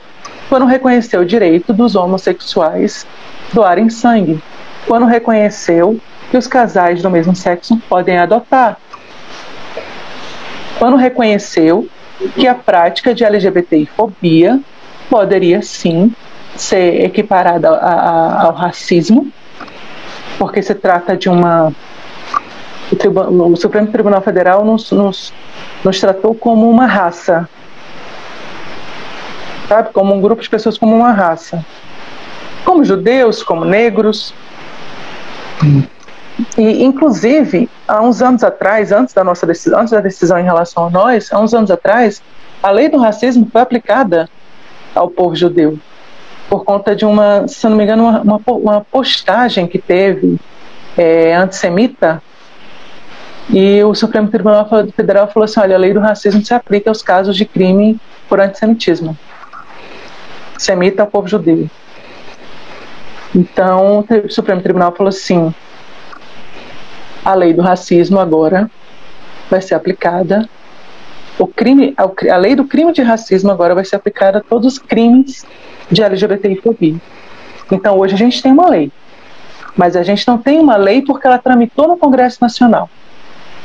quando 0.50 0.66
reconheceu 0.66 1.22
o 1.22 1.26
direito 1.26 1.74
dos 1.74 1.96
homossexuais 1.96 3.06
doarem 3.54 3.90
sangue, 3.90 4.42
quando 4.88 5.06
reconheceu 5.06 6.00
que 6.30 6.38
os 6.38 6.48
casais 6.48 7.02
do 7.02 7.10
mesmo 7.10 7.36
sexo 7.36 7.78
podem 7.88 8.18
adotar, 8.18 8.78
quando 10.80 10.98
reconheceu 10.98 11.88
que 12.36 12.48
a 12.48 12.56
prática 12.56 13.14
de 13.14 13.24
LGBTI-fobia 13.24 14.60
poderia 15.10 15.62
sim 15.62 16.14
ser 16.56 17.06
equiparada 17.06 17.70
a, 17.70 17.94
a, 17.94 18.44
ao 18.46 18.54
racismo, 18.54 19.32
porque 20.42 20.64
se 20.64 20.74
trata 20.74 21.16
de 21.16 21.30
uma. 21.30 21.72
O, 22.92 22.96
Tribu, 22.96 23.22
o 23.22 23.56
Supremo 23.56 23.92
Tribunal 23.92 24.24
Federal 24.24 24.66
nos, 24.66 24.92
nos, 24.92 25.32
nos 25.84 26.00
tratou 26.00 26.34
como 26.34 26.68
uma 26.68 26.88
raça, 26.88 27.48
sabe? 29.70 29.90
Como 29.94 30.16
um 30.16 30.20
grupo 30.20 30.42
de 30.42 30.50
pessoas 30.50 30.80
como 30.80 30.96
uma 30.96 31.12
raça. 31.12 31.64
Como 32.66 32.84
judeus, 32.84 33.44
como 33.44 33.64
negros. 33.64 34.34
E, 36.58 36.84
inclusive, 36.84 37.70
há 37.88 38.02
uns 38.02 38.20
anos 38.24 38.44
atrás, 38.44 38.92
antes 38.92 39.14
da 39.14 39.24
nossa 39.24 39.46
decisão, 39.46 39.80
antes 39.80 39.92
da 39.92 40.02
decisão 40.02 40.40
em 40.40 40.44
relação 40.44 40.88
a 40.88 40.90
nós, 40.90 41.32
há 41.32 41.40
uns 41.40 41.54
anos 41.54 41.70
atrás, 41.70 42.20
a 42.64 42.72
lei 42.72 42.90
do 42.90 42.98
racismo 42.98 43.48
foi 43.52 43.62
aplicada 43.62 44.28
ao 44.96 45.08
povo 45.08 45.36
judeu 45.36 45.78
por 46.52 46.66
conta 46.66 46.94
de 46.94 47.06
uma, 47.06 47.48
se 47.48 47.66
não 47.70 47.78
me 47.78 47.86
engano, 47.86 48.04
uma, 48.04 48.22
uma, 48.22 48.42
uma 48.46 48.82
postagem 48.82 49.66
que 49.66 49.80
teve 49.80 50.38
é, 50.98 51.34
antissemita. 51.34 52.22
E 53.50 53.82
o 53.86 53.96
Supremo 53.96 54.28
Tribunal 54.28 54.68
Federal 54.94 55.32
falou 55.32 55.46
assim: 55.46 55.62
olha, 55.62 55.78
a 55.78 55.80
lei 55.80 55.94
do 55.94 56.02
racismo 56.02 56.44
se 56.44 56.54
aplica 56.54 56.90
aos 56.90 57.02
casos 57.02 57.38
de 57.38 57.46
crime 57.46 57.98
por 58.28 58.42
antissemitismo. 58.42 59.18
Semita 60.58 61.04
ao 61.04 61.08
povo 61.08 61.26
judeu. 61.26 61.70
Então, 63.34 64.06
o 64.26 64.30
Supremo 64.30 64.62
Tribunal 64.62 64.94
falou 64.94 65.08
assim: 65.08 65.56
a 67.24 67.34
lei 67.34 67.54
do 67.54 67.62
racismo 67.62 68.20
agora 68.20 68.70
vai 69.50 69.62
ser 69.62 69.76
aplicada. 69.76 70.50
O 71.42 71.48
crime, 71.48 71.96
a 71.98 72.38
lei 72.38 72.56
do 72.56 72.66
crime 72.66 72.94
de 72.94 73.02
racismo 73.02 73.50
agora 73.50 73.74
vai 73.74 73.84
ser 73.84 73.96
aplicada 73.96 74.38
a 74.38 74.42
todos 74.42 74.74
os 74.74 74.78
crimes 74.78 75.44
de 75.90 76.04
LGBTI-fobia. 76.04 76.98
Então, 77.72 77.98
hoje 77.98 78.14
a 78.14 78.18
gente 78.18 78.44
tem 78.44 78.52
uma 78.52 78.70
lei, 78.70 78.92
mas 79.76 79.96
a 79.96 80.04
gente 80.04 80.28
não 80.28 80.38
tem 80.38 80.60
uma 80.60 80.76
lei 80.76 81.02
porque 81.02 81.26
ela 81.26 81.40
tramitou 81.40 81.88
no 81.88 81.98
Congresso 81.98 82.38
Nacional. 82.40 82.88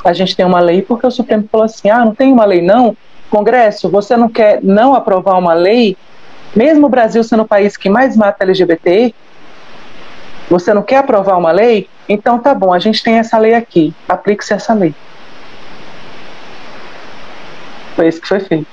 A 0.02 0.14
gente 0.14 0.34
tem 0.34 0.46
uma 0.46 0.58
lei 0.58 0.80
porque 0.80 1.06
o 1.06 1.10
Supremo 1.10 1.46
falou 1.52 1.66
assim: 1.66 1.90
ah, 1.90 2.02
não 2.02 2.14
tem 2.14 2.32
uma 2.32 2.46
lei 2.46 2.62
não? 2.62 2.96
Congresso, 3.28 3.90
você 3.90 4.16
não 4.16 4.30
quer 4.30 4.58
não 4.62 4.94
aprovar 4.94 5.38
uma 5.38 5.52
lei, 5.52 5.98
mesmo 6.54 6.86
o 6.86 6.88
Brasil 6.88 7.22
sendo 7.22 7.42
o 7.42 7.46
país 7.46 7.76
que 7.76 7.90
mais 7.90 8.16
mata 8.16 8.42
LGBT, 8.42 9.14
você 10.48 10.72
não 10.72 10.82
quer 10.82 10.96
aprovar 10.96 11.36
uma 11.36 11.52
lei? 11.52 11.90
Então 12.08 12.38
tá 12.38 12.54
bom, 12.54 12.72
a 12.72 12.78
gente 12.78 13.02
tem 13.02 13.16
essa 13.16 13.36
lei 13.36 13.52
aqui, 13.52 13.92
aplique-se 14.08 14.54
essa 14.54 14.72
lei. 14.72 14.94
Foi 17.97 18.09
isso 18.09 18.20
que 18.20 18.28
foi 18.28 18.40
feito. 18.40 18.68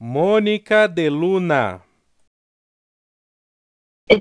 Mônica 0.00 0.88
de 0.88 1.10
Luna. 1.10 1.82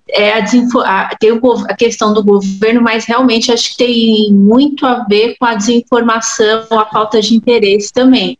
É 0.09 0.34
a, 0.34 0.43
a, 0.86 1.16
tem 1.16 1.32
a 1.68 1.76
questão 1.76 2.14
do 2.14 2.24
governo, 2.24 2.82
mas 2.82 3.05
realmente 3.05 3.51
acho 3.51 3.72
que 3.72 3.78
tem 3.78 4.34
muito 4.34 4.86
a 4.86 5.05
ver 5.05 5.38
com 5.39 5.45
a 5.45 5.55
desinformação, 5.55 6.68
a 6.72 6.86
falta 6.86 7.22
de 7.22 7.36
interesse 7.36 7.91
também. 7.91 8.38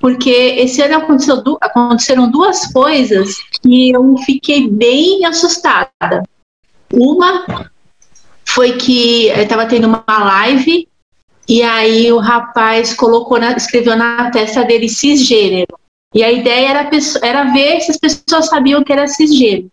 Porque 0.00 0.30
esse 0.30 0.82
ano 0.82 0.96
aconteceu, 0.96 1.40
aconteceram 1.60 2.28
duas 2.28 2.70
coisas 2.72 3.36
que 3.62 3.90
eu 3.92 4.16
fiquei 4.18 4.68
bem 4.68 5.24
assustada. 5.24 6.24
Uma 6.92 7.70
foi 8.44 8.76
que 8.76 9.28
estava 9.28 9.66
tendo 9.66 9.86
uma 9.86 10.04
live 10.08 10.88
E 11.48 11.62
aí 11.62 12.12
o 12.12 12.18
rapaz 12.18 12.94
colocou 12.94 13.38
na, 13.38 13.52
escreveu 13.52 13.96
na 13.96 14.30
testa 14.30 14.64
dele 14.64 14.88
cisgênero. 14.88 15.76
E 16.14 16.22
a 16.22 16.30
ideia 16.30 16.68
era, 16.68 16.90
era 17.22 17.44
ver 17.44 17.80
se 17.80 17.90
as 17.90 17.96
pessoas 17.96 18.46
sabiam 18.46 18.84
que 18.84 18.92
era 18.92 19.06
cisgênero. 19.08 19.70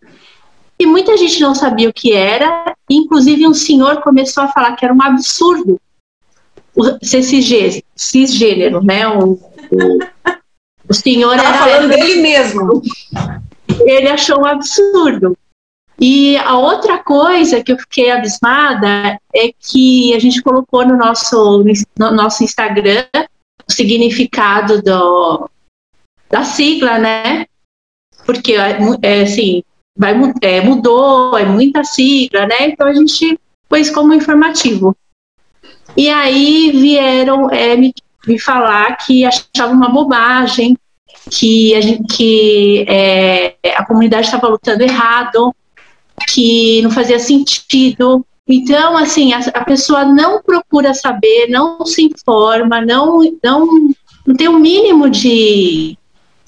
E 0.78 0.86
muita 0.86 1.16
gente 1.16 1.40
não 1.40 1.54
sabia 1.54 1.90
o 1.90 1.92
que 1.92 2.12
era, 2.12 2.74
inclusive 2.88 3.46
um 3.46 3.52
senhor 3.52 4.00
começou 4.00 4.44
a 4.44 4.48
falar 4.48 4.74
que 4.76 4.84
era 4.84 4.94
um 4.94 5.02
absurdo 5.02 5.78
ser 7.02 7.22
cisgênero, 7.22 7.82
cisgênero 7.94 8.82
né? 8.82 9.06
O, 9.08 9.32
o, 9.32 9.98
o 10.88 10.94
senhor 10.94 11.36
Tava 11.36 11.48
era. 11.48 11.58
falando 11.58 11.88
dele 11.90 12.22
mesmo. 12.22 12.82
Ele 13.84 14.08
achou 14.08 14.40
um 14.40 14.46
absurdo. 14.46 15.36
E 16.00 16.34
a 16.38 16.56
outra 16.56 16.96
coisa 16.96 17.62
que 17.62 17.70
eu 17.70 17.78
fiquei 17.78 18.10
abismada 18.10 19.20
é 19.34 19.52
que 19.58 20.14
a 20.14 20.18
gente 20.18 20.42
colocou 20.42 20.86
no 20.86 20.96
nosso, 20.96 21.62
no 21.98 22.10
nosso 22.10 22.42
Instagram 22.42 23.04
o 23.68 23.70
significado 23.70 24.80
do, 24.80 25.50
da 26.30 26.42
sigla, 26.42 26.98
né? 26.98 27.44
Porque, 28.24 28.54
é, 29.02 29.22
assim, 29.22 29.62
vai, 29.94 30.14
é, 30.40 30.62
mudou, 30.62 31.36
é 31.36 31.44
muita 31.44 31.84
sigla, 31.84 32.46
né? 32.46 32.68
Então 32.68 32.86
a 32.86 32.94
gente 32.94 33.38
pôs 33.68 33.90
como 33.90 34.14
informativo. 34.14 34.96
E 35.94 36.08
aí 36.08 36.70
vieram 36.72 37.50
é, 37.50 37.76
me, 37.76 37.92
me 38.26 38.38
falar 38.38 38.96
que 38.96 39.24
achavam 39.26 39.76
uma 39.76 39.90
bobagem, 39.90 40.78
que 41.30 41.74
a, 41.74 41.80
gente, 41.82 42.16
que, 42.16 42.86
é, 42.88 43.54
a 43.76 43.84
comunidade 43.84 44.26
estava 44.26 44.48
lutando 44.48 44.82
errado, 44.82 45.54
que 46.28 46.82
não 46.82 46.90
fazia 46.90 47.18
sentido. 47.18 48.24
Então, 48.46 48.96
assim, 48.96 49.32
a, 49.32 49.38
a, 49.38 49.64
pessoa 49.64 50.04
não 50.04 50.42
procura 50.42 50.92
saber, 50.92 51.48
não 51.48 51.84
se 51.86 52.02
informa, 52.02 52.80
não, 52.80 53.20
não, 53.42 53.66
não 54.26 54.36
tem 54.36 54.48
o 54.48 54.52
um 54.52 54.58
mínimo 54.58 55.08
de, 55.08 55.96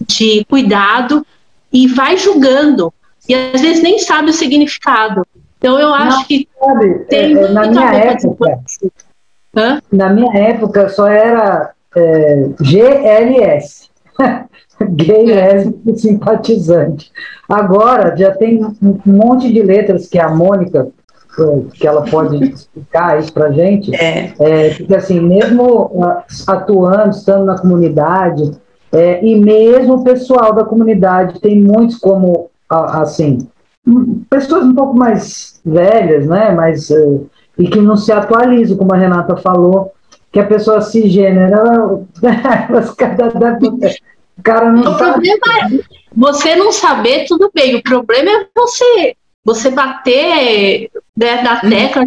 de 0.07 0.45
cuidado 0.47 1.25
e 1.73 1.87
vai 1.87 2.17
julgando. 2.17 2.93
E 3.29 3.35
às 3.35 3.61
vezes 3.61 3.83
nem 3.83 3.99
sabe 3.99 4.31
o 4.31 4.35
significado. 4.35 5.25
Então, 5.59 5.79
eu 5.79 5.95
acho 5.95 6.19
não, 6.19 6.25
que 6.25 6.49
sabe, 6.59 6.99
tem 7.09 7.37
é, 7.37 7.49
na 7.49 7.67
minha 7.69 7.95
época, 7.95 8.61
na 9.93 10.11
minha 10.11 10.37
época 10.37 10.89
só 10.89 11.07
era 11.07 11.73
é, 11.95 12.49
GLS. 12.61 13.89
gay, 14.85 15.27
lésbico 15.27 15.97
simpatizante. 15.97 17.11
Agora 17.49 18.17
já 18.17 18.33
tem 18.33 18.65
um 18.65 18.99
monte 19.05 19.53
de 19.53 19.63
letras 19.63 20.09
que 20.09 20.19
a 20.19 20.29
Mônica, 20.29 20.89
que 21.75 21.87
ela 21.87 22.03
pode 22.03 22.45
explicar 22.45 23.19
isso 23.19 23.33
para 23.33 23.53
gente, 23.53 23.95
é. 23.95 24.33
é. 24.39 24.75
porque 24.75 24.95
assim, 24.95 25.21
mesmo 25.21 25.91
atuando, 26.47 27.11
estando 27.11 27.45
na 27.45 27.59
comunidade, 27.59 28.53
é, 28.93 29.25
e 29.25 29.35
mesmo 29.41 29.95
o 29.95 30.05
pessoal 30.05 30.53
da 30.53 30.65
comunidade 30.65 31.41
tem 31.41 31.59
muitos 31.59 31.97
como, 31.97 32.51
assim, 32.69 33.39
pessoas 34.29 34.65
um 34.67 34.75
pouco 34.75 34.95
mais 34.95 35.61
velhas, 35.65 36.27
né, 36.27 36.53
mas, 36.53 36.91
é, 36.91 37.19
e 37.59 37.69
que 37.69 37.81
não 37.81 37.97
se 37.97 38.13
atualizam, 38.13 38.77
como 38.77 38.95
a 38.95 38.99
Renata 38.99 39.37
falou, 39.37 39.93
que 40.31 40.39
a 40.39 40.47
pessoa 40.47 40.83
cisgênera, 40.83 41.57
ela, 41.57 42.01
elas 42.69 42.91
cada, 42.93 43.31
o 44.39 44.43
cara 44.43 44.71
não 44.71 44.93
o 44.93 44.97
problema 44.97 45.41
é 45.61 46.03
você 46.15 46.55
não 46.57 46.73
saber, 46.73 47.27
tudo 47.27 47.51
bem. 47.55 47.77
O 47.77 47.83
problema 47.83 48.31
é 48.31 48.47
você 48.55 49.17
você 49.45 49.71
bater 49.71 50.91
né, 51.17 51.43
na 51.43 51.61
tecla 51.61 52.07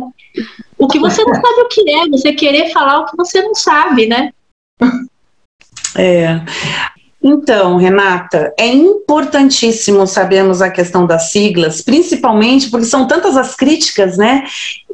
o 0.77 0.87
que 0.87 0.99
você 0.99 1.23
não 1.23 1.33
sabe 1.33 1.61
o 1.61 1.67
que 1.67 1.89
é, 1.89 2.09
você 2.09 2.33
querer 2.33 2.71
falar 2.71 2.99
o 2.99 3.05
que 3.05 3.17
você 3.17 3.41
não 3.41 3.55
sabe, 3.55 4.07
né? 4.07 4.31
É. 5.97 6.41
Então, 7.23 7.77
Renata, 7.77 8.53
é 8.59 8.67
importantíssimo 8.67 10.05
sabermos 10.05 10.61
a 10.61 10.69
questão 10.69 11.07
das 11.07 11.31
siglas, 11.31 11.81
principalmente 11.81 12.69
porque 12.69 12.85
são 12.85 13.07
tantas 13.07 13.37
as 13.37 13.55
críticas, 13.55 14.17
né? 14.17 14.43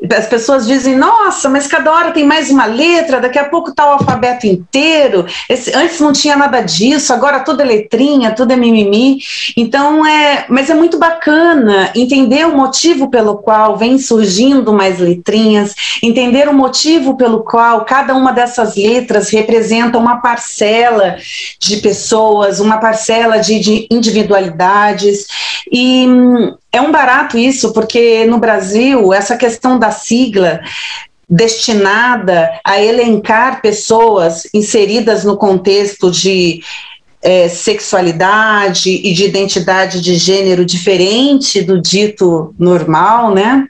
As 0.10 0.26
pessoas 0.26 0.66
dizem, 0.66 0.96
nossa, 0.96 1.48
mas 1.48 1.68
cada 1.68 1.92
hora 1.92 2.12
tem 2.12 2.26
mais 2.26 2.50
uma 2.50 2.66
letra, 2.66 3.22
daqui 3.22 3.38
a 3.38 3.48
pouco 3.48 3.70
está 3.70 3.86
o 3.86 3.94
alfabeto 3.94 4.48
inteiro. 4.48 5.28
Esse, 5.48 5.72
antes 5.76 6.00
não 6.00 6.12
tinha 6.12 6.36
nada 6.36 6.60
disso, 6.62 7.14
agora 7.14 7.42
tudo 7.42 7.62
é 7.62 7.66
letrinha, 7.66 8.32
tudo 8.32 8.52
é 8.52 8.56
mimimi. 8.56 9.20
Então, 9.56 10.04
é, 10.04 10.46
mas 10.50 10.72
é 10.72 10.74
muito 10.74 10.98
bacana 10.98 11.92
entender 11.96 12.48
o 12.48 12.58
motivo 12.58 13.12
pelo 13.12 13.38
qual 13.38 13.78
vem 13.78 14.00
surgindo 14.00 14.74
mais 14.74 14.98
letrinhas, 14.98 15.76
entender 16.02 16.50
o 16.50 16.54
motivo 16.54 17.16
pelo 17.16 17.44
qual 17.44 17.86
cada 17.86 18.16
uma 18.16 18.32
dessas 18.32 18.76
letras 18.76 19.30
representa 19.30 20.00
uma 20.00 20.20
parcela 20.20 21.18
de 21.60 21.78
pessoas, 21.78 22.60
uma 22.60 22.78
parcela 22.78 23.38
de, 23.38 23.60
de 23.60 23.88
individualidades. 23.92 25.28
E 25.72 26.08
hum, 26.08 26.56
é 26.72 26.82
um 26.82 26.92
barato 26.92 27.38
isso, 27.38 27.74
porque 27.74 28.26
no 28.26 28.38
Brasil, 28.38 29.14
essa 29.14 29.36
questão 29.36 29.78
da 29.78 29.92
sigla 29.92 30.62
destinada 31.30 32.50
a 32.64 32.82
elencar 32.82 33.62
pessoas 33.62 34.48
inseridas 34.54 35.24
no 35.24 35.38
contexto 35.38 36.12
de 36.12 36.62
é, 37.22 37.48
sexualidade 37.48 38.90
e 38.90 39.14
de 39.14 39.26
identidade 39.26 40.02
de 40.02 40.16
gênero 40.16 40.66
diferente 40.66 41.62
do 41.62 41.80
dito 41.80 42.54
normal, 42.58 43.34
né? 43.34 43.66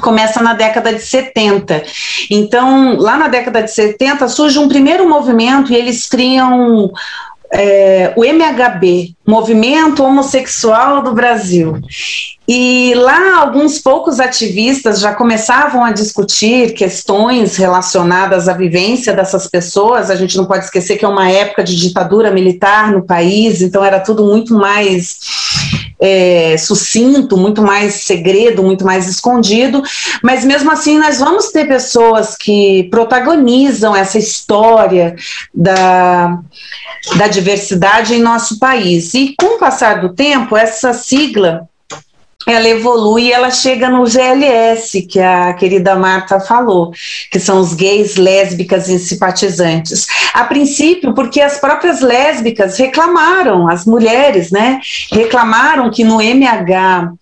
Começa 0.00 0.42
na 0.42 0.54
década 0.54 0.92
de 0.92 1.00
70. 1.00 1.82
Então, 2.30 2.96
lá 2.96 3.16
na 3.16 3.28
década 3.28 3.62
de 3.62 3.70
70, 3.70 4.28
surge 4.28 4.58
um 4.58 4.68
primeiro 4.68 5.08
movimento 5.08 5.72
e 5.72 5.76
eles 5.76 6.06
criam 6.06 6.92
é, 7.52 8.12
o 8.16 8.24
MHB, 8.24 9.14
Movimento 9.26 10.02
Homossexual 10.02 11.02
do 11.02 11.12
Brasil. 11.12 11.80
E 12.48 12.94
lá 12.94 13.40
alguns 13.40 13.80
poucos 13.80 14.20
ativistas 14.20 15.00
já 15.00 15.12
começavam 15.12 15.84
a 15.84 15.90
discutir 15.90 16.74
questões 16.74 17.56
relacionadas 17.56 18.48
à 18.48 18.52
vivência 18.52 19.12
dessas 19.12 19.48
pessoas. 19.48 20.10
A 20.10 20.14
gente 20.14 20.36
não 20.36 20.44
pode 20.44 20.64
esquecer 20.64 20.96
que 20.96 21.04
é 21.04 21.08
uma 21.08 21.28
época 21.28 21.64
de 21.64 21.74
ditadura 21.74 22.30
militar 22.30 22.92
no 22.92 23.04
país, 23.04 23.60
então 23.60 23.84
era 23.84 23.98
tudo 23.98 24.24
muito 24.24 24.54
mais 24.54 25.18
é, 26.00 26.56
sucinto, 26.58 27.36
muito 27.36 27.62
mais 27.62 27.94
segredo, 27.94 28.62
muito 28.62 28.84
mais 28.84 29.08
escondido. 29.08 29.82
Mas 30.22 30.44
mesmo 30.44 30.70
assim, 30.70 30.98
nós 30.98 31.18
vamos 31.18 31.48
ter 31.48 31.66
pessoas 31.66 32.36
que 32.36 32.84
protagonizam 32.90 33.94
essa 33.94 34.18
história 34.18 35.16
da, 35.54 36.38
da 37.16 37.28
diversidade 37.28 38.14
em 38.14 38.22
nosso 38.22 38.58
país. 38.58 39.14
E 39.14 39.34
com 39.38 39.56
o 39.56 39.58
passar 39.58 40.00
do 40.00 40.14
tempo, 40.14 40.56
essa 40.56 40.92
sigla 40.92 41.68
ela 42.46 42.68
evolui 42.68 43.24
e 43.24 43.32
ela 43.32 43.50
chega 43.50 43.90
no 43.90 44.06
GLS, 44.06 45.02
que 45.02 45.18
a 45.18 45.52
querida 45.54 45.96
Marta 45.96 46.38
falou, 46.38 46.92
que 47.30 47.40
são 47.40 47.60
os 47.60 47.74
gays, 47.74 48.16
lésbicas 48.16 48.88
e 48.88 48.98
simpatizantes. 49.00 50.06
A 50.32 50.44
princípio, 50.44 51.12
porque 51.12 51.40
as 51.40 51.58
próprias 51.58 52.00
lésbicas 52.00 52.78
reclamaram, 52.78 53.68
as 53.68 53.84
mulheres, 53.84 54.52
né, 54.52 54.80
reclamaram 55.10 55.90
que 55.90 56.04
no 56.04 56.20
MH 56.20 57.12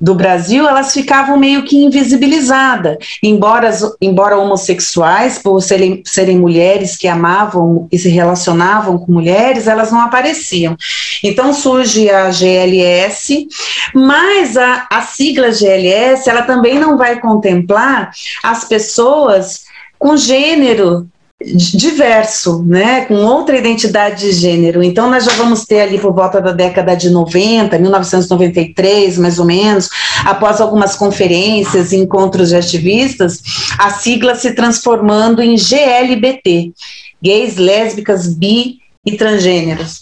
do 0.00 0.14
Brasil, 0.14 0.66
elas 0.68 0.92
ficavam 0.92 1.36
meio 1.36 1.64
que 1.64 1.76
invisibilizadas, 1.76 2.96
embora, 3.22 3.70
embora 4.00 4.38
homossexuais, 4.38 5.38
por 5.38 5.60
serem, 5.60 6.02
serem 6.04 6.38
mulheres 6.38 6.96
que 6.96 7.08
amavam 7.08 7.88
e 7.90 7.98
se 7.98 8.08
relacionavam 8.08 8.98
com 8.98 9.12
mulheres, 9.12 9.66
elas 9.66 9.92
não 9.92 10.00
apareciam. 10.00 10.76
Então 11.22 11.52
surge 11.52 12.10
a 12.10 12.30
GLS, 12.30 13.46
mas 13.94 14.56
a, 14.56 14.86
a 14.90 15.02
sigla 15.02 15.50
GLS, 15.50 16.28
ela 16.28 16.42
também 16.42 16.78
não 16.78 16.98
vai 16.98 17.20
contemplar 17.20 18.10
as 18.42 18.64
pessoas 18.64 19.64
com 19.98 20.16
gênero 20.16 21.08
diverso, 21.42 22.62
né, 22.64 23.04
com 23.06 23.14
outra 23.14 23.56
identidade 23.58 24.20
de 24.20 24.32
gênero. 24.32 24.82
Então, 24.82 25.10
nós 25.10 25.24
já 25.24 25.32
vamos 25.32 25.64
ter 25.64 25.80
ali 25.80 25.98
por 25.98 26.14
volta 26.14 26.40
da 26.40 26.52
década 26.52 26.94
de 26.94 27.10
90, 27.10 27.78
1993, 27.78 29.18
mais 29.18 29.38
ou 29.38 29.44
menos, 29.44 29.88
após 30.24 30.60
algumas 30.60 30.96
conferências 30.96 31.92
encontros 31.92 32.50
de 32.50 32.56
ativistas, 32.56 33.42
a 33.78 33.90
sigla 33.90 34.34
se 34.34 34.52
transformando 34.54 35.42
em 35.42 35.56
GLBT, 35.56 36.72
gays, 37.22 37.56
lésbicas, 37.56 38.32
bi 38.32 38.78
e 39.04 39.16
transgêneros. 39.16 40.00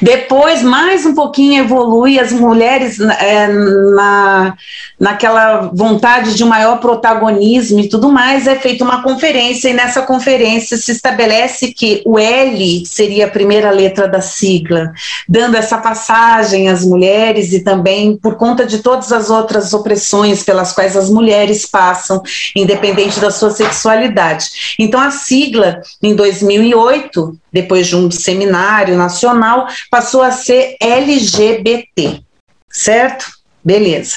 Depois, 0.00 0.62
mais 0.62 1.04
um 1.04 1.14
pouquinho 1.14 1.64
evolui, 1.64 2.18
as 2.18 2.32
mulheres 2.32 3.00
é, 3.00 3.48
na, 3.48 4.54
naquela 4.98 5.70
vontade 5.72 6.34
de 6.34 6.44
maior 6.44 6.78
protagonismo 6.78 7.80
e 7.80 7.88
tudo 7.88 8.10
mais, 8.10 8.46
é 8.46 8.54
feita 8.56 8.84
uma 8.84 9.02
conferência, 9.02 9.68
e 9.68 9.74
nessa 9.74 10.02
conferência 10.02 10.76
se 10.76 10.92
estabelece 10.92 11.72
que 11.72 12.02
o 12.04 12.18
L 12.18 12.86
seria 12.86 13.26
a 13.26 13.30
primeira 13.30 13.70
letra 13.70 14.06
da 14.06 14.20
sigla, 14.20 14.92
dando 15.28 15.56
essa 15.56 15.78
passagem 15.78 16.68
às 16.68 16.84
mulheres 16.84 17.52
e 17.52 17.60
também 17.60 18.16
por 18.16 18.36
conta 18.36 18.66
de 18.66 18.78
todas 18.78 19.12
as 19.12 19.30
outras 19.30 19.72
opressões 19.72 20.42
pelas 20.42 20.72
quais 20.72 20.96
as 20.96 21.10
mulheres 21.10 21.66
passam, 21.66 22.22
independente 22.54 23.20
da 23.20 23.30
sua 23.30 23.50
sexualidade. 23.50 24.76
Então, 24.78 25.00
a 25.00 25.10
sigla, 25.10 25.80
em 26.02 26.14
2008, 26.14 27.38
depois 27.54 27.86
de 27.86 27.94
um 27.94 28.10
seminário 28.10 28.96
nacional, 28.96 29.68
passou 29.88 30.22
a 30.22 30.32
ser 30.32 30.76
LGBT, 30.80 32.20
certo? 32.68 33.26
Beleza. 33.64 34.16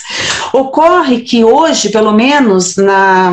Ocorre 0.52 1.20
que 1.22 1.44
hoje, 1.44 1.90
pelo 1.90 2.12
menos 2.12 2.76
na 2.76 3.32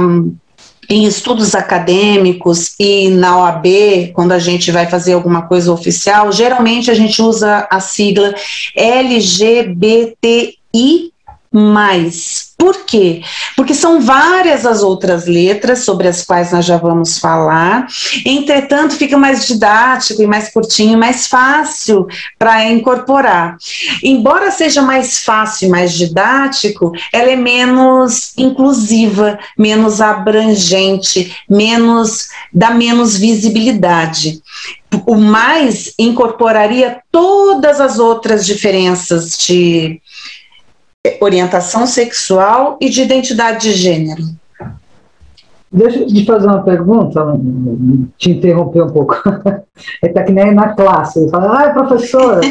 em 0.91 1.07
estudos 1.07 1.55
acadêmicos 1.55 2.75
e 2.79 3.09
na 3.09 3.39
OAB, 3.39 4.13
quando 4.13 4.33
a 4.33 4.39
gente 4.39 4.71
vai 4.71 4.87
fazer 4.87 5.15
alguma 5.15 5.41
coisa 5.41 5.73
oficial, 5.73 6.31
geralmente 6.31 6.91
a 6.91 6.95
gente 6.95 7.23
usa 7.23 7.67
a 7.71 7.81
sigla 7.81 8.35
LGBTI 8.77 10.59
mais. 11.55 12.53
Por 12.59 12.85
quê? 12.85 13.23
Porque 13.57 13.75
são 13.75 14.01
várias 14.01 14.67
as 14.67 14.83
outras 14.83 15.27
letras 15.27 15.81
sobre 15.81 16.09
as 16.09 16.25
quais 16.25 16.51
nós 16.51 16.65
já 16.65 16.77
vamos 16.77 17.19
falar. 17.19 17.87
Entretanto, 18.25 18.97
fica 18.97 19.17
mais 19.17 19.47
didático 19.47 20.21
e 20.21 20.27
mais 20.27 20.53
curtinho, 20.53 20.99
mais 20.99 21.29
fácil 21.29 22.07
para 22.39 22.69
incorporar. 22.69 23.57
Embora 24.03 24.51
seja 24.51 24.83
mais 24.83 25.21
fácil 25.21 25.69
e 25.69 25.71
mais 25.71 25.93
didático, 25.93 26.93
ela 27.13 27.31
é 27.31 27.37
menos 27.37 28.33
inclusiva, 28.37 29.39
menos 29.57 30.01
abrangente, 30.01 31.37
menos 31.49 32.29
dá 32.53 32.71
menos 32.71 33.17
visibilidade 33.17 34.43
o 35.07 35.17
mais 35.17 35.93
incorporaria 35.99 37.01
todas 37.11 37.81
as 37.81 37.99
outras 37.99 38.47
diferenças 38.47 39.37
de 39.37 40.01
orientação 41.21 41.87
sexual 41.87 42.79
e 42.81 42.89
de 42.89 43.03
identidade 43.03 43.63
de 43.63 43.73
gênero. 43.73 44.23
Deixa 45.71 45.99
eu 45.99 46.07
te 46.07 46.25
fazer 46.25 46.47
uma 46.47 46.63
pergunta, 46.63 47.21
te 48.17 48.31
interromper 48.31 48.83
um 48.83 48.91
pouco. 48.91 49.17
É 50.01 50.07
tá 50.07 50.23
que 50.23 50.31
nem 50.31 50.55
na 50.55 50.69
classe, 50.69 51.29
fala, 51.31 51.65
ah, 51.65 51.71
professora, 51.71 52.41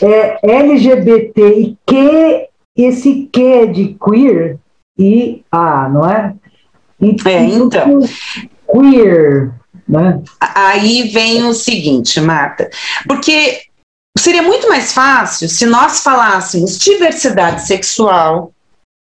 é 0.00 0.38
LGBT 0.40 1.58
e 1.58 1.76
que 1.84 2.48
esse 2.76 3.28
que 3.32 3.42
é 3.42 3.66
de 3.66 3.96
queer 4.00 4.56
e 4.96 5.42
A, 5.50 5.88
não 5.88 6.08
é? 6.08 6.32
E, 7.00 7.16
é, 7.26 7.42
então. 7.42 7.98
Queer, 8.70 9.52
né? 9.88 10.22
Aí 10.40 11.08
vem 11.08 11.44
o 11.44 11.52
seguinte, 11.52 12.20
Marta, 12.20 12.70
porque 13.08 13.62
Seria 14.18 14.42
muito 14.42 14.68
mais 14.68 14.92
fácil 14.92 15.48
se 15.48 15.66
nós 15.66 16.00
falássemos 16.00 16.78
diversidade 16.78 17.66
sexual 17.66 18.52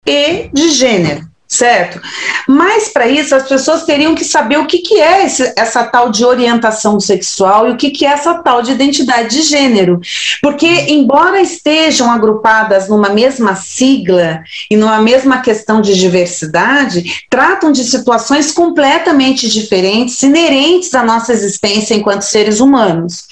e 0.05 0.49
de 0.53 0.69
gênero, 0.69 1.27
certo? 1.47 1.99
Mas 2.47 2.89
para 2.89 3.07
isso 3.07 3.35
as 3.35 3.47
pessoas 3.47 3.83
teriam 3.83 4.13
que 4.13 4.23
saber 4.23 4.57
o 4.57 4.67
que, 4.67 4.77
que 4.79 5.01
é 5.01 5.25
esse, 5.25 5.51
essa 5.57 5.83
tal 5.83 6.11
de 6.11 6.23
orientação 6.23 6.99
sexual 6.99 7.67
e 7.67 7.71
o 7.71 7.75
que, 7.75 7.89
que 7.89 8.05
é 8.05 8.09
essa 8.09 8.35
tal 8.35 8.61
de 8.61 8.71
identidade 8.71 9.35
de 9.35 9.41
gênero. 9.41 9.99
Porque, 10.43 10.67
embora 10.67 11.41
estejam 11.41 12.11
agrupadas 12.11 12.87
numa 12.87 13.09
mesma 13.09 13.55
sigla 13.55 14.41
e 14.69 14.77
numa 14.77 15.01
mesma 15.01 15.41
questão 15.41 15.81
de 15.81 15.95
diversidade, 15.95 17.25
tratam 17.29 17.71
de 17.71 17.83
situações 17.83 18.51
completamente 18.51 19.49
diferentes, 19.49 20.21
inerentes 20.21 20.93
à 20.93 21.03
nossa 21.03 21.33
existência 21.33 21.95
enquanto 21.95 22.21
seres 22.21 22.59
humanos. 22.59 23.25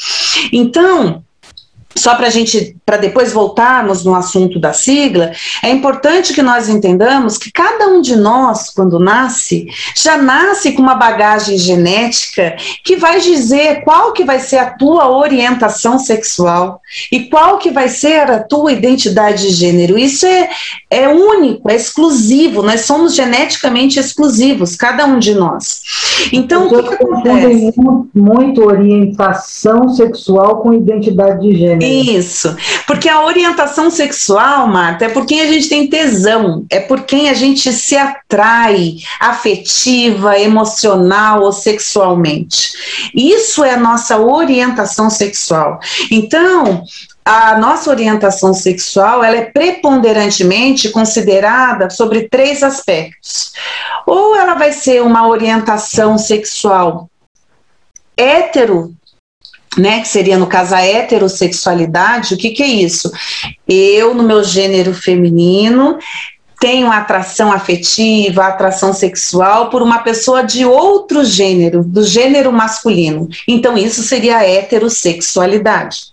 Então, 0.51 1.23
só 1.97 2.15
para 2.15 2.27
a 2.27 2.29
gente, 2.29 2.77
para 2.85 2.97
depois 2.97 3.33
voltarmos 3.33 4.05
no 4.05 4.15
assunto 4.15 4.59
da 4.59 4.73
sigla, 4.73 5.31
é 5.63 5.69
importante 5.69 6.33
que 6.33 6.41
nós 6.41 6.69
entendamos 6.69 7.37
que 7.37 7.51
cada 7.51 7.87
um 7.87 8.01
de 8.01 8.15
nós, 8.15 8.69
quando 8.69 8.99
nasce, 8.99 9.67
já 9.95 10.17
nasce 10.17 10.71
com 10.71 10.81
uma 10.81 10.95
bagagem 10.95 11.57
genética 11.57 12.55
que 12.83 12.95
vai 12.95 13.19
dizer 13.19 13.83
qual 13.83 14.13
que 14.13 14.23
vai 14.23 14.39
ser 14.39 14.57
a 14.57 14.71
tua 14.71 15.09
orientação 15.09 15.97
sexual 15.99 16.81
e 17.11 17.25
qual 17.25 17.57
que 17.57 17.71
vai 17.71 17.89
ser 17.89 18.29
a 18.29 18.39
tua 18.39 18.71
identidade 18.71 19.47
de 19.47 19.53
gênero. 19.53 19.97
Isso 19.97 20.25
é, 20.25 20.49
é 20.89 21.09
único, 21.09 21.69
é 21.69 21.75
exclusivo, 21.75 22.61
nós 22.61 22.81
somos 22.81 23.15
geneticamente 23.15 23.99
exclusivos, 23.99 24.75
cada 24.75 25.05
um 25.05 25.19
de 25.19 25.33
nós. 25.33 25.81
Então, 26.31 26.67
o 26.67 26.69
que, 26.69 26.83
que 26.83 27.03
acontece? 27.03 27.73
Muito 28.13 28.63
orientação 28.63 29.89
sexual 29.89 30.61
com 30.61 30.73
identidade 30.73 31.41
de 31.41 31.57
gênero. 31.57 31.86
Isso, 31.87 32.55
porque 32.85 33.09
a 33.09 33.23
orientação 33.23 33.89
sexual, 33.89 34.67
Marta, 34.67 35.05
é 35.05 35.09
por 35.09 35.25
quem 35.25 35.41
a 35.41 35.47
gente 35.47 35.69
tem 35.69 35.87
tesão, 35.87 36.65
é 36.69 36.79
por 36.79 37.03
quem 37.03 37.29
a 37.29 37.33
gente 37.33 37.71
se 37.71 37.95
atrai 37.95 38.97
afetiva, 39.19 40.39
emocional 40.39 41.43
ou 41.43 41.51
sexualmente. 41.51 42.71
Isso 43.13 43.63
é 43.63 43.73
a 43.73 43.79
nossa 43.79 44.17
orientação 44.17 45.09
sexual. 45.09 45.79
Então, 46.11 46.83
a 47.23 47.57
nossa 47.57 47.89
orientação 47.89 48.53
sexual 48.53 49.23
ela 49.23 49.35
é 49.35 49.45
preponderantemente 49.45 50.89
considerada 50.89 51.89
sobre 51.89 52.29
três 52.29 52.63
aspectos. 52.63 53.51
Ou 54.05 54.35
ela 54.35 54.53
vai 54.53 54.71
ser 54.71 55.01
uma 55.01 55.27
orientação 55.27 56.17
sexual 56.17 57.09
hétero, 58.17 58.95
né, 59.77 60.01
que 60.01 60.07
seria 60.07 60.37
no 60.37 60.47
caso 60.47 60.73
a 60.73 60.81
heterossexualidade, 60.81 62.33
o 62.33 62.37
que, 62.37 62.51
que 62.51 62.63
é 62.63 62.67
isso? 62.67 63.11
Eu, 63.67 64.13
no 64.13 64.23
meu 64.23 64.43
gênero 64.43 64.93
feminino, 64.93 65.97
tenho 66.59 66.91
atração 66.91 67.51
afetiva, 67.51 68.45
atração 68.45 68.91
sexual 68.91 69.69
por 69.69 69.81
uma 69.81 69.99
pessoa 69.99 70.43
de 70.43 70.65
outro 70.65 71.23
gênero, 71.23 71.83
do 71.83 72.03
gênero 72.03 72.51
masculino. 72.51 73.29
Então, 73.47 73.77
isso 73.77 74.01
seria 74.01 74.37
a 74.37 74.47
heterossexualidade. 74.47 76.07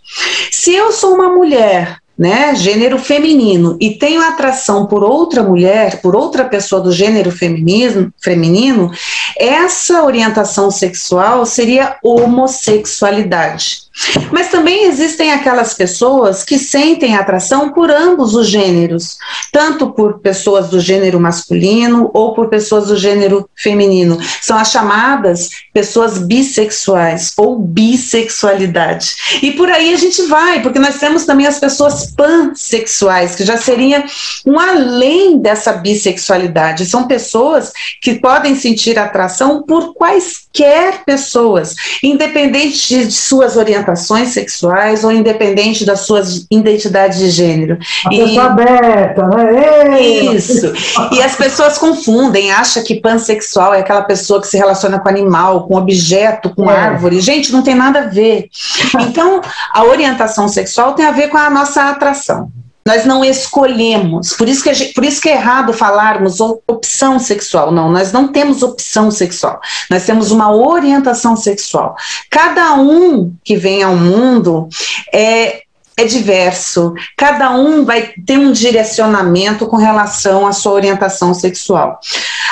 Se 0.50 0.74
eu 0.74 0.92
sou 0.92 1.14
uma 1.14 1.30
mulher 1.30 1.98
né, 2.16 2.54
gênero 2.54 2.98
feminino, 2.98 3.76
e 3.80 3.98
tenho 3.98 4.22
atração 4.22 4.86
por 4.86 5.02
outra 5.02 5.42
mulher, 5.42 6.00
por 6.00 6.14
outra 6.14 6.44
pessoa 6.44 6.80
do 6.80 6.92
gênero 6.92 7.30
feminino, 7.30 8.12
feminino, 8.20 8.90
essa 9.36 10.04
orientação 10.04 10.70
sexual 10.70 11.44
seria 11.44 11.96
homossexualidade. 12.02 13.84
Mas 14.32 14.49
também 14.49 14.86
existem 14.86 15.32
aquelas 15.32 15.74
pessoas 15.74 16.42
que 16.42 16.59
sentem 16.59 17.16
atração 17.16 17.72
por 17.72 17.90
ambos 17.90 18.34
os 18.34 18.49
gêneros, 18.49 19.16
tanto 19.53 19.90
por 19.92 20.18
pessoas 20.18 20.68
do 20.68 20.80
gênero 20.80 21.20
masculino 21.20 22.11
ou 22.12 22.34
por 22.34 22.49
pessoas 22.49 22.88
do 22.88 22.97
gênero 22.97 23.49
feminino. 23.55 24.18
São 24.42 24.59
as 24.59 24.70
chamadas 24.70 25.49
pessoas 25.72 26.18
bissexuais 26.18 27.32
ou 27.36 27.59
bissexualidade. 27.59 29.14
E 29.42 29.53
por 29.53 29.70
aí 29.70 29.95
a 29.95 29.97
gente 29.97 30.22
vai, 30.22 30.61
porque 30.61 30.78
nós 30.78 30.99
temos 30.99 31.24
também 31.24 31.47
as 31.47 31.61
pessoas 31.61 32.12
pansexuais, 32.16 33.36
que 33.36 33.45
já 33.45 33.57
seria 33.57 34.05
um 34.45 34.59
além 34.59 35.38
dessa 35.38 35.72
bissexualidade. 35.72 36.86
São 36.86 37.07
pessoas 37.07 37.72
que 38.03 38.16
podem 38.16 38.57
sentir 38.57 38.99
atração 38.99 39.62
por 39.62 39.95
quaisquer 39.95 40.43
pessoas, 41.05 41.74
independente 42.02 43.07
de 43.07 43.11
suas 43.11 43.57
orientações 43.57 44.30
sexuais 44.30 45.02
ou 45.02 45.11
independente 45.11 45.84
das 45.84 46.00
suas 46.00 46.46
identidades 46.50 47.18
de 47.18 47.30
gênero. 47.30 47.78
A 48.07 48.14
e, 48.14 48.18
pessoa 48.18 48.44
aberta, 48.46 49.26
né? 49.26 50.00
Isso. 50.00 50.72
e 51.12 51.22
as 51.22 51.34
pessoas 51.36 51.78
confundem, 51.78 52.52
acham 52.52 52.82
que 52.82 53.00
pansexual 53.00 53.74
é 53.74 53.80
aquela 53.80 54.02
pessoa 54.02 54.40
que 54.40 54.46
se 54.46 54.57
relaciona 54.57 54.98
com 54.98 55.09
animal, 55.09 55.66
com 55.66 55.76
objeto, 55.76 56.55
com 56.55 56.70
é. 56.70 56.76
árvore. 56.76 57.20
Gente, 57.20 57.52
não 57.52 57.62
tem 57.62 57.74
nada 57.74 58.00
a 58.00 58.07
ver. 58.07 58.48
Então, 59.00 59.40
a 59.72 59.84
orientação 59.84 60.48
sexual 60.48 60.94
tem 60.94 61.05
a 61.05 61.11
ver 61.12 61.28
com 61.28 61.36
a 61.36 61.50
nossa 61.50 61.90
atração. 61.90 62.50
Nós 62.87 63.07
não 63.07 63.24
escolhemos, 63.24 64.35
por 64.35 64.47
isso, 64.47 64.62
que 64.62 64.74
gente, 64.74 64.93
por 64.93 65.05
isso 65.05 65.20
que 65.20 65.28
é 65.30 65.37
errado 65.37 65.72
falarmos 65.72 66.39
opção 66.41 67.18
sexual. 67.18 67.70
Não, 67.72 67.91
nós 67.91 68.12
não 68.12 68.28
temos 68.28 68.62
opção 68.62 69.11
sexual. 69.11 69.59
Nós 69.91 70.05
temos 70.05 70.30
uma 70.30 70.55
orientação 70.55 71.35
sexual. 71.35 71.97
Cada 72.30 72.74
um 72.74 73.35
que 73.43 73.57
vem 73.57 73.82
ao 73.82 73.97
mundo 73.97 74.68
é, 75.12 75.62
é 75.97 76.05
diverso, 76.05 76.93
cada 77.16 77.53
um 77.53 77.87
vai 77.87 78.12
ter 78.26 78.39
um 78.39 78.53
direcionamento 78.53 79.66
com 79.66 79.76
relação 79.76 80.47
à 80.47 80.53
sua 80.53 80.72
orientação 80.72 81.32
sexual. 81.32 81.99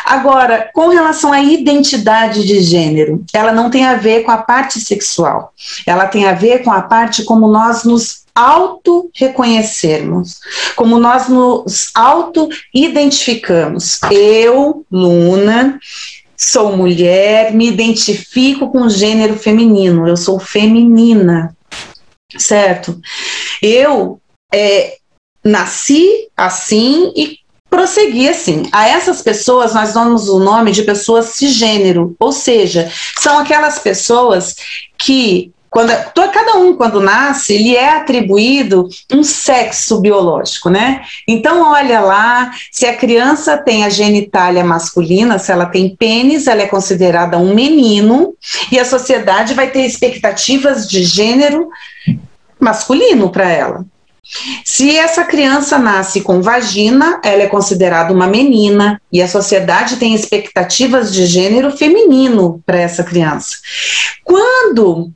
Agora, 0.07 0.70
com 0.72 0.89
relação 0.89 1.33
à 1.33 1.43
identidade 1.43 2.47
de 2.47 2.62
gênero, 2.62 3.22
ela 3.35 3.53
não 3.53 3.68
tem 3.68 3.85
a 3.85 3.97
ver 3.97 4.22
com 4.22 4.30
a 4.30 4.39
parte 4.39 4.80
sexual, 4.80 5.53
ela 5.87 6.07
tem 6.07 6.26
a 6.26 6.33
ver 6.33 6.62
com 6.62 6.72
a 6.72 6.80
parte 6.83 7.24
como 7.24 7.49
nós 7.49 7.85
nos 7.85 8.22
auto-reconhecermos, 8.35 10.41
como 10.74 10.99
nós 10.99 11.28
nos 11.28 11.91
auto-identificamos. 11.95 14.01
Eu, 14.11 14.85
Luna, 14.91 15.78
sou 16.37 16.76
mulher, 16.76 17.53
me 17.53 17.68
identifico 17.68 18.70
com 18.70 18.83
o 18.83 18.91
gênero 18.91 19.37
feminino, 19.37 20.09
eu 20.09 20.16
sou 20.16 20.41
feminina, 20.41 21.57
certo? 22.37 23.01
Eu 23.62 24.20
é, 24.53 24.97
nasci 25.45 26.28
assim 26.37 27.12
e 27.16 27.39
prossegui 27.70 28.28
assim. 28.28 28.68
A 28.72 28.89
essas 28.89 29.22
pessoas 29.22 29.72
nós 29.72 29.95
damos 29.95 30.28
o 30.28 30.39
nome 30.39 30.72
de 30.72 30.83
pessoas 30.83 31.26
cisgênero, 31.26 32.14
ou 32.18 32.33
seja, 32.33 32.91
são 33.18 33.39
aquelas 33.39 33.78
pessoas 33.78 34.57
que 34.99 35.53
quando 35.73 35.91
cada 36.31 36.59
um 36.59 36.77
quando 36.77 37.01
nasce 37.01 37.57
lhe 37.57 37.75
é 37.75 37.97
atribuído 37.97 38.91
um 39.11 39.25
sexo 39.25 40.03
biológico, 40.03 40.68
né? 40.68 41.01
Então 41.27 41.73
olha 41.73 41.99
lá, 42.01 42.51
se 42.70 42.85
a 42.85 42.95
criança 42.95 43.57
tem 43.57 43.83
a 43.83 43.89
genitália 43.89 44.62
masculina, 44.62 45.39
se 45.39 45.51
ela 45.51 45.64
tem 45.64 45.97
pênis, 45.97 46.47
ela 46.47 46.61
é 46.61 46.66
considerada 46.66 47.39
um 47.39 47.55
menino 47.55 48.35
e 48.70 48.79
a 48.79 48.85
sociedade 48.85 49.55
vai 49.55 49.70
ter 49.70 49.87
expectativas 49.87 50.87
de 50.87 51.03
gênero 51.05 51.70
masculino 52.61 53.31
para 53.31 53.49
ela. 53.49 53.87
Se 54.66 54.95
essa 54.95 55.25
criança 55.25 55.79
nasce 55.79 56.20
com 56.20 56.43
vagina, 56.43 57.18
ela 57.25 57.45
é 57.45 57.47
considerada 57.47 58.12
uma 58.12 58.27
menina 58.27 59.01
e 59.11 59.23
a 59.23 59.29
sociedade 59.29 59.97
tem 59.97 60.14
expectativas 60.14 61.14
de 61.14 61.25
gênero 61.25 61.75
feminino 61.75 62.62
para 62.66 62.79
essa 62.79 63.03
criança. 63.03 63.57
Quando 64.23 65.11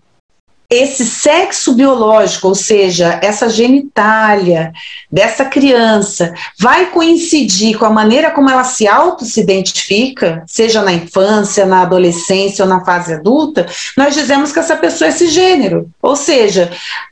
esse 0.69 1.05
sexo 1.05 1.75
biológico, 1.75 2.49
ou 2.49 2.55
seja, 2.55 3.21
essa 3.23 3.49
genitália 3.49 4.73
dessa 5.11 5.45
criança, 5.45 6.35
vai 6.59 6.87
coincidir 6.87 7.79
com 7.79 7.85
a 7.85 7.91
maneira 7.91 8.31
como 8.31 8.51
ela 8.51 8.65
se 8.65 8.89
auto 8.89 9.25
se 9.25 9.41
identifica, 9.41 10.43
seja 10.47 10.83
na 10.83 10.93
infância, 10.93 11.65
na 11.65 11.83
adolescência 11.83 12.65
ou 12.65 12.69
na 12.69 12.85
fase 12.85 13.15
adulta, 13.15 13.67
nós 13.97 14.15
dizemos 14.15 14.53
que 14.53 14.59
essa 14.59 14.77
pessoa 14.77 15.07
é 15.07 15.11
esse 15.11 15.29
gênero. 15.29 15.89
Ou 16.03 16.17
seja, 16.17 16.71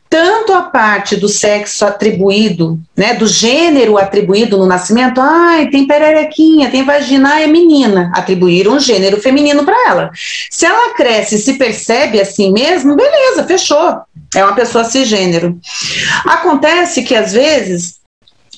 tanto 0.09 0.53
a 0.53 0.63
parte 0.63 1.17
do 1.17 1.29
sexo 1.29 1.85
atribuído, 1.85 2.79
né, 2.97 3.15
do 3.15 3.27
gênero 3.27 3.99
atribuído 3.99 4.57
no 4.57 4.67
nascimento, 4.67 5.21
ai, 5.21 5.69
tem 5.71 5.87
pererequinha, 5.87 6.71
tem 6.71 6.85
vagina, 6.85 7.41
é 7.41 7.47
menina, 7.47 8.13
atribuíram 8.15 8.75
um 8.75 8.81
gênero 8.81 9.21
feminino 9.21 9.65
para 9.65 9.89
ela. 9.89 10.11
Se 10.51 10.67
ela 10.67 10.95
cresce 10.95 11.35
e 11.35 11.39
se 11.39 11.55
percebe 11.55 12.21
assim 12.21 12.53
mesmo, 12.53 12.95
beleza, 12.95 13.45
fechou. 13.45 14.01
É 14.35 14.45
uma 14.45 14.55
pessoa 14.55 14.85
cisgênero. 14.85 15.59
Acontece 16.25 17.03
que 17.03 17.15
às 17.15 17.33
vezes 17.33 18.04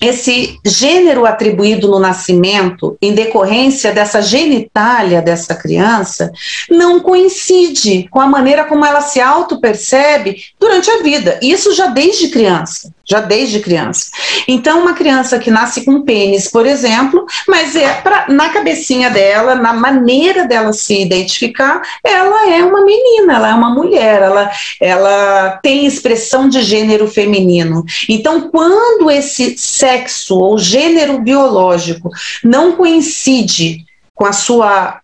esse 0.00 0.58
gênero 0.64 1.24
atribuído 1.26 1.88
no 1.88 1.98
nascimento, 1.98 2.96
em 3.00 3.14
decorrência 3.14 3.92
dessa 3.92 4.20
genitália 4.20 5.22
dessa 5.22 5.54
criança, 5.54 6.30
não 6.70 7.00
coincide 7.00 8.08
com 8.10 8.20
a 8.20 8.26
maneira 8.26 8.64
como 8.64 8.84
ela 8.84 9.00
se 9.00 9.20
auto-percebe 9.20 10.36
durante 10.58 10.90
a 10.90 11.02
vida. 11.02 11.38
Isso 11.42 11.74
já 11.74 11.86
desde 11.86 12.28
criança 12.28 12.95
já 13.08 13.20
desde 13.20 13.60
criança. 13.60 14.10
Então, 14.48 14.82
uma 14.82 14.94
criança 14.94 15.38
que 15.38 15.50
nasce 15.50 15.84
com 15.84 16.02
pênis, 16.02 16.48
por 16.48 16.66
exemplo, 16.66 17.24
mas 17.46 17.76
é 17.76 17.94
pra, 18.00 18.26
na 18.28 18.50
cabecinha 18.50 19.08
dela, 19.10 19.54
na 19.54 19.72
maneira 19.72 20.46
dela 20.46 20.72
se 20.72 21.00
identificar, 21.00 21.80
ela 22.02 22.50
é 22.50 22.64
uma 22.64 22.84
menina, 22.84 23.34
ela 23.34 23.50
é 23.50 23.54
uma 23.54 23.70
mulher, 23.70 24.22
ela, 24.22 24.50
ela 24.80 25.58
tem 25.62 25.86
expressão 25.86 26.48
de 26.48 26.62
gênero 26.62 27.06
feminino. 27.08 27.84
Então, 28.08 28.50
quando 28.50 29.10
esse 29.10 29.56
sexo 29.56 30.38
ou 30.38 30.58
gênero 30.58 31.20
biológico 31.20 32.10
não 32.42 32.72
coincide 32.72 33.84
com 34.14 34.24
a 34.24 34.32
sua 34.32 35.00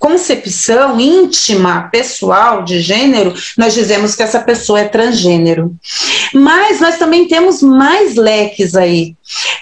concepção 0.00 0.98
íntima, 0.98 1.90
pessoal 1.92 2.64
de 2.64 2.80
gênero, 2.80 3.34
nós 3.56 3.74
dizemos 3.74 4.14
que 4.16 4.22
essa 4.22 4.40
pessoa 4.40 4.80
é 4.80 4.88
transgênero. 4.88 5.76
Mas 6.32 6.80
nós 6.80 6.96
também 6.96 7.28
temos 7.28 7.62
mais 7.62 8.16
leques 8.16 8.74
aí, 8.74 9.14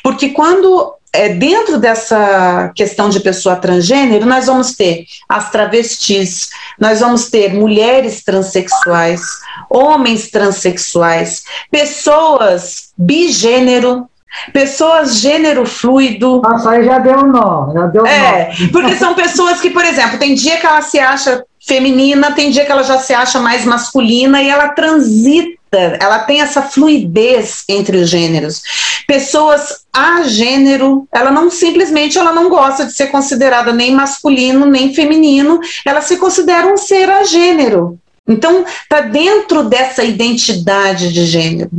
porque 0.03 0.29
quando 0.31 0.95
é, 1.13 1.31
dentro 1.31 1.79
dessa 1.79 2.71
questão 2.75 3.09
de 3.09 3.19
pessoa 3.19 3.57
transgênero, 3.57 4.27
nós 4.27 4.47
vamos 4.47 4.77
ter 4.77 5.07
as 5.29 5.51
travestis, 5.51 6.51
nós 6.79 7.01
vamos 7.01 7.29
ter 7.29 7.53
mulheres 7.53 8.23
transexuais, 8.23 9.21
homens 9.69 10.31
transexuais, 10.31 11.43
pessoas 11.71 12.91
bigênero, 12.97 14.09
Pessoas 14.53 15.17
gênero 15.17 15.67
fluido. 15.67 16.41
Nossa, 16.43 16.71
aí 16.71 16.85
já 16.85 16.99
deu 16.99 17.19
um 17.19 17.27
nó, 17.27 17.73
já 17.73 17.87
deu 17.87 18.07
é, 18.07 18.53
nó. 18.59 18.69
porque 18.73 18.97
são 18.97 19.15
pessoas 19.15 19.61
que, 19.61 19.71
por 19.71 19.85
exemplo, 19.85 20.19
tem 20.19 20.35
dia 20.35 20.59
que 20.59 20.67
ela 20.67 20.83
se 20.83 20.99
acha 20.99 21.45
feminina, 21.67 22.33
tem 22.33 22.51
dia 22.51 22.65
que 22.65 22.73
ela 22.73 22.83
já 22.83 22.99
se 22.99 23.13
acha 23.13 23.39
mais 23.39 23.65
masculina 23.65 24.43
e 24.43 24.49
ela 24.49 24.71
transita, 24.71 25.99
ela 26.01 26.21
tem 26.21 26.41
essa 26.41 26.63
fluidez 26.63 27.65
entre 27.69 27.99
os 27.99 28.09
gêneros. 28.09 28.63
Pessoas 29.07 29.85
a 29.93 30.23
gênero, 30.23 31.07
ela 31.13 31.31
não 31.31 31.51
simplesmente 31.51 32.19
ela 32.19 32.33
não 32.33 32.49
gosta 32.49 32.87
de 32.87 32.93
ser 32.93 33.09
considerada 33.09 33.73
nem 33.73 33.95
masculino 33.95 34.65
nem 34.65 34.95
feminino, 34.95 35.61
ela 35.85 36.01
se 36.01 36.17
considera 36.17 36.67
um 36.67 36.77
ser 36.77 37.11
a 37.11 37.25
gênero. 37.25 37.99
Então, 38.29 38.63
está 38.83 39.01
dentro 39.01 39.65
dessa 39.65 40.05
identidade 40.05 41.11
de 41.11 41.25
gênero. 41.25 41.71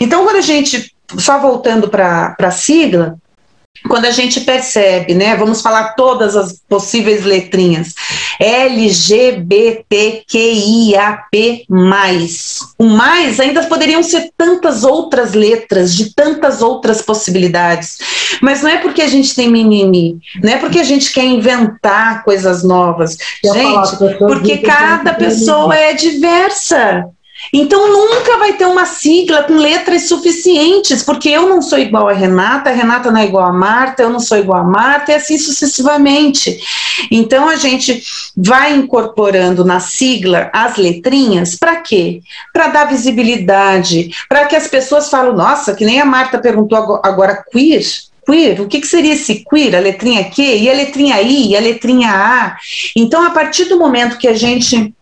Então, 0.00 0.24
quando 0.24 0.36
a 0.36 0.40
gente 0.40 0.91
só 1.18 1.38
voltando 1.38 1.88
para 1.88 2.36
a 2.38 2.50
sigla, 2.50 3.16
quando 3.88 4.04
a 4.04 4.10
gente 4.10 4.42
percebe, 4.42 5.14
né, 5.14 5.34
vamos 5.34 5.60
falar 5.60 5.94
todas 5.94 6.36
as 6.36 6.60
possíveis 6.68 7.24
letrinhas, 7.24 7.94
LGBTQIAP+. 8.38 9.34
O 12.78 12.84
mais 12.84 13.40
ainda 13.40 13.64
poderiam 13.64 14.02
ser 14.02 14.30
tantas 14.36 14.84
outras 14.84 15.32
letras, 15.32 15.94
de 15.94 16.14
tantas 16.14 16.62
outras 16.62 17.02
possibilidades. 17.02 17.98
Mas 18.40 18.62
não 18.62 18.70
é 18.70 18.76
porque 18.76 19.02
a 19.02 19.08
gente 19.08 19.34
tem 19.34 19.50
mimimi, 19.50 20.18
não 20.42 20.52
é 20.52 20.58
porque 20.58 20.78
a 20.78 20.84
gente 20.84 21.12
quer 21.12 21.24
inventar 21.24 22.22
coisas 22.24 22.62
novas. 22.62 23.16
Gente, 23.42 23.96
porque 24.18 24.58
cada 24.58 25.14
pessoa 25.14 25.74
é 25.74 25.92
diversa. 25.92 27.04
Então 27.52 27.90
nunca 27.90 28.36
vai 28.38 28.54
ter 28.54 28.66
uma 28.66 28.84
sigla 28.84 29.44
com 29.44 29.54
letras 29.54 30.08
suficientes, 30.08 31.02
porque 31.02 31.28
eu 31.28 31.48
não 31.48 31.62
sou 31.62 31.78
igual 31.78 32.08
a 32.08 32.12
Renata, 32.12 32.70
a 32.70 32.72
Renata 32.72 33.10
não 33.10 33.20
é 33.20 33.24
igual 33.24 33.46
a 33.46 33.52
Marta, 33.52 34.02
eu 34.02 34.10
não 34.10 34.20
sou 34.20 34.38
igual 34.38 34.60
a 34.60 34.64
Marta, 34.64 35.12
e 35.12 35.14
assim 35.14 35.38
sucessivamente. 35.38 36.58
Então 37.10 37.48
a 37.48 37.56
gente 37.56 38.02
vai 38.36 38.74
incorporando 38.74 39.64
na 39.64 39.80
sigla 39.80 40.50
as 40.52 40.76
letrinhas, 40.76 41.56
para 41.56 41.76
quê? 41.76 42.20
Para 42.52 42.68
dar 42.68 42.84
visibilidade, 42.84 44.10
para 44.28 44.46
que 44.46 44.56
as 44.56 44.68
pessoas 44.68 45.08
falem, 45.08 45.34
nossa, 45.34 45.74
que 45.74 45.84
nem 45.84 46.00
a 46.00 46.04
Marta 46.04 46.38
perguntou 46.38 47.00
agora, 47.02 47.44
queer, 47.50 47.82
queer, 48.26 48.60
o 48.60 48.68
que, 48.68 48.80
que, 48.80 48.86
seria 48.86 49.14
esse 49.14 49.44
queer? 49.44 49.76
A 49.76 49.80
letrinha 49.80 50.24
Q 50.24 50.42
e 50.42 50.70
a 50.70 50.74
letrinha 50.74 51.20
I 51.20 51.50
e 51.50 51.56
a 51.56 51.60
letrinha 51.60 52.10
A. 52.10 52.56
Então, 52.96 53.24
a 53.24 53.30
partir 53.30 53.64
do 53.66 53.78
momento 53.78 54.18
que 54.18 54.28
a 54.28 54.34
gente 54.34 54.94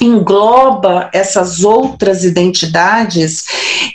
engloba 0.00 1.10
essas 1.12 1.64
outras 1.64 2.24
identidades 2.24 3.44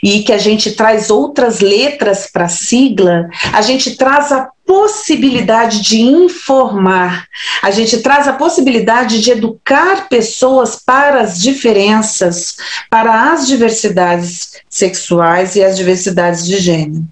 e 0.02 0.22
que 0.22 0.32
a 0.32 0.38
gente 0.38 0.72
traz 0.72 1.10
outras 1.10 1.60
letras 1.60 2.28
para 2.30 2.44
a 2.44 2.48
sigla, 2.48 3.28
a 3.52 3.62
gente 3.62 3.96
traz 3.96 4.32
a 4.32 4.48
possibilidade 4.66 5.80
de 5.80 6.00
informar, 6.00 7.26
a 7.62 7.70
gente 7.70 7.98
traz 7.98 8.26
a 8.26 8.32
possibilidade 8.32 9.20
de 9.20 9.30
educar 9.30 10.08
pessoas 10.08 10.76
para 10.76 11.20
as 11.20 11.40
diferenças, 11.40 12.56
para 12.90 13.32
as 13.32 13.46
diversidades 13.46 14.52
sexuais 14.68 15.54
e 15.56 15.62
as 15.62 15.76
diversidades 15.76 16.46
de 16.46 16.58
gênero. 16.58 17.04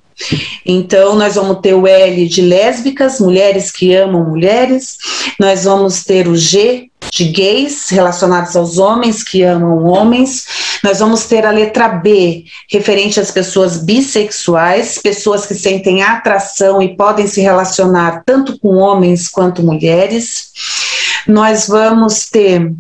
Então, 0.65 1.15
nós 1.17 1.35
vamos 1.35 1.61
ter 1.61 1.75
o 1.75 1.87
L 1.87 2.29
de 2.29 2.43
lésbicas, 2.43 3.21
mulheres 3.21 3.71
que 3.71 3.95
amam 3.95 4.25
mulheres, 4.25 4.99
nós 5.39 5.65
vamos 5.65 6.05
ter 6.05 6.29
o 6.29 6.37
G 6.37 6.92
de 7.13 7.25
gays 7.25 7.91
relacionados 7.91 8.57
aos 8.57 8.79
homens 8.79 9.23
que 9.23 9.43
amam 9.43 9.85
homens, 9.85 10.47
nós 10.83 10.99
vamos 10.99 11.27
ter 11.27 11.45
a 11.45 11.51
letra 11.51 11.89
B, 11.89 12.45
referente 12.71 13.21
às 13.21 13.31
pessoas 13.31 13.77
bissexuais, 13.77 14.99
pessoas 14.99 15.45
que 15.45 15.55
sentem 15.55 16.03
atração 16.03 16.81
e 16.81 16.97
podem 16.97 17.27
se 17.27 17.43
relacionar 17.43 18.23
tanto 18.25 18.59
com 18.59 18.79
homens 18.79 19.29
quanto 19.29 19.63
mulheres. 19.63 20.53
Nós 21.29 21.69
vamos 21.69 22.31
ter 22.31 22.73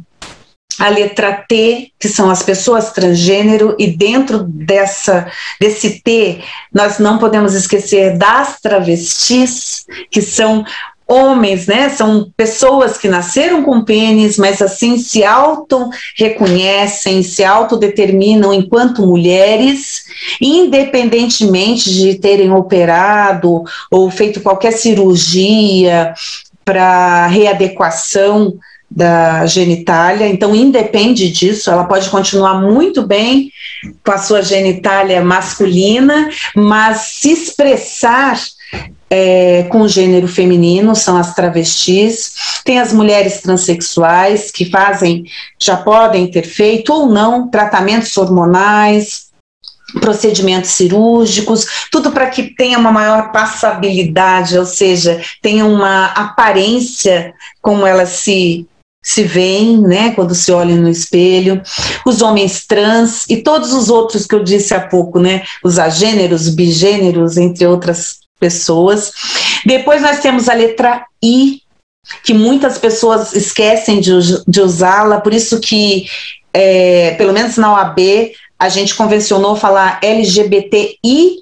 a 0.78 0.88
letra 0.88 1.44
T, 1.46 1.92
que 2.00 2.08
são 2.08 2.30
as 2.30 2.42
pessoas 2.42 2.90
transgênero, 2.90 3.76
e 3.78 3.86
dentro 3.86 4.42
dessa, 4.42 5.30
desse 5.60 6.00
T, 6.00 6.42
nós 6.72 6.98
não 6.98 7.18
podemos 7.18 7.54
esquecer 7.54 8.16
das 8.16 8.58
travestis, 8.60 9.84
que 10.10 10.22
são 10.22 10.64
homens, 11.06 11.66
né? 11.66 11.88
São 11.88 12.30
pessoas 12.36 12.96
que 12.96 13.08
nasceram 13.08 13.62
com 13.62 13.84
pênis, 13.84 14.38
mas 14.38 14.62
assim 14.62 14.98
se 14.98 15.24
auto-reconhecem, 15.24 17.22
se 17.22 17.44
autodeterminam 17.44 18.52
enquanto 18.52 19.06
mulheres, 19.06 20.04
independentemente 20.40 21.92
de 21.92 22.14
terem 22.14 22.52
operado 22.52 23.62
ou 23.90 24.10
feito 24.10 24.40
qualquer 24.40 24.72
cirurgia 24.72 26.14
para 26.64 27.26
readequação 27.26 28.54
da 28.94 29.46
genitália, 29.46 30.28
então 30.28 30.54
independe 30.54 31.30
disso, 31.30 31.70
ela 31.70 31.84
pode 31.84 32.10
continuar 32.10 32.60
muito 32.60 33.02
bem 33.06 33.50
com 34.04 34.12
a 34.12 34.18
sua 34.18 34.42
genitália 34.42 35.24
masculina, 35.24 36.28
mas 36.54 36.98
se 36.98 37.32
expressar 37.32 38.38
é, 39.14 39.64
com 39.64 39.86
gênero 39.86 40.26
feminino, 40.26 40.96
são 40.96 41.18
as 41.18 41.34
travestis, 41.34 42.32
tem 42.64 42.80
as 42.80 42.94
mulheres 42.94 43.42
transexuais 43.42 44.50
que 44.50 44.70
fazem, 44.70 45.24
já 45.60 45.76
podem 45.76 46.30
ter 46.30 46.44
feito 46.44 46.94
ou 46.94 47.10
não 47.10 47.50
tratamentos 47.50 48.16
hormonais, 48.16 49.26
procedimentos 50.00 50.70
cirúrgicos, 50.70 51.66
tudo 51.90 52.10
para 52.10 52.30
que 52.30 52.54
tenha 52.54 52.78
uma 52.78 52.90
maior 52.90 53.30
passabilidade, 53.32 54.58
ou 54.58 54.64
seja, 54.64 55.20
tenha 55.42 55.66
uma 55.66 56.06
aparência 56.06 57.34
como 57.60 57.86
ela 57.86 58.06
se 58.06 58.66
se 59.04 59.24
veem, 59.24 59.78
né, 59.80 60.12
quando 60.12 60.32
se 60.32 60.52
olham 60.52 60.76
no 60.76 60.88
espelho, 60.88 61.60
os 62.06 62.22
homens 62.22 62.64
trans 62.64 63.28
e 63.28 63.38
todos 63.38 63.72
os 63.72 63.90
outros 63.90 64.26
que 64.26 64.34
eu 64.34 64.44
disse 64.44 64.74
há 64.74 64.80
pouco, 64.80 65.18
né, 65.18 65.42
os 65.64 65.76
agêneros, 65.76 66.48
bigêneros, 66.48 67.36
entre 67.36 67.66
outras 67.66 68.21
pessoas. 68.42 69.12
Depois 69.64 70.02
nós 70.02 70.18
temos 70.18 70.48
a 70.48 70.54
letra 70.54 71.06
I, 71.22 71.62
que 72.24 72.34
muitas 72.34 72.76
pessoas 72.76 73.32
esquecem 73.32 74.00
de, 74.00 74.10
de 74.48 74.60
usá-la, 74.60 75.20
por 75.20 75.32
isso 75.32 75.60
que, 75.60 76.06
é, 76.52 77.12
pelo 77.12 77.32
menos 77.32 77.56
na 77.56 77.72
OAB, 77.72 78.32
a 78.58 78.68
gente 78.68 78.96
convencionou 78.96 79.54
falar 79.54 80.00
LGBTI, 80.02 81.40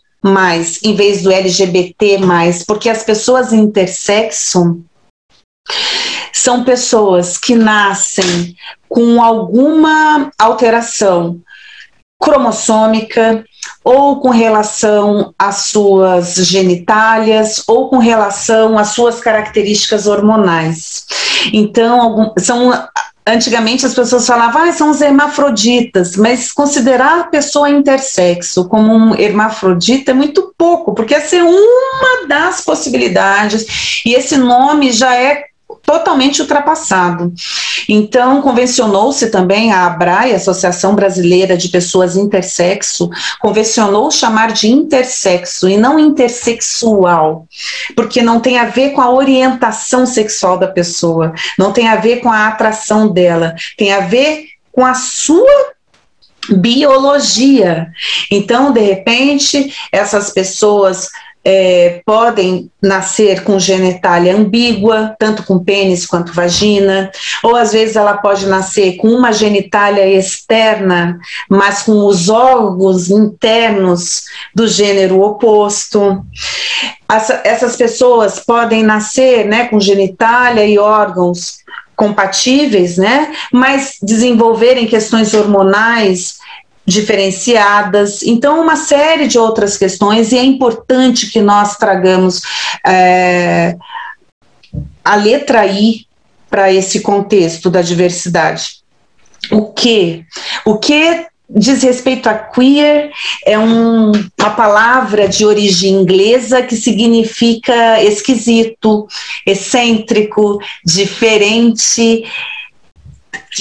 em 0.85 0.95
vez 0.95 1.23
do 1.23 1.33
LGBT, 1.33 2.19
porque 2.67 2.91
as 2.91 3.03
pessoas 3.03 3.55
intersexo 3.55 4.79
são 6.31 6.63
pessoas 6.63 7.39
que 7.39 7.55
nascem 7.55 8.55
com 8.87 9.23
alguma 9.23 10.31
alteração 10.39 11.41
cromossômica, 12.21 13.45
ou 13.83 14.21
com 14.21 14.31
relação 14.31 15.35
às 15.39 15.63
suas 15.67 16.35
genitálias, 16.35 17.65
ou 17.67 17.89
com 17.89 17.99
relação 17.99 18.79
às 18.79 18.89
suas 18.89 19.21
características 19.21 20.07
hormonais. 20.07 21.07
Então, 21.53 22.01
algum, 22.01 22.33
são 22.39 22.73
Antigamente 23.27 23.85
as 23.85 23.95
pessoas 23.95 24.27
falavam, 24.27 24.63
ah, 24.63 24.73
são 24.73 24.91
os 24.91 25.01
hermafroditas, 25.01 26.17
mas 26.17 26.51
considerar 26.51 27.21
a 27.21 27.25
pessoa 27.25 27.69
intersexo 27.69 28.67
como 28.67 28.93
um 28.93 29.15
hermafrodita 29.15 30.11
é 30.11 30.15
muito 30.15 30.53
pouco, 30.57 30.95
porque 30.95 31.15
essa 31.15 31.37
é 31.37 31.43
uma 31.43 32.27
das 32.27 32.63
possibilidades, 32.63 34.03
e 34.07 34.15
esse 34.15 34.37
nome 34.37 34.91
já 34.91 35.15
é 35.15 35.45
totalmente 35.83 36.41
ultrapassado. 36.41 37.33
Então, 37.89 38.41
convencionou-se 38.43 39.31
também 39.31 39.73
a 39.73 39.87
ABRAE, 39.87 40.35
Associação 40.35 40.95
Brasileira 40.95 41.57
de 41.57 41.69
Pessoas 41.69 42.17
Intersexo, 42.17 43.11
convencionou 43.41 44.11
chamar 44.11 44.53
de 44.53 44.71
intersexo 44.71 45.69
e 45.69 45.77
não 45.77 45.99
intersexual, 45.99 47.47
porque 47.97 48.23
não 48.23 48.41
tem 48.41 48.59
a 48.59 48.67
ver 48.67 48.91
com 48.91 49.01
a 49.01 49.13
orientação 49.13 50.07
sexual 50.07 50.59
da 50.59 50.69
pessoa, 50.69 51.33
não 51.59 51.73
tem 51.73 51.89
a 51.89 51.97
ver 51.97 52.21
com 52.21 52.31
a 52.31 52.49
atração 52.49 53.09
dela, 53.13 53.55
tem 53.77 53.93
a 53.93 54.01
ver 54.01 54.47
com 54.73 54.85
a 54.85 54.95
sua 54.95 55.71
biologia. 56.49 57.89
Então, 58.31 58.73
de 58.73 58.81
repente, 58.81 59.75
essas 59.93 60.31
pessoas 60.31 61.09
é, 61.45 62.03
podem 62.05 62.71
nascer 62.83 63.43
com 63.45 63.59
genitália 63.59 64.37
ambígua, 64.37 65.15
tanto 65.19 65.43
com 65.43 65.59
pênis 65.59 66.07
quanto 66.07 66.33
vagina, 66.33 67.11
ou 67.43 67.57
às 67.57 67.73
vezes 67.73 67.97
ela 67.97 68.19
pode 68.19 68.47
nascer 68.47 68.97
com 68.97 69.09
uma 69.09 69.33
genitália 69.33 70.07
externa, 70.07 71.19
mas 71.49 71.83
com 71.83 72.05
os 72.05 72.29
órgãos 72.29 73.11
internos 73.11 74.25
do 74.55 74.69
gênero 74.69 75.21
oposto. 75.23 76.23
Essa, 77.09 77.41
essas 77.45 77.77
pessoas 77.77 78.39
podem 78.41 78.83
nascer 78.83 79.47
né, 79.47 79.67
com 79.67 79.81
genitália 79.81 80.67
e 80.67 80.79
órgãos 80.79 81.61
compatíveis, 81.97 82.97
né, 82.97 83.33
mas 83.53 83.97
desenvolverem 84.03 84.87
questões 84.87 85.35
hormonais 85.35 86.39
diferenciadas. 86.91 88.23
Então, 88.23 88.61
uma 88.61 88.77
série 88.77 89.27
de 89.27 89.39
outras 89.39 89.79
questões, 89.79 90.33
e 90.33 90.39
é 90.39 90.45
importante 90.45 91.31
que 91.31 91.41
nós 91.41 91.77
tragamos 91.77 92.43
é, 92.87 93.77
a 95.05 95.15
letra 95.15 95.65
I 95.67 96.07
para 96.51 96.73
esse 96.73 97.01
contexto 97.01 97.71
da 97.71 97.81
diversidade. 97.81 98.81
O 99.51 99.73
que? 99.73 100.25
O 100.67 100.77
que 100.79 101.27
diz 101.49 101.83
respeito 101.83 102.29
a 102.29 102.35
queer 102.35 103.11
é 103.45 103.59
um, 103.59 104.13
uma 104.39 104.51
palavra 104.51 105.29
de 105.29 105.45
origem 105.45 105.93
inglesa 105.93 106.63
que 106.63 106.77
significa 106.77 108.03
esquisito, 108.03 109.09
excêntrico, 109.47 110.59
diferente 110.85 112.25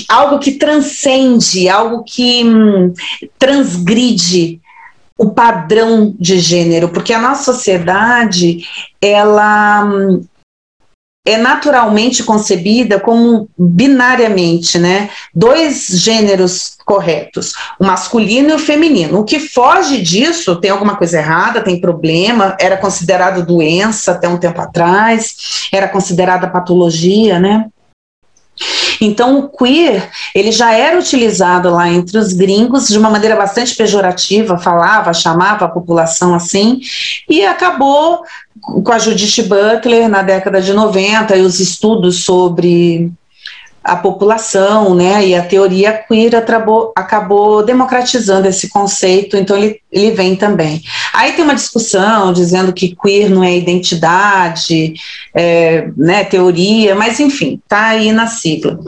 algo 0.08 0.40
que 0.40 0.54
transcende, 0.54 1.68
algo 1.70 2.04
que 2.04 2.44
hum, 2.44 2.94
transgride 3.38 4.62
o 5.18 5.32
padrão 5.32 6.16
de 6.18 6.40
gênero, 6.40 6.90
porque 6.90 7.14
a 7.14 7.20
nossa 7.20 7.52
sociedade 7.52 8.66
ela 9.02 9.84
hum, 9.84 10.24
é 11.26 11.38
naturalmente 11.38 12.24
concebida 12.24 13.00
como 13.00 13.50
binariamente, 13.58 14.80
né? 14.80 15.10
Dois 15.36 15.88
gêneros 15.88 16.78
corretos, 16.86 17.54
o 17.80 17.86
masculino 17.86 18.50
e 18.50 18.54
o 18.54 18.60
feminino. 18.60 19.20
O 19.20 19.24
que 19.24 19.40
foge 19.40 20.02
disso 20.02 20.56
tem 20.56 20.72
alguma 20.72 20.96
coisa 20.96 21.20
errada, 21.20 21.62
tem 21.62 21.80
problema, 21.80 22.56
era 22.60 22.78
considerado 22.78 23.46
doença 23.46 24.14
até 24.14 24.28
um 24.28 24.38
tempo 24.38 24.60
atrás, 24.62 25.68
era 25.72 25.88
considerada 25.88 26.48
patologia, 26.48 27.40
né? 27.40 27.68
Então, 29.02 29.40
o 29.40 29.50
queer, 29.50 30.10
ele 30.34 30.52
já 30.52 30.74
era 30.74 31.00
utilizado 31.00 31.70
lá 31.70 31.90
entre 31.90 32.18
os 32.18 32.34
gringos 32.34 32.88
de 32.88 32.98
uma 32.98 33.10
maneira 33.10 33.36
bastante 33.36 33.76
pejorativa, 33.76 34.58
falava, 34.58 35.14
chamava 35.14 35.66
a 35.66 35.70
população 35.70 36.36
assim, 36.36 36.82
e 37.28 37.46
acabou 37.46 38.24
com 38.62 38.92
a 38.92 39.00
Judith 39.00 39.44
Butler 39.44 40.10
na 40.10 40.22
década 40.22 40.62
de 40.62 40.74
90 40.74 41.36
e 41.38 41.42
os 41.42 41.60
estudos 41.60 42.24
sobre 42.24 43.12
a 43.90 43.96
população, 43.96 44.94
né, 44.94 45.26
e 45.26 45.34
a 45.34 45.44
teoria 45.44 45.92
queer 45.92 46.36
acabou, 46.36 46.94
acabou 46.96 47.64
democratizando 47.64 48.48
esse 48.48 48.70
conceito, 48.70 49.36
então 49.36 49.58
ele, 49.58 49.82
ele 49.92 50.12
vem 50.12 50.36
também. 50.36 50.84
Aí 51.12 51.34
tem 51.34 51.44
uma 51.44 51.56
discussão 51.56 52.32
dizendo 52.32 52.72
que 52.72 52.96
queer 52.96 53.32
não 53.32 53.44
é 53.44 53.58
identidade, 53.58 54.94
é, 55.34 55.90
né, 55.98 56.24
teoria, 56.24 56.94
mas 56.94 57.20
enfim, 57.20 57.60
tá 57.68 57.88
aí 57.88 58.12
na 58.12 58.28
sigla. 58.28 58.80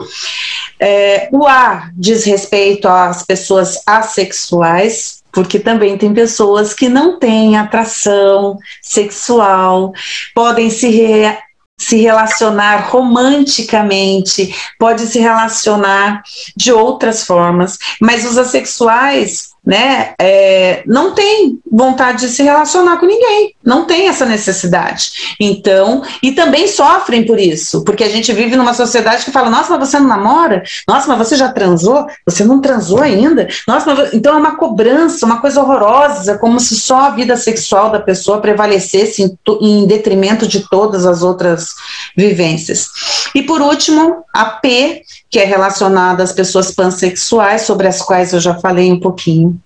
É, 0.78 1.28
o 1.32 1.46
A 1.48 1.90
diz 1.96 2.24
respeito 2.24 2.86
às 2.86 3.24
pessoas 3.24 3.82
assexuais, 3.84 5.20
porque 5.32 5.58
também 5.58 5.98
tem 5.98 6.14
pessoas 6.14 6.72
que 6.72 6.88
não 6.88 7.18
têm 7.18 7.56
atração 7.56 8.56
sexual, 8.80 9.92
podem 10.32 10.70
se 10.70 10.88
re 10.88 11.36
se 11.78 11.96
relacionar 11.96 12.88
romanticamente, 12.90 14.54
pode 14.78 15.06
se 15.06 15.18
relacionar 15.18 16.22
de 16.56 16.72
outras 16.72 17.24
formas, 17.24 17.76
mas 18.00 18.24
os 18.24 18.38
assexuais 18.38 19.51
né, 19.64 20.14
é, 20.20 20.82
não 20.86 21.14
tem 21.14 21.60
vontade 21.70 22.22
de 22.22 22.28
se 22.28 22.42
relacionar 22.42 22.98
com 22.98 23.06
ninguém, 23.06 23.54
não 23.64 23.84
tem 23.84 24.08
essa 24.08 24.26
necessidade. 24.26 25.36
Então, 25.40 26.02
e 26.22 26.32
também 26.32 26.66
sofrem 26.66 27.24
por 27.24 27.38
isso, 27.38 27.84
porque 27.84 28.02
a 28.02 28.08
gente 28.08 28.32
vive 28.32 28.56
numa 28.56 28.74
sociedade 28.74 29.24
que 29.24 29.30
fala: 29.30 29.48
nossa, 29.48 29.76
mas 29.76 29.88
você 29.88 29.98
não 30.00 30.08
namora? 30.08 30.64
Nossa, 30.86 31.06
mas 31.06 31.18
você 31.18 31.36
já 31.36 31.48
transou? 31.48 32.06
Você 32.26 32.44
não 32.44 32.60
transou 32.60 33.00
ainda? 33.00 33.46
Nossa, 33.66 33.94
mas... 33.94 34.12
então 34.12 34.34
é 34.34 34.38
uma 34.38 34.56
cobrança, 34.56 35.24
uma 35.24 35.40
coisa 35.40 35.60
horrorosa, 35.60 36.38
como 36.38 36.58
se 36.58 36.74
só 36.74 37.06
a 37.06 37.10
vida 37.10 37.36
sexual 37.36 37.90
da 37.90 38.00
pessoa 38.00 38.40
prevalecesse 38.40 39.22
em, 39.22 39.38
em 39.60 39.86
detrimento 39.86 40.46
de 40.46 40.68
todas 40.68 41.06
as 41.06 41.22
outras 41.22 41.74
vivências. 42.16 42.88
E 43.34 43.42
por 43.42 43.60
último, 43.60 44.24
a 44.34 44.44
P, 44.44 45.02
que 45.32 45.40
é 45.40 45.44
relacionada 45.44 46.22
às 46.22 46.32
pessoas 46.32 46.70
pansexuais, 46.70 47.62
sobre 47.62 47.88
as 47.88 48.00
quais 48.02 48.32
eu 48.32 48.38
já 48.38 48.54
falei 48.60 48.92
um 48.92 49.00
pouquinho 49.00 49.58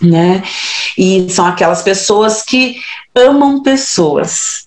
né? 0.00 0.42
E 0.96 1.28
são 1.30 1.46
aquelas 1.46 1.82
pessoas 1.82 2.42
que 2.42 2.76
amam 3.14 3.62
pessoas. 3.62 4.66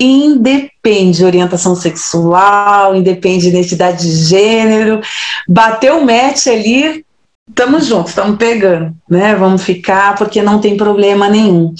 Independe 0.00 1.18
de 1.18 1.24
orientação 1.24 1.76
sexual, 1.76 2.96
independe 2.96 3.42
de 3.42 3.48
identidade 3.48 4.02
de 4.02 4.16
gênero, 4.24 5.00
bateu 5.48 5.98
o 5.98 6.04
match 6.04 6.48
ali, 6.48 7.04
estamos 7.48 7.86
juntos, 7.86 8.10
estamos 8.10 8.36
pegando, 8.36 8.92
né? 9.08 9.36
Vamos 9.36 9.62
ficar 9.62 10.16
porque 10.16 10.42
não 10.42 10.60
tem 10.60 10.76
problema 10.76 11.28
nenhum. 11.28 11.72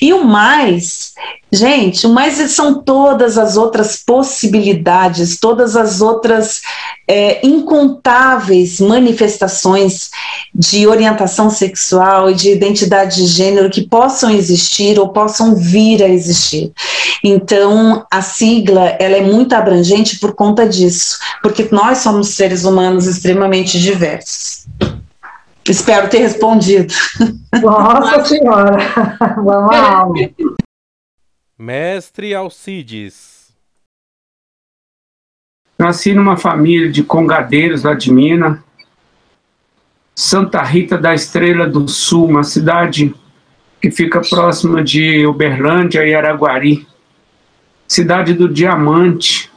E 0.00 0.12
o 0.12 0.24
mais, 0.24 1.12
gente, 1.50 2.06
o 2.06 2.10
mais 2.10 2.34
são 2.50 2.82
todas 2.82 3.38
as 3.38 3.56
outras 3.56 3.96
possibilidades, 3.96 5.38
todas 5.38 5.74
as 5.74 6.00
outras 6.00 6.60
é, 7.08 7.46
incontáveis 7.46 8.80
manifestações 8.80 10.10
de 10.54 10.86
orientação 10.86 11.48
sexual 11.48 12.30
e 12.30 12.34
de 12.34 12.50
identidade 12.52 13.16
de 13.16 13.26
gênero 13.26 13.70
que 13.70 13.86
possam 13.86 14.30
existir 14.30 14.98
ou 14.98 15.08
possam 15.08 15.54
vir 15.54 16.02
a 16.02 16.08
existir. 16.08 16.72
Então, 17.24 18.04
a 18.10 18.20
sigla 18.20 18.96
ela 18.98 19.16
é 19.16 19.22
muito 19.22 19.54
abrangente 19.54 20.18
por 20.18 20.34
conta 20.34 20.68
disso, 20.68 21.18
porque 21.42 21.66
nós 21.70 21.98
somos 21.98 22.30
seres 22.30 22.64
humanos 22.64 23.06
extremamente 23.06 23.80
diversos. 23.80 24.65
Espero 25.70 26.08
ter 26.08 26.18
respondido. 26.18 26.92
Nossa 27.62 28.24
Senhora! 28.24 28.76
Vamos 29.36 29.70
lá. 29.70 30.06
Mestre 31.58 32.34
Alcides. 32.34 33.54
Nasci 35.78 36.14
numa 36.14 36.36
família 36.36 36.90
de 36.90 37.02
congadeiros 37.02 37.82
lá 37.82 37.94
de 37.94 38.12
Minas. 38.12 38.58
Santa 40.14 40.62
Rita 40.62 40.96
da 40.96 41.14
Estrela 41.14 41.68
do 41.68 41.86
Sul, 41.88 42.28
uma 42.28 42.42
cidade 42.42 43.14
que 43.80 43.90
fica 43.90 44.20
próxima 44.20 44.82
de 44.82 45.26
Uberlândia 45.26 46.06
e 46.06 46.14
Araguari. 46.14 46.86
Cidade 47.86 48.32
do 48.32 48.48
Diamante. 48.48 49.50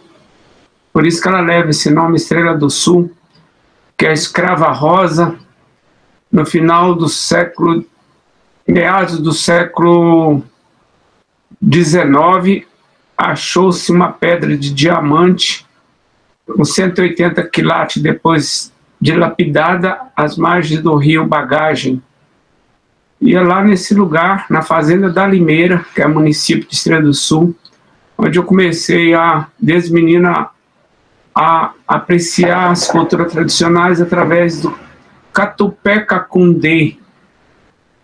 Por 0.91 1.05
isso 1.05 1.21
que 1.21 1.27
ela 1.27 1.39
leva 1.39 1.69
esse 1.69 1.89
nome 1.89 2.17
Estrela 2.17 2.57
do 2.57 2.69
Sul, 2.69 3.11
que 3.97 4.05
é 4.05 4.09
a 4.09 4.13
escrava 4.13 4.71
rosa 4.71 5.39
no 6.31 6.45
final 6.45 6.95
do 6.95 7.09
século, 7.09 7.85
meados 8.67 9.19
do 9.19 9.33
século 9.33 10.43
XIX, 11.63 12.65
achou-se 13.17 13.91
uma 13.91 14.11
pedra 14.11 14.55
de 14.55 14.73
diamante 14.73 15.65
com 16.45 16.63
180 16.63 17.43
quilates 17.47 18.01
depois 18.01 18.71
dilapidada 18.99 19.99
às 20.15 20.37
margens 20.37 20.81
do 20.81 20.95
rio 20.95 21.25
Bagagem. 21.25 22.01
E 23.21 23.35
é 23.35 23.41
lá 23.41 23.63
nesse 23.63 23.93
lugar, 23.93 24.45
na 24.49 24.61
fazenda 24.61 25.09
da 25.09 25.27
Limeira, 25.27 25.85
que 25.93 26.01
é 26.01 26.07
município 26.07 26.67
de 26.67 26.75
Estrela 26.75 27.01
do 27.01 27.13
Sul, 27.13 27.55
onde 28.17 28.37
eu 28.37 28.43
comecei 28.43 29.13
a, 29.13 29.47
desde 29.59 29.93
menina, 29.93 30.49
a 31.35 31.71
apreciar 31.87 32.71
as 32.71 32.87
culturas 32.87 33.31
tradicionais 33.31 34.01
através 34.01 34.61
do 34.61 34.77
Catupé 35.39 36.01
Cacundê. 36.01 36.97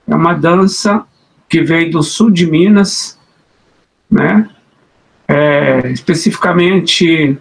É 0.08 0.16
uma 0.16 0.34
dança 0.34 1.04
que 1.50 1.62
veio 1.62 1.92
do 1.92 2.02
sul 2.02 2.32
de 2.32 2.50
Minas, 2.50 3.20
né? 4.10 4.50
É, 5.28 5.92
especificamente 5.92 7.38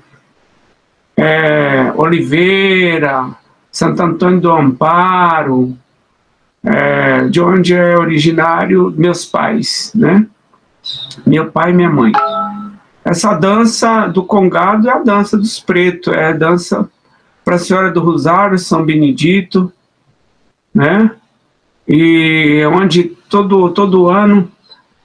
é, 1.17 1.93
Oliveira, 1.95 3.37
Santo 3.71 4.03
Antônio 4.03 4.41
do 4.41 4.51
Amparo, 4.51 5.79
é, 6.65 7.29
de 7.29 7.41
onde 7.41 7.73
é 7.73 7.97
originário 7.97 8.93
meus 8.97 9.25
pais, 9.25 9.93
né? 9.95 10.27
Meu 11.25 11.53
pai 11.53 11.71
e 11.71 11.75
minha 11.75 11.91
mãe. 11.91 12.11
Essa 13.05 13.33
dança 13.35 14.09
do 14.09 14.25
Congado 14.25 14.89
é 14.89 14.93
a 14.93 14.99
dança 14.99 15.37
dos 15.37 15.61
pretos, 15.61 16.13
é 16.13 16.31
a 16.31 16.33
dança 16.33 16.91
para 17.45 17.55
a 17.55 17.59
Senhora 17.61 17.93
do 17.93 18.01
Rosário, 18.01 18.59
São 18.59 18.85
Benedito, 18.85 19.73
né? 20.75 21.11
E 21.87 22.65
onde 22.67 23.05
todo, 23.29 23.71
todo 23.71 24.09
ano 24.09 24.51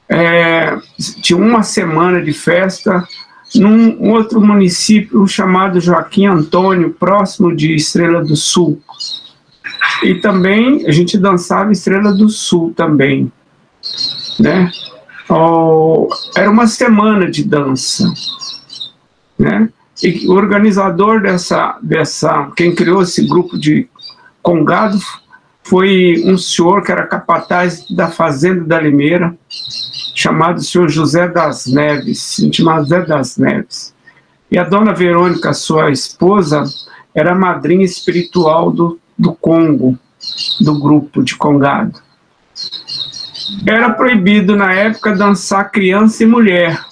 é, 0.07 0.78
tinha 1.22 1.38
uma 1.38 1.61
semana 1.61 2.22
de 2.22 2.34
festa 2.34 3.05
num 3.55 4.11
outro 4.11 4.41
município 4.41 5.28
chamado 5.28 5.80
Joaquim 5.80 6.26
Antônio, 6.26 6.95
próximo 6.97 7.55
de 7.55 7.76
Estrela 7.76 8.24
do 8.24 8.36
Sul. 8.36 8.82
E 10.03 10.15
também 10.15 10.86
a 10.88 10.91
gente 10.91 11.17
dançava 11.17 11.72
Estrela 11.72 12.13
do 12.13 12.30
Sul 12.30 12.74
também, 12.76 13.32
né? 14.39 14.72
Era 16.36 16.49
uma 16.49 16.67
semana 16.67 17.30
de 17.30 17.43
dança, 17.43 18.11
né? 19.38 19.70
E 20.01 20.28
o 20.28 20.32
organizador 20.32 21.22
dessa, 21.22 21.78
dessa, 21.82 22.51
quem 22.55 22.74
criou 22.74 23.01
esse 23.01 23.28
grupo 23.28 23.59
de 23.59 23.88
congado 24.41 24.97
foi 25.70 26.24
um 26.26 26.36
senhor 26.36 26.84
que 26.84 26.91
era 26.91 27.05
capataz 27.05 27.86
da 27.91 28.09
fazenda 28.09 28.65
da 28.65 28.82
Limeira, 28.82 29.38
chamado 30.15 30.63
senhor 30.63 30.89
José 30.89 31.28
das 31.28 31.67
Neves, 31.67 32.38
chamado 32.51 32.84
José 32.84 33.05
das 33.05 33.38
Neves. 33.38 33.93
E 34.49 34.57
a 34.57 34.63
dona 34.63 34.93
Verônica, 34.93 35.53
sua 35.53 35.91
esposa, 35.91 36.63
era 37.13 37.36
madrinha 37.36 37.86
espiritual 37.86 38.72
do, 38.72 38.99
do 39.15 39.34
Congo, 39.36 39.97
do 40.59 40.80
grupo 40.80 41.22
de 41.22 41.36
congado. 41.36 42.01
Era 43.65 43.91
proibido 43.91 44.55
na 44.55 44.74
época 44.74 45.15
dançar 45.15 45.72
criança 45.72 46.24
e 46.24 46.28
mulher, 46.28 46.84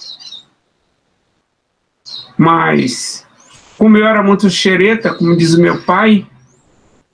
mas, 2.36 3.26
como 3.76 3.96
eu 3.96 4.06
era 4.06 4.22
muito 4.22 4.48
xereta, 4.48 5.12
como 5.12 5.36
diz 5.36 5.54
o 5.54 5.60
meu 5.60 5.82
pai, 5.82 6.24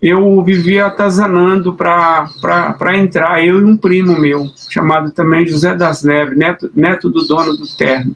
eu 0.06 0.44
vivia 0.44 0.84
atazanando 0.84 1.72
para 1.72 2.94
entrar, 2.94 3.42
eu 3.42 3.58
e 3.58 3.64
um 3.64 3.74
primo 3.74 4.20
meu, 4.20 4.50
chamado 4.68 5.10
também 5.10 5.46
José 5.46 5.74
das 5.74 6.02
Neves, 6.02 6.36
neto, 6.36 6.70
neto 6.74 7.08
do 7.08 7.26
dono 7.26 7.56
do 7.56 7.66
terno. 7.66 8.14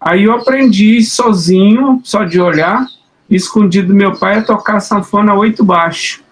Aí 0.00 0.24
eu 0.24 0.32
aprendi 0.32 1.02
sozinho, 1.02 2.00
só 2.02 2.24
de 2.24 2.40
olhar, 2.40 2.86
escondido 3.28 3.88
do 3.88 3.94
meu 3.94 4.16
pai, 4.16 4.38
a 4.38 4.42
tocar 4.42 4.80
sanfona 4.80 5.34
oito 5.34 5.62
baixo. 5.62 6.22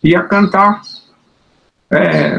E 0.00 0.14
a 0.14 0.22
cantar 0.22 0.82
é, 1.90 2.38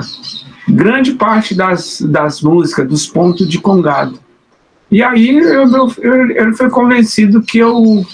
grande 0.65 1.11
parte 1.11 1.53
das, 1.53 1.99
das 1.99 2.41
músicas, 2.41 2.87
dos 2.87 3.05
pontos 3.05 3.49
de 3.49 3.59
congado. 3.59 4.17
E 4.89 5.03
aí 5.03 5.37
eu, 5.37 5.65
eu, 5.97 6.31
ele 6.31 6.53
foi 6.53 6.69
convencido 6.69 7.41
que 7.41 7.57
eu, 7.57 8.05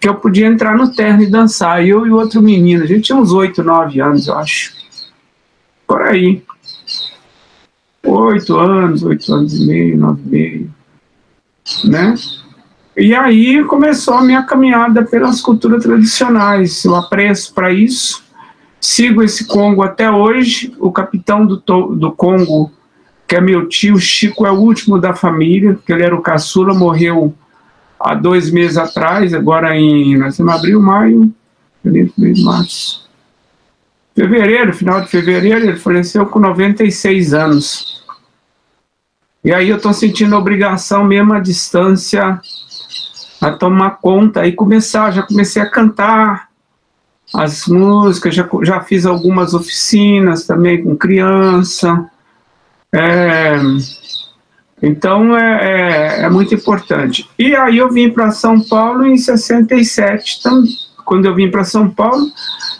que 0.00 0.08
eu 0.08 0.14
podia 0.14 0.46
entrar 0.46 0.76
no 0.76 0.92
terno 0.92 1.22
e 1.22 1.30
dançar. 1.30 1.86
Eu 1.86 2.06
e 2.06 2.10
outro 2.10 2.40
menino, 2.40 2.82
a 2.82 2.86
gente 2.86 3.02
tinha 3.02 3.18
uns 3.18 3.32
oito, 3.32 3.62
nove 3.62 4.00
anos, 4.00 4.26
eu 4.26 4.38
acho. 4.38 4.72
Por 5.86 6.02
aí. 6.02 6.42
Oito 8.02 8.56
anos, 8.56 9.02
oito 9.02 9.32
anos 9.32 9.60
e 9.60 9.66
meio, 9.66 9.98
nove 9.98 10.22
e 10.24 10.30
meio. 10.30 10.74
Né? 11.84 12.14
E 12.96 13.14
aí 13.14 13.62
começou 13.64 14.14
a 14.14 14.22
minha 14.22 14.42
caminhada 14.42 15.04
pelas 15.04 15.42
culturas 15.42 15.82
tradicionais. 15.82 16.82
Eu 16.84 16.96
apreço 16.96 17.52
para 17.52 17.70
isso. 17.70 18.24
Sigo 18.80 19.22
esse 19.22 19.46
Congo 19.46 19.82
até 19.82 20.10
hoje. 20.10 20.74
O 20.78 20.90
capitão 20.90 21.44
do, 21.44 21.56
do 21.56 22.10
Congo 22.12 22.72
que 23.30 23.36
é 23.36 23.40
meu 23.40 23.68
tio, 23.68 23.96
Chico 23.96 24.44
é 24.44 24.50
o 24.50 24.58
último 24.58 24.98
da 24.98 25.14
família, 25.14 25.78
que 25.86 25.92
ele 25.92 26.02
era 26.02 26.12
o 26.12 26.20
caçula, 26.20 26.74
morreu 26.74 27.32
há 28.00 28.14
dois 28.14 28.50
meses 28.50 28.78
atrás, 28.78 29.34
agora 29.34 29.76
em 29.76 30.16
nós 30.16 30.40
abril, 30.40 30.80
maio, 30.80 31.32
março. 32.42 33.08
Fevereiro, 34.14 34.72
final 34.72 35.00
de 35.02 35.08
fevereiro, 35.08 35.66
ele 35.66 35.76
faleceu 35.76 36.26
com 36.26 36.40
96 36.40 37.34
anos. 37.34 38.02
E 39.44 39.52
aí 39.52 39.68
eu 39.68 39.76
estou 39.76 39.92
sentindo 39.92 40.34
a 40.34 40.38
obrigação 40.38 41.04
mesmo 41.04 41.32
à 41.32 41.40
distância 41.40 42.40
a 43.40 43.50
tomar 43.52 43.98
conta 44.02 44.46
e 44.46 44.52
começar, 44.52 45.10
já 45.12 45.22
comecei 45.22 45.62
a 45.62 45.70
cantar, 45.70 46.50
as 47.34 47.66
músicas, 47.66 48.34
já, 48.34 48.48
já 48.62 48.80
fiz 48.80 49.06
algumas 49.06 49.54
oficinas 49.54 50.44
também 50.46 50.82
com 50.82 50.96
criança. 50.96 52.10
É, 52.92 53.56
então 54.82 55.36
é, 55.36 56.20
é, 56.20 56.22
é, 56.22 56.30
muito 56.30 56.54
importante. 56.54 57.28
E 57.38 57.54
aí 57.54 57.78
eu 57.78 57.90
vim 57.90 58.10
para 58.10 58.30
São 58.30 58.60
Paulo 58.60 59.06
em 59.06 59.16
67. 59.16 60.38
Então, 60.40 60.64
quando 61.04 61.26
eu 61.26 61.34
vim 61.34 61.50
para 61.50 61.64
São 61.64 61.90
Paulo, 61.90 62.26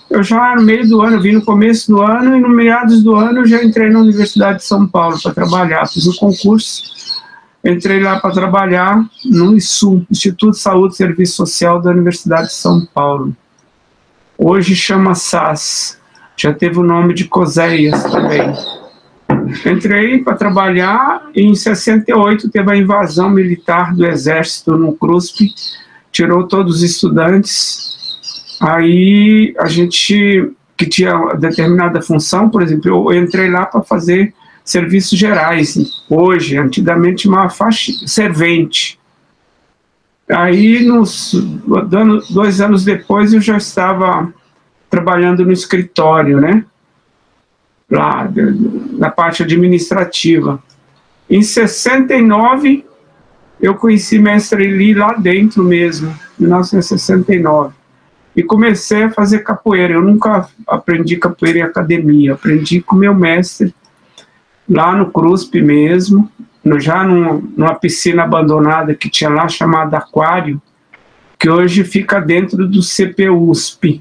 eu 0.09 0.23
já 0.23 0.57
no 0.57 0.63
meio 0.63 0.89
do 0.89 1.03
ano, 1.03 1.17
eu 1.17 1.21
vim 1.21 1.33
no 1.33 1.45
começo 1.45 1.91
do 1.91 2.01
ano 2.01 2.37
e 2.37 2.41
no 2.41 2.49
meados 2.49 3.03
do 3.03 3.15
ano 3.15 3.41
eu 3.41 3.47
já 3.47 3.63
entrei 3.63 3.91
na 3.91 4.01
Universidade 4.01 4.59
de 4.59 4.65
São 4.65 4.87
Paulo 4.87 5.21
para 5.23 5.35
trabalhar. 5.35 5.87
Fiz 5.87 6.07
um 6.07 6.15
concurso, 6.15 6.83
entrei 7.63 8.01
lá 8.01 8.19
para 8.19 8.33
trabalhar 8.33 9.05
no 9.25 9.55
ISU, 9.55 10.07
Instituto 10.11 10.53
de 10.53 10.59
Saúde 10.59 10.95
e 10.95 10.97
Serviço 10.97 11.37
Social 11.37 11.83
da 11.83 11.91
Universidade 11.91 12.49
de 12.49 12.55
São 12.55 12.87
Paulo. 12.95 13.37
Hoje 14.39 14.75
chama 14.75 15.15
SAS, 15.15 15.99
já 16.35 16.55
teve 16.55 16.79
o 16.79 16.83
nome 16.83 17.13
de 17.13 17.25
COSEIAS 17.25 18.05
também. 18.05 18.80
Entrei 19.67 20.19
para 20.19 20.37
trabalhar 20.37 21.29
e 21.35 21.43
em 21.43 21.55
68 21.55 22.51
teve 22.51 22.71
a 22.71 22.77
invasão 22.77 23.31
militar 23.31 23.95
do 23.95 24.07
exército 24.07 24.77
no 24.77 24.93
CRUSP, 24.95 25.53
tirou 26.13 26.47
todos 26.47 26.77
os 26.77 26.83
estudantes. 26.83 28.59
Aí 28.61 29.55
a 29.59 29.67
gente 29.67 30.53
que 30.77 30.87
tinha 30.87 31.35
determinada 31.35 32.01
função, 32.01 32.49
por 32.49 32.63
exemplo, 32.63 33.13
eu 33.13 33.23
entrei 33.23 33.51
lá 33.51 33.67
para 33.67 33.83
fazer 33.83 34.33
serviços 34.65 35.19
gerais. 35.19 35.77
Hoje, 36.09 36.57
antigamente, 36.57 37.29
uma 37.29 37.51
faixa 37.51 37.93
servente. 38.07 38.99
Aí, 40.29 40.85
nos, 40.85 41.35
dois 42.31 42.61
anos 42.61 42.85
depois, 42.85 43.35
eu 43.35 43.41
já 43.41 43.57
estava 43.57 44.33
trabalhando 44.89 45.45
no 45.45 45.53
escritório, 45.53 46.41
né? 46.41 46.65
Lá, 47.91 48.31
na 48.93 49.11
parte 49.11 49.43
administrativa. 49.43 50.63
Em 51.29 51.43
69, 51.43 52.85
eu 53.61 53.75
conheci 53.75 54.19
Mestre 54.19 54.65
Eli 54.65 54.95
lá 54.95 55.13
dentro 55.15 55.63
mesmo, 55.65 56.11
em 56.39 56.45
1969. 56.45 57.75
E 58.37 58.43
comecei 58.43 59.05
a 59.05 59.11
fazer 59.11 59.41
capoeira. 59.41 59.95
Eu 59.95 60.03
nunca 60.03 60.49
aprendi 60.67 61.17
capoeira 61.17 61.59
em 61.59 61.63
academia, 61.63 62.35
aprendi 62.35 62.81
com 62.81 62.95
meu 62.95 63.15
mestre 63.15 63.75
lá 64.69 64.95
no 64.95 65.11
CRUSP 65.11 65.61
mesmo, 65.61 66.31
já 66.79 67.03
num, 67.03 67.43
numa 67.57 67.75
piscina 67.75 68.23
abandonada 68.23 68.95
que 68.95 69.11
tinha 69.11 69.29
lá 69.29 69.49
chamada 69.49 69.99
Aquário, 69.99 70.63
que 71.37 71.51
hoje 71.51 71.83
fica 71.83 72.21
dentro 72.21 72.69
do 72.69 72.81
CPUSP, 72.81 74.01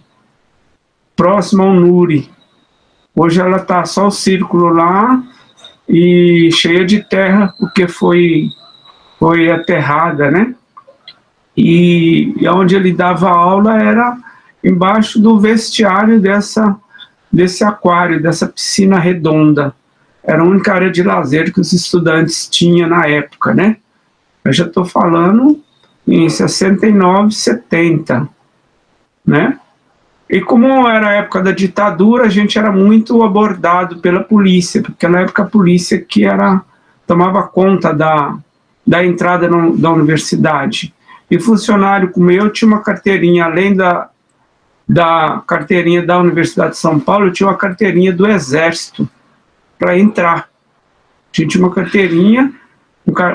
próximo 1.15 1.63
ao 1.63 1.73
NURI. 1.73 2.29
Hoje 3.15 3.41
ela 3.41 3.57
está 3.57 3.83
só 3.85 4.07
o 4.07 4.11
círculo 4.11 4.69
lá 4.69 5.21
e 5.87 6.49
cheia 6.51 6.85
de 6.85 7.03
terra, 7.03 7.53
porque 7.57 7.87
foi, 7.87 8.49
foi 9.17 9.51
aterrada, 9.51 10.29
né? 10.31 10.55
E, 11.57 12.33
e 12.37 12.47
onde 12.47 12.75
ele 12.75 12.93
dava 12.93 13.29
aula 13.29 13.81
era 13.81 14.17
embaixo 14.63 15.19
do 15.19 15.39
vestiário 15.39 16.19
dessa, 16.19 16.77
desse 17.31 17.63
aquário, 17.63 18.21
dessa 18.21 18.47
piscina 18.47 18.99
redonda 18.99 19.73
era 20.23 20.41
a 20.41 20.45
única 20.45 20.73
área 20.73 20.91
de 20.91 21.01
lazer 21.01 21.51
que 21.51 21.59
os 21.59 21.73
estudantes 21.73 22.47
tinham 22.47 22.87
na 22.87 23.07
época, 23.07 23.53
né? 23.53 23.77
Eu 24.43 24.53
já 24.53 24.65
estou 24.65 24.85
falando 24.85 25.59
em 26.07 26.29
69, 26.29 27.31
70, 27.31 28.29
né? 29.25 29.59
E 30.29 30.41
como 30.41 30.87
era 30.87 31.09
a 31.09 31.13
época 31.13 31.41
da 31.41 31.51
ditadura, 31.51 32.25
a 32.25 32.29
gente 32.29 32.59
era 32.59 32.71
muito 32.71 33.23
abordado 33.23 33.97
pela 33.97 34.23
polícia, 34.23 34.81
porque 34.81 35.07
na 35.07 35.21
época 35.21 35.41
a 35.41 35.47
polícia 35.47 35.99
que 35.99 36.23
era 36.23 36.61
tomava 37.07 37.41
conta 37.43 37.91
da, 37.91 38.37
da 38.85 39.03
entrada 39.03 39.47
no, 39.47 39.75
da 39.75 39.91
universidade. 39.91 40.93
E 41.31 41.39
funcionário 41.39 42.11
como 42.11 42.29
eu 42.29 42.51
tinha 42.51 42.67
uma 42.67 42.81
carteirinha, 42.81 43.45
além 43.45 43.75
da, 43.75 44.09
da 44.87 45.41
carteirinha 45.47 46.03
da 46.03 46.19
Universidade 46.19 46.71
de 46.71 46.77
São 46.77 46.99
Paulo, 46.99 47.27
eu 47.27 47.33
tinha 47.33 47.49
uma 47.49 47.57
carteirinha 47.57 48.13
do 48.13 48.27
Exército 48.27 49.09
para 49.79 49.97
entrar. 49.97 50.49
A 51.31 51.37
gente 51.37 51.51
tinha 51.51 51.63
uma 51.63 51.73
carteirinha, 51.73 52.51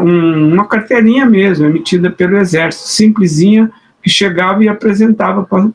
um, 0.01 0.55
uma 0.55 0.67
carteirinha 0.67 1.27
mesmo, 1.27 1.67
emitida 1.67 2.11
pelo 2.11 2.37
Exército, 2.37 2.89
simplesinha, 2.89 3.73
que 4.05 4.11
chegava 4.11 4.63
e 4.63 4.69
apresentava 4.69 5.43
para 5.45 5.67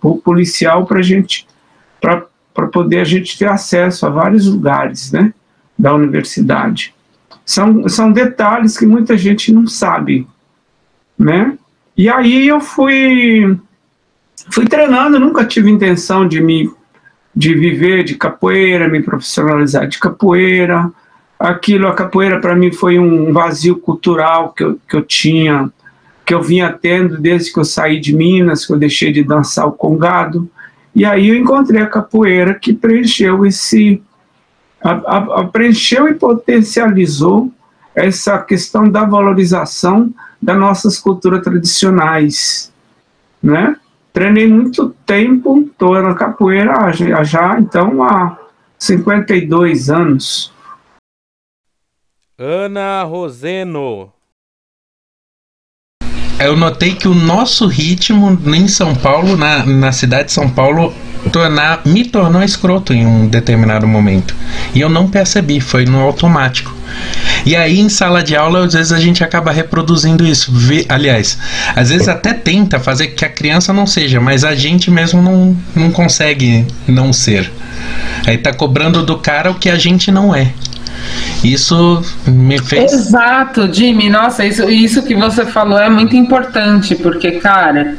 o 0.00 0.16
policial 0.18 0.86
para 0.86 1.02
gente, 1.02 1.44
para 2.00 2.66
poder 2.68 3.00
a 3.00 3.04
gente 3.04 3.36
ter 3.36 3.48
acesso 3.48 4.06
a 4.06 4.08
vários 4.08 4.46
lugares, 4.46 5.10
né, 5.10 5.34
da 5.76 5.92
universidade. 5.92 6.94
São, 7.44 7.88
são 7.88 8.12
detalhes 8.12 8.78
que 8.78 8.86
muita 8.86 9.18
gente 9.18 9.52
não 9.52 9.66
sabe, 9.66 10.24
né? 11.18 11.58
E 11.96 12.08
aí 12.08 12.46
eu 12.46 12.60
fui 12.60 13.58
fui 14.52 14.66
treinando, 14.66 15.18
nunca 15.18 15.44
tive 15.44 15.68
intenção 15.68 16.28
de 16.28 16.40
me 16.40 16.70
de 17.34 17.54
viver 17.54 18.04
de 18.04 18.14
capoeira, 18.14 18.88
me 18.88 19.02
profissionalizar 19.02 19.88
de 19.88 19.98
capoeira. 19.98 20.90
Aquilo, 21.38 21.88
a 21.88 21.94
capoeira 21.94 22.40
para 22.40 22.54
mim 22.54 22.72
foi 22.72 22.98
um 22.98 23.32
vazio 23.32 23.78
cultural 23.78 24.52
que 24.52 24.62
eu, 24.62 24.78
que 24.88 24.96
eu 24.96 25.02
tinha, 25.02 25.70
que 26.28 26.34
eu 26.34 26.42
vinha 26.42 26.70
tendo 26.70 27.16
desde 27.16 27.50
que 27.50 27.58
eu 27.58 27.64
saí 27.64 27.98
de 27.98 28.14
Minas, 28.14 28.66
que 28.66 28.72
eu 28.74 28.78
deixei 28.78 29.10
de 29.10 29.24
dançar 29.24 29.66
o 29.66 29.72
congado. 29.72 30.46
E 30.94 31.02
aí 31.02 31.28
eu 31.28 31.34
encontrei 31.34 31.80
a 31.80 31.86
capoeira 31.86 32.52
que 32.52 32.74
preencheu 32.74 33.46
esse. 33.46 34.02
A, 34.78 34.90
a, 34.90 35.40
a 35.40 35.44
preencheu 35.46 36.06
e 36.06 36.12
potencializou 36.12 37.50
essa 37.94 38.38
questão 38.40 38.90
da 38.90 39.04
valorização 39.04 40.12
das 40.40 40.58
nossas 40.58 40.98
culturas 40.98 41.42
tradicionais, 41.42 42.70
né? 43.42 43.76
Treinei 44.12 44.46
muito 44.46 44.94
tempo, 45.06 45.60
estou 45.60 46.00
na 46.02 46.14
capoeira 46.14 46.92
já, 46.92 47.24
já, 47.24 47.58
então, 47.58 48.02
há 48.02 48.36
52 48.78 49.88
anos. 49.88 50.52
Ana 52.36 53.02
Roseno. 53.04 54.17
Eu 56.38 56.56
notei 56.56 56.94
que 56.94 57.08
o 57.08 57.14
nosso 57.14 57.66
ritmo 57.66 58.38
em 58.54 58.68
São 58.68 58.94
Paulo, 58.94 59.36
na, 59.36 59.66
na 59.66 59.90
cidade 59.90 60.26
de 60.26 60.32
São 60.32 60.48
Paulo, 60.48 60.94
tornar, 61.32 61.82
me 61.84 62.04
tornou 62.04 62.42
escroto 62.42 62.92
em 62.92 63.04
um 63.04 63.26
determinado 63.26 63.86
momento. 63.86 64.34
E 64.74 64.80
eu 64.80 64.88
não 64.88 65.08
percebi, 65.08 65.60
foi 65.60 65.84
no 65.84 66.00
automático. 66.00 66.74
E 67.44 67.56
aí 67.56 67.80
em 67.80 67.88
sala 67.88 68.22
de 68.22 68.36
aula, 68.36 68.64
às 68.64 68.72
vezes 68.72 68.92
a 68.92 69.00
gente 69.00 69.24
acaba 69.24 69.50
reproduzindo 69.50 70.26
isso. 70.26 70.52
Vê, 70.52 70.86
aliás, 70.88 71.38
às 71.74 71.90
vezes 71.90 72.08
até 72.08 72.32
tenta 72.32 72.78
fazer 72.78 73.08
que 73.08 73.24
a 73.24 73.28
criança 73.28 73.72
não 73.72 73.86
seja, 73.86 74.20
mas 74.20 74.44
a 74.44 74.54
gente 74.54 74.90
mesmo 74.90 75.20
não, 75.20 75.56
não 75.74 75.90
consegue 75.90 76.66
não 76.86 77.12
ser. 77.12 77.50
Aí 78.26 78.38
tá 78.38 78.52
cobrando 78.52 79.04
do 79.04 79.18
cara 79.18 79.50
o 79.50 79.54
que 79.54 79.68
a 79.68 79.76
gente 79.76 80.10
não 80.10 80.34
é. 80.34 80.52
Isso 81.42 82.02
me 82.26 82.58
fez. 82.58 82.92
Exato, 82.92 83.72
Jimmy. 83.72 84.08
Nossa, 84.08 84.44
isso, 84.44 84.68
isso 84.68 85.02
que 85.02 85.14
você 85.14 85.46
falou 85.46 85.78
é 85.78 85.88
muito 85.88 86.16
importante, 86.16 86.94
porque, 86.96 87.32
cara, 87.32 87.96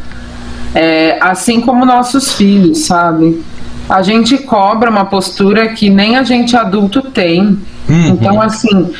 é, 0.75 1.17
assim 1.21 1.61
como 1.61 1.85
nossos 1.85 2.33
filhos, 2.33 2.85
sabe? 2.85 3.43
A 3.89 4.01
gente 4.01 4.37
cobra 4.39 4.89
uma 4.89 5.05
postura 5.05 5.69
que 5.69 5.89
nem 5.89 6.15
a 6.15 6.23
gente 6.23 6.55
adulto 6.55 7.01
tem. 7.01 7.57
Uhum. 7.89 8.09
Então, 8.09 8.39
assim, 8.39 8.91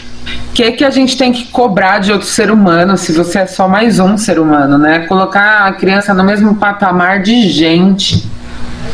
o 0.49 0.53
que, 0.53 0.71
que 0.71 0.83
a 0.83 0.89
gente 0.89 1.15
tem 1.15 1.31
que 1.31 1.45
cobrar 1.45 1.99
de 1.99 2.11
outro 2.11 2.27
ser 2.27 2.49
humano 2.49 2.97
se 2.97 3.11
você 3.11 3.39
é 3.39 3.45
só 3.45 3.67
mais 3.67 3.99
um 3.99 4.17
ser 4.17 4.39
humano, 4.39 4.77
né? 4.77 4.99
Colocar 4.99 5.67
a 5.67 5.73
criança 5.73 6.13
no 6.13 6.23
mesmo 6.23 6.55
patamar 6.55 7.21
de 7.21 7.49
gente, 7.49 8.27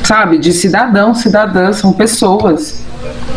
sabe? 0.03 0.37
De 0.37 0.51
cidadão, 0.51 1.15
cidadã, 1.15 1.71
são 1.71 1.93
pessoas. 1.93 2.84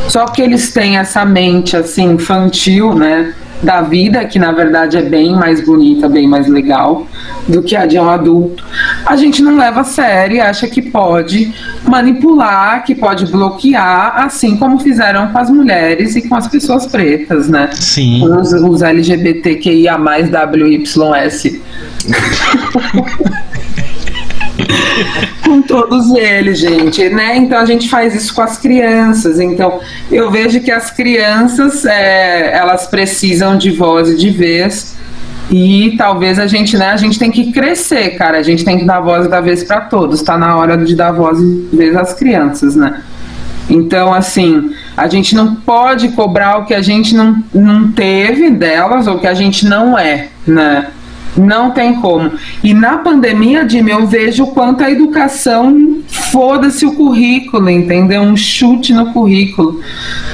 Só 0.08 0.26
que 0.26 0.40
eles 0.40 0.72
têm 0.72 0.96
essa 0.96 1.24
mente 1.24 1.76
assim 1.76 2.12
infantil, 2.12 2.94
né? 2.94 3.34
Da 3.62 3.82
vida, 3.82 4.24
que 4.24 4.38
na 4.38 4.52
verdade 4.52 4.96
é 4.96 5.02
bem 5.02 5.34
mais 5.34 5.60
bonita, 5.64 6.08
bem 6.08 6.28
mais 6.28 6.46
legal 6.46 7.08
do 7.48 7.60
que 7.60 7.74
a 7.74 7.86
de 7.86 7.98
um 7.98 8.08
adulto. 8.08 8.64
A 9.04 9.16
gente 9.16 9.42
não 9.42 9.56
leva 9.56 9.80
a 9.80 9.84
sério, 9.84 10.40
acha 10.40 10.68
que 10.68 10.80
pode 10.80 11.52
manipular, 11.82 12.84
que 12.84 12.94
pode 12.94 13.26
bloquear, 13.26 14.24
assim 14.24 14.56
como 14.56 14.78
fizeram 14.78 15.26
com 15.32 15.38
as 15.38 15.50
mulheres 15.50 16.14
e 16.14 16.28
com 16.28 16.36
as 16.36 16.46
pessoas 16.46 16.86
pretas, 16.86 17.48
né? 17.48 17.68
Sim. 17.72 18.22
Os, 18.28 18.52
os 18.52 18.80
LGBTQIA, 18.80 19.96
WYS. 19.98 21.60
com 25.48 25.62
todos 25.62 26.14
eles, 26.14 26.58
gente, 26.58 27.08
né? 27.08 27.36
Então 27.38 27.58
a 27.58 27.64
gente 27.64 27.88
faz 27.88 28.14
isso 28.14 28.34
com 28.34 28.42
as 28.42 28.58
crianças. 28.58 29.40
Então 29.40 29.80
eu 30.12 30.30
vejo 30.30 30.60
que 30.60 30.70
as 30.70 30.90
crianças 30.90 31.86
é, 31.86 32.52
elas 32.52 32.86
precisam 32.86 33.56
de 33.56 33.70
voz 33.70 34.10
e 34.10 34.16
de 34.16 34.30
vez 34.30 34.96
E 35.50 35.94
talvez 35.96 36.38
a 36.38 36.46
gente, 36.46 36.76
né, 36.76 36.90
a 36.90 36.96
gente 36.96 37.18
tem 37.18 37.30
que 37.30 37.50
crescer, 37.52 38.10
cara. 38.10 38.36
A 38.36 38.42
gente 38.42 38.64
tem 38.64 38.78
que 38.78 38.84
dar 38.84 39.00
voz 39.00 39.26
da 39.26 39.40
vez 39.40 39.64
para 39.64 39.80
todos. 39.80 40.20
Tá 40.20 40.36
na 40.36 40.54
hora 40.56 40.76
de 40.76 40.94
dar 40.94 41.12
voz 41.12 41.40
da 41.40 41.76
vez 41.76 41.96
às 41.96 42.12
crianças, 42.12 42.76
né? 42.76 43.02
Então, 43.70 44.12
assim, 44.12 44.70
a 44.96 45.08
gente 45.08 45.34
não 45.34 45.54
pode 45.54 46.08
cobrar 46.10 46.58
o 46.58 46.64
que 46.66 46.74
a 46.74 46.82
gente 46.82 47.14
não, 47.14 47.42
não 47.52 47.90
teve 47.92 48.50
delas 48.50 49.06
ou 49.06 49.18
que 49.18 49.26
a 49.26 49.34
gente 49.34 49.66
não 49.66 49.98
é, 49.98 50.28
né? 50.46 50.88
Não 51.38 51.70
tem 51.70 52.00
como. 52.00 52.32
E 52.62 52.74
na 52.74 52.98
pandemia, 52.98 53.68
Jimmy, 53.68 53.92
eu 53.92 54.06
vejo 54.06 54.48
quanto 54.48 54.82
a 54.82 54.90
educação 54.90 55.98
foda-se 56.08 56.84
o 56.84 56.94
currículo, 56.94 57.68
entendeu? 57.70 58.22
Um 58.22 58.36
chute 58.36 58.92
no 58.92 59.12
currículo. 59.12 59.80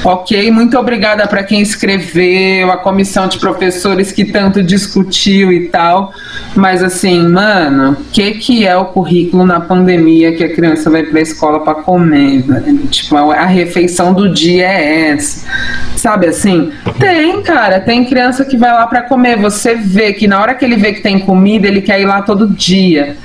Ok, 0.05 0.51
muito 0.51 0.78
obrigada 0.78 1.26
para 1.26 1.43
quem 1.43 1.60
escreveu, 1.60 2.70
a 2.70 2.76
comissão 2.76 3.28
de 3.28 3.39
professores 3.39 4.12
que 4.12 4.24
tanto 4.24 4.62
discutiu 4.62 5.52
e 5.52 5.68
tal. 5.68 6.12
Mas 6.55 6.82
assim, 6.82 7.26
mano, 7.28 7.93
o 7.93 7.97
que, 8.12 8.32
que 8.32 8.66
é 8.66 8.76
o 8.76 8.86
currículo 8.86 9.44
na 9.44 9.60
pandemia 9.60 10.35
que 10.35 10.44
a 10.44 10.55
criança 10.55 10.90
vai 10.90 11.02
para 11.02 11.18
a 11.18 11.22
escola 11.22 11.60
para 11.60 11.74
comer? 11.74 12.43
Velho? 12.43 12.78
Tipo, 12.86 13.16
a 13.16 13.47
refeição 13.47 14.12
do 14.12 14.32
dia 14.32 14.66
é 14.66 15.10
essa. 15.10 15.44
Sabe 16.05 16.26
assim? 16.26 16.70
Tem, 16.98 17.40
cara, 17.40 17.81
tem 17.81 18.05
criança 18.05 18.44
que 18.44 18.59
vai 18.59 18.70
lá 18.70 18.86
para 18.86 19.01
comer. 19.01 19.39
Você 19.39 19.74
vê 19.74 20.12
que 20.12 20.28
na 20.28 20.39
hora 20.39 20.55
que 20.55 20.62
ele 20.62 20.76
vê 20.76 20.93
que 20.93 21.01
tem 21.01 21.18
comida, 21.18 21.66
ele 21.66 21.81
quer 21.81 21.98
ir 21.98 22.05
lá 22.05 22.20
todo 22.20 22.47
dia. 22.47 23.16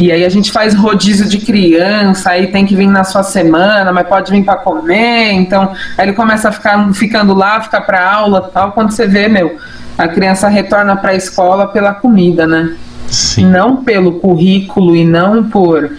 E 0.00 0.10
aí 0.10 0.24
a 0.24 0.28
gente 0.28 0.50
faz 0.50 0.74
rodízio 0.74 1.28
de 1.28 1.38
criança, 1.38 2.30
aí 2.30 2.48
tem 2.48 2.66
que 2.66 2.74
vir 2.74 2.88
na 2.88 3.04
sua 3.04 3.22
semana, 3.22 3.92
mas 3.92 4.08
pode 4.08 4.32
vir 4.32 4.44
para 4.44 4.56
comer. 4.56 5.30
Então, 5.30 5.72
aí 5.96 6.06
ele 6.06 6.12
começa 6.12 6.48
a 6.48 6.52
ficar 6.52 6.92
ficando 6.92 7.34
lá, 7.34 7.60
ficar 7.60 7.82
para 7.82 8.04
aula, 8.04 8.50
tal. 8.52 8.72
Quando 8.72 8.90
você 8.90 9.06
vê, 9.06 9.28
meu, 9.28 9.56
a 9.96 10.08
criança 10.08 10.48
retorna 10.48 10.96
para 10.96 11.12
a 11.12 11.14
escola 11.14 11.68
pela 11.68 11.94
comida, 11.94 12.48
né? 12.48 12.74
Sim. 13.08 13.46
Não 13.46 13.76
pelo 13.76 14.18
currículo 14.18 14.96
e 14.96 15.04
não 15.04 15.44
por, 15.44 15.90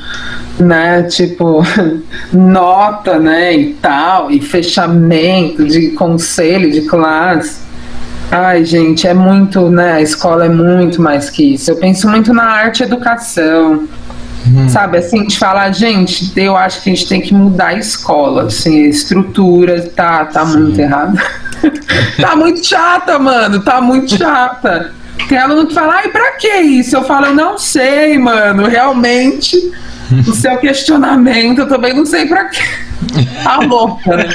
né, 0.59 1.03
tipo, 1.03 1.63
nota, 2.33 3.19
né, 3.19 3.55
e 3.55 3.73
tal, 3.73 4.31
e 4.31 4.41
fechamento 4.41 5.65
de 5.65 5.91
conselho 5.91 6.71
de 6.71 6.81
classe. 6.81 7.65
Ai, 8.31 8.65
gente, 8.65 9.07
é 9.07 9.13
muito, 9.13 9.69
né? 9.69 9.93
A 9.93 10.01
escola 10.01 10.45
é 10.45 10.49
muito 10.49 11.01
mais 11.01 11.29
que 11.29 11.53
isso. 11.53 11.69
Eu 11.69 11.77
penso 11.77 12.09
muito 12.09 12.33
na 12.33 12.43
arte 12.43 12.81
e 12.81 12.83
educação. 12.83 13.87
Hum. 14.47 14.69
Sabe, 14.69 14.97
assim, 14.97 15.25
de 15.25 15.37
falar, 15.37 15.71
gente, 15.71 16.31
eu 16.35 16.55
acho 16.55 16.81
que 16.81 16.89
a 16.89 16.93
gente 16.93 17.07
tem 17.07 17.21
que 17.21 17.33
mudar 17.33 17.67
a 17.67 17.73
escola, 17.75 18.43
assim, 18.43 18.85
a 18.85 18.89
estrutura 18.89 19.89
tá, 19.95 20.25
tá 20.25 20.45
muito 20.45 20.79
errada. 20.79 21.19
tá 22.19 22.35
muito 22.35 22.65
chata, 22.65 23.17
mano, 23.17 23.61
tá 23.61 23.81
muito 23.81 24.17
chata. 24.17 24.91
Tem 25.27 25.37
aluno 25.37 25.67
que 25.67 25.73
fala, 25.73 25.95
ai, 25.95 26.09
pra 26.09 26.33
que 26.33 26.47
isso? 26.47 26.95
Eu 26.95 27.03
falo, 27.03 27.27
eu 27.27 27.35
não 27.35 27.57
sei, 27.57 28.17
mano, 28.17 28.67
realmente, 28.67 29.57
o 30.27 30.33
seu 30.33 30.57
questionamento, 30.57 31.59
eu 31.59 31.67
também 31.67 31.93
não 31.93 32.05
sei 32.05 32.25
pra 32.25 32.45
quê. 32.45 32.61
Tá 33.43 33.59
louca, 33.59 34.17
né? 34.17 34.29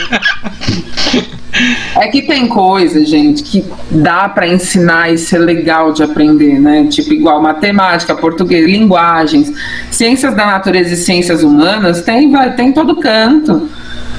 É 1.96 2.08
que 2.08 2.22
tem 2.22 2.46
coisa, 2.46 3.04
gente, 3.04 3.42
que 3.42 3.64
dá 3.90 4.28
para 4.28 4.46
ensinar 4.46 5.12
e 5.12 5.18
ser 5.18 5.38
legal 5.38 5.92
de 5.92 6.02
aprender, 6.02 6.58
né? 6.58 6.86
Tipo, 6.88 7.12
igual 7.12 7.42
matemática, 7.42 8.14
português, 8.14 8.64
linguagens, 8.64 9.52
ciências 9.90 10.34
da 10.34 10.46
natureza 10.46 10.94
e 10.94 10.96
ciências 10.96 11.42
humanas, 11.42 12.02
tem, 12.02 12.30
vai, 12.30 12.54
tem 12.54 12.72
todo 12.72 12.96
canto. 12.96 13.68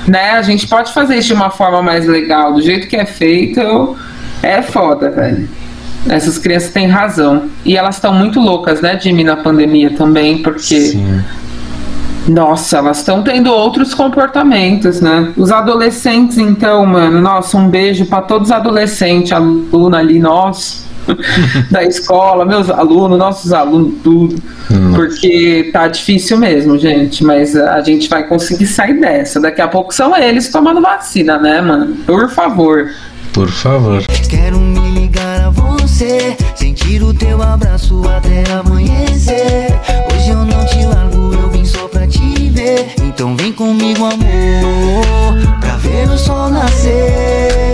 Né? 0.07 0.31
A 0.31 0.41
gente 0.41 0.67
pode 0.67 0.93
fazer 0.93 1.17
isso 1.17 1.27
de 1.27 1.33
uma 1.33 1.49
forma 1.49 1.81
mais 1.81 2.05
legal, 2.05 2.53
do 2.53 2.61
jeito 2.61 2.87
que 2.87 2.97
é 2.97 3.05
feito, 3.05 3.95
é 4.43 4.61
foda, 4.61 5.09
velho. 5.09 5.47
Essas 6.07 6.37
crianças 6.37 6.71
têm 6.71 6.87
razão. 6.87 7.49
E 7.63 7.77
elas 7.77 7.95
estão 7.95 8.13
muito 8.13 8.39
loucas, 8.39 8.81
né, 8.81 8.99
Jimmy, 8.99 9.23
na 9.23 9.37
pandemia 9.37 9.91
também, 9.91 10.41
porque 10.41 10.79
Sim. 10.79 11.21
Nossa, 12.27 12.77
elas 12.77 12.99
estão 12.99 13.23
tendo 13.23 13.51
outros 13.51 13.93
comportamentos, 13.93 15.01
né? 15.01 15.33
Os 15.35 15.51
adolescentes, 15.51 16.37
então, 16.37 16.85
mano, 16.85 17.19
nossa, 17.19 17.57
um 17.57 17.67
beijo 17.67 18.05
para 18.05 18.21
todos 18.21 18.49
os 18.49 18.51
adolescentes, 18.51 19.31
aluna 19.31 19.97
ali, 19.97 20.19
nós, 20.19 20.85
da 21.71 21.83
escola, 21.83 22.45
meus 22.45 22.69
alunos, 22.69 23.17
nossos 23.17 23.51
alunos, 23.51 23.95
tudo. 24.03 24.35
Hum. 24.71 24.93
Porque 24.93 25.71
tá 25.73 25.87
difícil 25.87 26.37
mesmo, 26.37 26.77
gente. 26.77 27.23
Mas 27.23 27.55
a 27.55 27.81
gente 27.81 28.07
vai 28.07 28.27
conseguir 28.27 28.67
sair 28.67 28.99
dessa. 28.99 29.39
Daqui 29.39 29.61
a 29.61 29.67
pouco 29.67 29.93
são 29.93 30.15
eles 30.15 30.49
tomando 30.49 30.79
vacina, 30.79 31.37
né, 31.37 31.59
mano? 31.59 31.95
Por 32.05 32.29
favor. 32.29 32.89
Por 33.33 33.49
favor. 33.49 34.03
Quero 34.29 34.59
me 34.59 34.79
a 34.79 34.90
esquecer. 36.01 36.37
Sentir 36.55 37.03
o 37.03 37.13
teu 37.13 37.41
abraço 37.41 38.01
até 38.07 38.43
amanhecer. 38.51 39.67
Hoje 40.13 40.29
eu 40.29 40.45
não 40.45 40.65
te 40.65 40.85
largo, 40.85 41.33
eu 41.33 41.49
vim 41.49 41.65
só 41.65 41.87
pra 41.87 42.07
te 42.07 42.49
ver. 42.49 42.93
Então 43.01 43.35
vem 43.35 43.53
comigo, 43.53 44.05
amor, 44.05 45.59
pra 45.59 45.77
ver 45.77 46.09
o 46.09 46.17
sol 46.17 46.49
nascer. 46.49 47.70